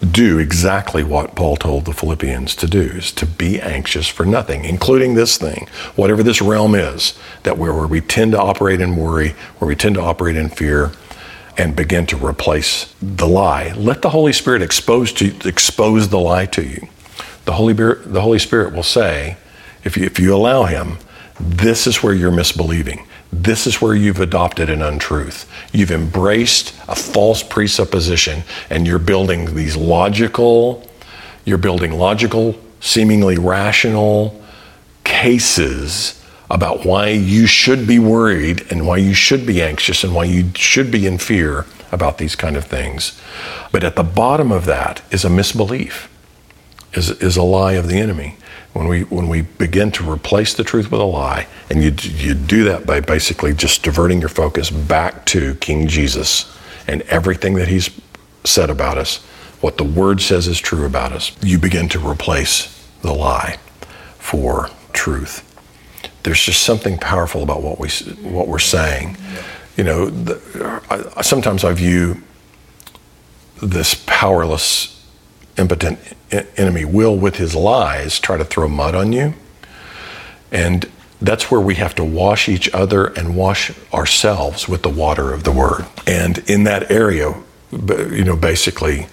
do 0.00 0.38
exactly 0.38 1.02
what 1.02 1.34
Paul 1.34 1.56
told 1.56 1.84
the 1.84 1.92
Philippians 1.92 2.54
to 2.56 2.66
do 2.68 2.80
is 2.80 3.10
to 3.12 3.26
be 3.26 3.60
anxious 3.60 4.06
for 4.06 4.24
nothing, 4.24 4.64
including 4.64 5.14
this 5.14 5.36
thing, 5.36 5.68
whatever 5.96 6.22
this 6.22 6.40
realm 6.40 6.74
is, 6.74 7.18
that 7.42 7.58
where, 7.58 7.74
where 7.74 7.86
we 7.86 8.00
tend 8.00 8.32
to 8.32 8.40
operate 8.40 8.80
in 8.80 8.96
worry, 8.96 9.30
where 9.58 9.68
we 9.68 9.74
tend 9.74 9.96
to 9.96 10.00
operate 10.00 10.36
in 10.36 10.48
fear, 10.48 10.92
and 11.56 11.74
begin 11.74 12.06
to 12.06 12.16
replace 12.16 12.94
the 13.02 13.26
lie. 13.26 13.72
Let 13.72 14.02
the 14.02 14.10
Holy 14.10 14.32
Spirit 14.32 14.62
expose 14.62 15.12
to 15.14 15.34
expose 15.46 16.08
the 16.08 16.20
lie 16.20 16.46
to 16.46 16.62
you. 16.62 16.86
The 17.46 17.52
Holy 17.52 17.72
the 17.72 18.20
Holy 18.20 18.38
Spirit 18.38 18.72
will 18.72 18.84
say, 18.84 19.36
if 19.82 19.96
you, 19.96 20.04
if 20.04 20.20
you 20.20 20.32
allow 20.34 20.64
Him, 20.64 20.98
this 21.40 21.88
is 21.88 22.02
where 22.02 22.14
you're 22.14 22.30
misbelieving. 22.30 23.04
This 23.32 23.66
is 23.66 23.80
where 23.80 23.94
you've 23.94 24.20
adopted 24.20 24.70
an 24.70 24.82
untruth. 24.82 25.50
You've 25.72 25.90
embraced 25.90 26.74
a 26.88 26.94
false 26.94 27.42
presupposition 27.42 28.42
and 28.70 28.86
you're 28.86 28.98
building 28.98 29.54
these 29.54 29.76
logical, 29.76 30.88
you're 31.44 31.58
building 31.58 31.92
logical, 31.92 32.58
seemingly 32.80 33.36
rational 33.36 34.42
cases 35.04 36.24
about 36.50 36.86
why 36.86 37.08
you 37.08 37.46
should 37.46 37.86
be 37.86 37.98
worried 37.98 38.66
and 38.70 38.86
why 38.86 38.96
you 38.96 39.12
should 39.12 39.46
be 39.46 39.62
anxious 39.62 40.02
and 40.02 40.14
why 40.14 40.24
you 40.24 40.50
should 40.54 40.90
be 40.90 41.06
in 41.06 41.18
fear 41.18 41.66
about 41.92 42.18
these 42.18 42.34
kind 42.34 42.56
of 42.56 42.64
things. 42.64 43.20
But 43.70 43.84
at 43.84 43.96
the 43.96 44.02
bottom 44.02 44.50
of 44.50 44.64
that 44.64 45.02
is 45.10 45.24
a 45.24 45.30
misbelief, 45.30 46.08
is, 46.94 47.10
is 47.10 47.36
a 47.36 47.42
lie 47.42 47.74
of 47.74 47.88
the 47.88 47.98
enemy 47.98 48.36
when 48.72 48.86
we 48.86 49.02
when 49.04 49.28
we 49.28 49.42
begin 49.42 49.90
to 49.92 50.10
replace 50.10 50.54
the 50.54 50.64
truth 50.64 50.90
with 50.90 51.00
a 51.00 51.04
lie, 51.04 51.46
and 51.70 51.82
you 51.82 51.94
you 52.02 52.34
do 52.34 52.64
that 52.64 52.86
by 52.86 53.00
basically 53.00 53.52
just 53.54 53.82
diverting 53.82 54.20
your 54.20 54.28
focus 54.28 54.70
back 54.70 55.24
to 55.26 55.54
King 55.56 55.88
Jesus 55.88 56.54
and 56.86 57.02
everything 57.02 57.54
that 57.54 57.68
He's 57.68 57.90
said 58.44 58.70
about 58.70 58.98
us, 58.98 59.18
what 59.60 59.76
the 59.78 59.84
Word 59.84 60.20
says 60.20 60.46
is 60.46 60.58
true 60.58 60.86
about 60.86 61.12
us, 61.12 61.36
you 61.42 61.58
begin 61.58 61.88
to 61.90 61.98
replace 61.98 62.86
the 63.02 63.12
lie 63.12 63.58
for 64.18 64.70
truth. 64.92 65.44
There's 66.22 66.42
just 66.42 66.62
something 66.62 66.98
powerful 66.98 67.42
about 67.42 67.62
what 67.62 67.78
we 67.78 67.88
what 68.22 68.48
we're 68.48 68.58
saying. 68.58 69.16
You 69.76 69.84
know, 69.84 70.06
the, 70.06 70.82
I, 71.16 71.22
sometimes 71.22 71.64
I 71.64 71.72
view 71.72 72.22
this 73.62 73.94
powerless 74.06 74.97
impotent 75.58 75.98
enemy 76.56 76.84
will, 76.84 77.16
with 77.16 77.36
his 77.36 77.54
lies, 77.54 78.18
try 78.18 78.36
to 78.36 78.44
throw 78.44 78.68
mud 78.68 78.94
on 78.94 79.12
you. 79.12 79.34
And 80.50 80.90
that's 81.20 81.50
where 81.50 81.60
we 81.60 81.74
have 81.76 81.94
to 81.96 82.04
wash 82.04 82.48
each 82.48 82.72
other 82.72 83.06
and 83.06 83.36
wash 83.36 83.72
ourselves 83.92 84.68
with 84.68 84.82
the 84.82 84.88
water 84.88 85.32
of 85.32 85.44
the 85.44 85.52
word. 85.52 85.84
And 86.06 86.38
in 86.48 86.64
that 86.64 86.90
area, 86.90 87.34
you 87.72 88.24
know, 88.24 88.36
basically, 88.36 89.06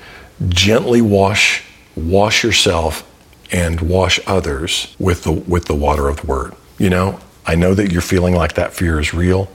gently 0.50 1.02
wash 1.02 1.64
wash 1.96 2.44
yourself 2.44 3.10
and 3.52 3.80
wash 3.82 4.20
others 4.28 4.96
with 5.00 5.24
the 5.24 5.32
with 5.32 5.66
the 5.66 5.76
water 5.76 6.08
of 6.10 6.18
the 6.18 6.28
word. 6.28 6.54
You 6.78 6.90
know, 6.90 7.20
I 7.46 7.56
know 7.56 7.74
that 7.74 7.92
you're 7.92 8.02
feeling 8.02 8.36
like 8.36 8.54
that 8.54 8.74
fear 8.74 9.00
is 9.00 9.14
real, 9.14 9.50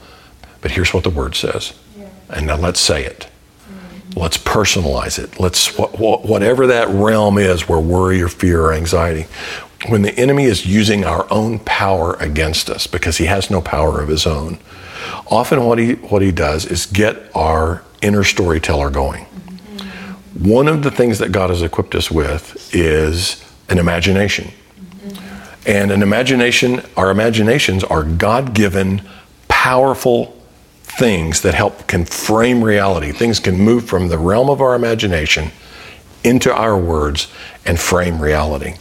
but 0.61 0.71
here's 0.71 0.93
what 0.93 1.03
the 1.03 1.09
word 1.09 1.35
says. 1.35 1.73
Yeah. 1.97 2.09
And 2.29 2.47
now 2.47 2.57
let's 2.57 2.79
say 2.79 3.05
it. 3.05 3.27
Let's 4.15 4.37
personalize 4.37 5.17
it. 5.17 5.39
Let's 5.39 5.67
whatever 5.77 6.67
that 6.67 6.89
realm 6.89 7.37
is 7.37 7.67
where 7.67 7.79
worry 7.79 8.21
or 8.21 8.27
fear 8.27 8.65
or 8.65 8.73
anxiety. 8.73 9.27
When 9.87 10.01
the 10.01 10.17
enemy 10.19 10.45
is 10.45 10.65
using 10.65 11.05
our 11.05 11.25
own 11.31 11.59
power 11.59 12.13
against 12.15 12.69
us 12.69 12.87
because 12.87 13.17
he 13.17 13.25
has 13.25 13.49
no 13.49 13.61
power 13.61 14.01
of 14.01 14.09
his 14.09 14.27
own, 14.27 14.59
often 15.27 15.63
what 15.65 15.79
he 15.79 15.93
what 15.93 16.21
he 16.21 16.31
does 16.31 16.65
is 16.65 16.85
get 16.85 17.17
our 17.35 17.83
inner 18.01 18.23
storyteller 18.23 18.89
going. 18.89 19.25
One 20.37 20.67
of 20.67 20.83
the 20.83 20.91
things 20.91 21.19
that 21.19 21.31
God 21.31 21.49
has 21.49 21.61
equipped 21.61 21.95
us 21.95 22.11
with 22.11 22.73
is 22.75 23.43
an 23.69 23.77
imagination. 23.77 24.51
And 25.65 25.91
an 25.91 26.01
imagination, 26.01 26.81
our 26.97 27.11
imaginations 27.11 27.83
are 27.83 28.03
God 28.03 28.53
given, 28.55 29.01
powerful 29.47 30.40
things 30.97 31.41
that 31.41 31.53
help 31.53 31.87
can 31.87 32.05
frame 32.05 32.63
reality. 32.63 33.11
Things 33.11 33.39
can 33.39 33.57
move 33.57 33.85
from 33.85 34.09
the 34.09 34.17
realm 34.17 34.49
of 34.49 34.61
our 34.61 34.75
imagination 34.75 35.51
into 36.23 36.53
our 36.53 36.77
words 36.77 37.31
and 37.65 37.79
frame 37.79 38.21
reality. 38.21 38.75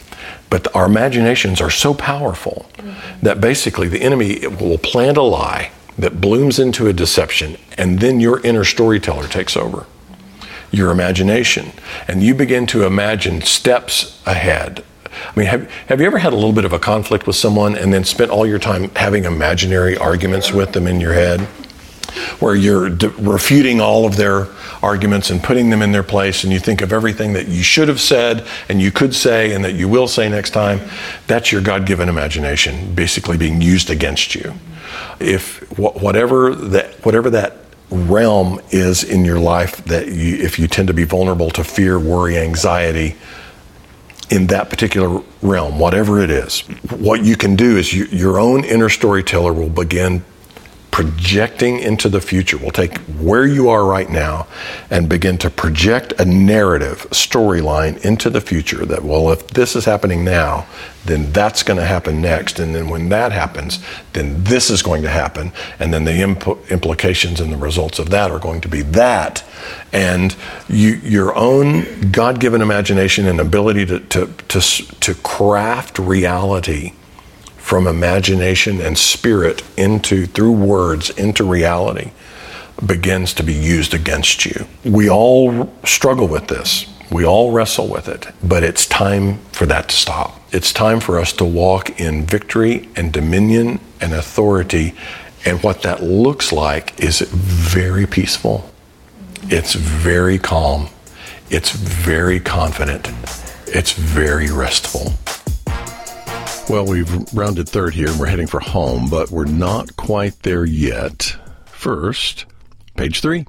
But 0.50 0.74
our 0.74 0.86
imaginations 0.86 1.60
are 1.60 1.70
so 1.70 1.94
powerful 1.94 2.66
mm-hmm. 2.74 3.24
that 3.24 3.40
basically 3.40 3.88
the 3.88 4.02
enemy 4.02 4.46
will 4.46 4.78
plant 4.78 5.16
a 5.16 5.22
lie 5.22 5.70
that 5.96 6.20
blooms 6.20 6.58
into 6.58 6.88
a 6.88 6.92
deception, 6.92 7.56
and 7.76 8.00
then 8.00 8.20
your 8.20 8.40
inner 8.40 8.64
storyteller 8.64 9.28
takes 9.28 9.56
over 9.56 9.86
your 10.72 10.90
imagination. 10.90 11.72
And 12.08 12.22
you 12.22 12.34
begin 12.34 12.66
to 12.68 12.84
imagine 12.84 13.42
steps 13.42 14.20
ahead. 14.26 14.84
I 15.06 15.38
mean, 15.38 15.46
have, 15.46 15.70
have 15.88 16.00
you 16.00 16.06
ever 16.06 16.18
had 16.18 16.32
a 16.32 16.36
little 16.36 16.52
bit 16.52 16.64
of 16.64 16.72
a 16.72 16.78
conflict 16.78 17.26
with 17.26 17.36
someone 17.36 17.76
and 17.76 17.92
then 17.92 18.04
spent 18.04 18.30
all 18.30 18.46
your 18.46 18.58
time 18.58 18.90
having 18.90 19.24
imaginary 19.24 19.96
arguments 19.96 20.52
with 20.52 20.72
them 20.72 20.86
in 20.86 21.00
your 21.00 21.12
head? 21.12 21.46
Where 22.40 22.54
you're 22.54 22.90
de- 22.90 23.08
refuting 23.08 23.80
all 23.80 24.06
of 24.06 24.16
their 24.16 24.48
arguments 24.82 25.30
and 25.30 25.42
putting 25.42 25.70
them 25.70 25.82
in 25.82 25.92
their 25.92 26.02
place, 26.02 26.44
and 26.44 26.52
you 26.52 26.58
think 26.58 26.80
of 26.82 26.92
everything 26.92 27.32
that 27.34 27.48
you 27.48 27.62
should 27.62 27.88
have 27.88 28.00
said 28.00 28.46
and 28.68 28.80
you 28.80 28.90
could 28.90 29.14
say 29.14 29.52
and 29.52 29.64
that 29.64 29.74
you 29.74 29.88
will 29.88 30.08
say 30.08 30.28
next 30.28 30.50
time. 30.50 30.80
That's 31.26 31.52
your 31.52 31.60
God 31.60 31.86
given 31.86 32.08
imagination 32.08 32.94
basically 32.94 33.36
being 33.36 33.60
used 33.60 33.90
against 33.90 34.34
you. 34.34 34.54
If 35.18 35.58
wh- 35.70 35.96
whatever 36.02 36.54
that, 36.54 37.04
whatever 37.04 37.30
that 37.30 37.56
realm 37.90 38.60
is 38.70 39.02
in 39.02 39.24
your 39.24 39.38
life 39.38 39.84
that 39.84 40.08
you, 40.08 40.36
if 40.36 40.58
you 40.58 40.68
tend 40.68 40.88
to 40.88 40.94
be 40.94 41.04
vulnerable 41.04 41.50
to 41.50 41.64
fear, 41.64 41.98
worry, 41.98 42.38
anxiety, 42.38 43.16
in 44.30 44.46
that 44.46 44.70
particular 44.70 45.22
realm, 45.42 45.78
whatever 45.78 46.22
it 46.22 46.30
is, 46.30 46.60
what 46.88 47.24
you 47.24 47.36
can 47.36 47.56
do 47.56 47.76
is 47.76 47.92
you, 47.92 48.04
your 48.06 48.38
own 48.38 48.64
inner 48.64 48.88
storyteller 48.88 49.52
will 49.52 49.68
begin 49.68 50.24
projecting 51.00 51.78
into 51.78 52.10
the 52.10 52.20
future. 52.20 52.58
We'll 52.58 52.72
take 52.72 52.98
where 53.18 53.46
you 53.46 53.70
are 53.70 53.86
right 53.86 54.10
now 54.10 54.46
and 54.90 55.08
begin 55.08 55.38
to 55.38 55.48
project 55.48 56.12
a 56.20 56.26
narrative, 56.26 57.06
storyline 57.08 58.04
into 58.04 58.28
the 58.28 58.42
future 58.42 58.84
that, 58.84 59.02
well, 59.02 59.30
if 59.30 59.46
this 59.46 59.74
is 59.76 59.86
happening 59.86 60.26
now, 60.26 60.66
then 61.06 61.32
that's 61.32 61.62
going 61.62 61.78
to 61.78 61.86
happen 61.86 62.20
next. 62.20 62.58
And 62.58 62.74
then 62.74 62.90
when 62.90 63.08
that 63.08 63.32
happens, 63.32 63.78
then 64.12 64.44
this 64.44 64.68
is 64.68 64.82
going 64.82 65.00
to 65.00 65.08
happen. 65.08 65.52
And 65.78 65.94
then 65.94 66.04
the 66.04 66.20
imp- 66.20 66.70
implications 66.70 67.40
and 67.40 67.50
the 67.50 67.56
results 67.56 67.98
of 67.98 68.10
that 68.10 68.30
are 68.30 68.38
going 68.38 68.60
to 68.60 68.68
be 68.68 68.82
that. 68.82 69.42
And 69.94 70.36
you, 70.68 70.96
your 70.96 71.34
own 71.34 72.10
God 72.10 72.40
given 72.40 72.60
imagination 72.60 73.26
and 73.26 73.40
ability 73.40 73.86
to, 73.86 74.00
to, 74.00 74.26
to, 74.26 74.60
to 74.60 75.14
craft 75.14 75.98
reality 75.98 76.92
from 77.60 77.86
imagination 77.86 78.80
and 78.80 78.98
spirit 78.98 79.62
into, 79.76 80.26
through 80.26 80.52
words, 80.52 81.10
into 81.10 81.44
reality 81.44 82.10
begins 82.84 83.34
to 83.34 83.42
be 83.42 83.52
used 83.52 83.94
against 83.94 84.44
you. 84.44 84.66
We 84.84 85.10
all 85.10 85.72
struggle 85.84 86.26
with 86.26 86.48
this. 86.48 86.86
We 87.10 87.24
all 87.24 87.52
wrestle 87.52 87.88
with 87.88 88.08
it, 88.08 88.28
but 88.42 88.62
it's 88.62 88.86
time 88.86 89.38
for 89.52 89.66
that 89.66 89.88
to 89.88 89.96
stop. 89.96 90.40
It's 90.52 90.72
time 90.72 91.00
for 91.00 91.18
us 91.18 91.32
to 91.34 91.44
walk 91.44 92.00
in 92.00 92.24
victory 92.24 92.88
and 92.96 93.12
dominion 93.12 93.80
and 94.00 94.12
authority. 94.12 94.94
And 95.44 95.62
what 95.62 95.82
that 95.82 96.02
looks 96.02 96.52
like 96.52 96.98
is 97.00 97.20
very 97.20 98.06
peaceful. 98.06 98.70
It's 99.44 99.74
very 99.74 100.38
calm. 100.38 100.88
It's 101.50 101.70
very 101.70 102.40
confident. 102.40 103.10
It's 103.66 103.92
very 103.92 104.50
restful. 104.50 105.14
Well, 106.70 106.86
we've 106.86 107.34
rounded 107.34 107.68
third 107.68 107.94
here 107.94 108.06
and 108.06 108.20
we're 108.20 108.26
heading 108.26 108.46
for 108.46 108.60
home, 108.60 109.10
but 109.10 109.28
we're 109.32 109.44
not 109.44 109.96
quite 109.96 110.44
there 110.44 110.64
yet. 110.64 111.34
First, 111.64 112.46
page 112.96 113.20
three. 113.20 113.44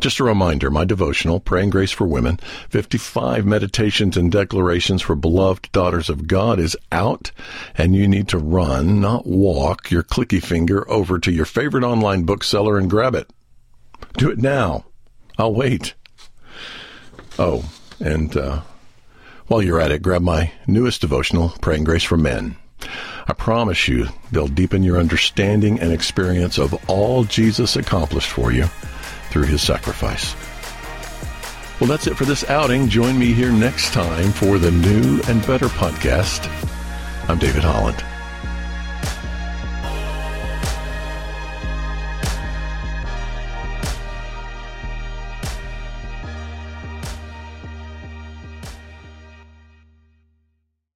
Just 0.00 0.18
a 0.18 0.24
reminder, 0.24 0.68
my 0.68 0.84
devotional, 0.84 1.38
Praying 1.38 1.70
Grace 1.70 1.92
for 1.92 2.08
Women, 2.08 2.40
55 2.70 3.46
meditations 3.46 4.16
and 4.16 4.32
declarations 4.32 5.00
for 5.00 5.14
beloved 5.14 5.70
daughters 5.70 6.10
of 6.10 6.26
God 6.26 6.58
is 6.58 6.76
out, 6.90 7.30
and 7.76 7.94
you 7.94 8.08
need 8.08 8.26
to 8.30 8.38
run, 8.38 9.00
not 9.00 9.24
walk, 9.24 9.92
your 9.92 10.02
clicky 10.02 10.42
finger 10.42 10.90
over 10.90 11.20
to 11.20 11.30
your 11.30 11.44
favorite 11.44 11.84
online 11.84 12.24
bookseller 12.24 12.76
and 12.76 12.90
grab 12.90 13.14
it. 13.14 13.30
Do 14.14 14.28
it 14.28 14.38
now. 14.38 14.86
I'll 15.38 15.54
wait. 15.54 15.94
Oh, 17.38 17.70
and 18.00 18.36
uh, 18.36 18.62
while 19.48 19.62
you're 19.62 19.80
at 19.80 19.90
it, 19.90 20.02
grab 20.02 20.22
my 20.22 20.52
newest 20.66 21.00
devotional, 21.00 21.50
Praying 21.60 21.84
Grace 21.84 22.04
for 22.04 22.16
Men. 22.16 22.56
I 23.26 23.32
promise 23.32 23.88
you, 23.88 24.06
they'll 24.30 24.48
deepen 24.48 24.82
your 24.82 24.98
understanding 24.98 25.80
and 25.80 25.92
experience 25.92 26.58
of 26.58 26.74
all 26.88 27.24
Jesus 27.24 27.76
accomplished 27.76 28.30
for 28.30 28.52
you 28.52 28.64
through 29.30 29.44
his 29.44 29.62
sacrifice. 29.62 30.34
Well, 31.80 31.88
that's 31.88 32.06
it 32.06 32.16
for 32.16 32.24
this 32.24 32.48
outing. 32.48 32.88
Join 32.88 33.18
me 33.18 33.32
here 33.32 33.52
next 33.52 33.92
time 33.92 34.32
for 34.32 34.58
the 34.58 34.70
new 34.70 35.20
and 35.28 35.46
better 35.46 35.68
podcast. 35.68 36.48
I'm 37.28 37.38
David 37.38 37.62
Holland. 37.62 38.04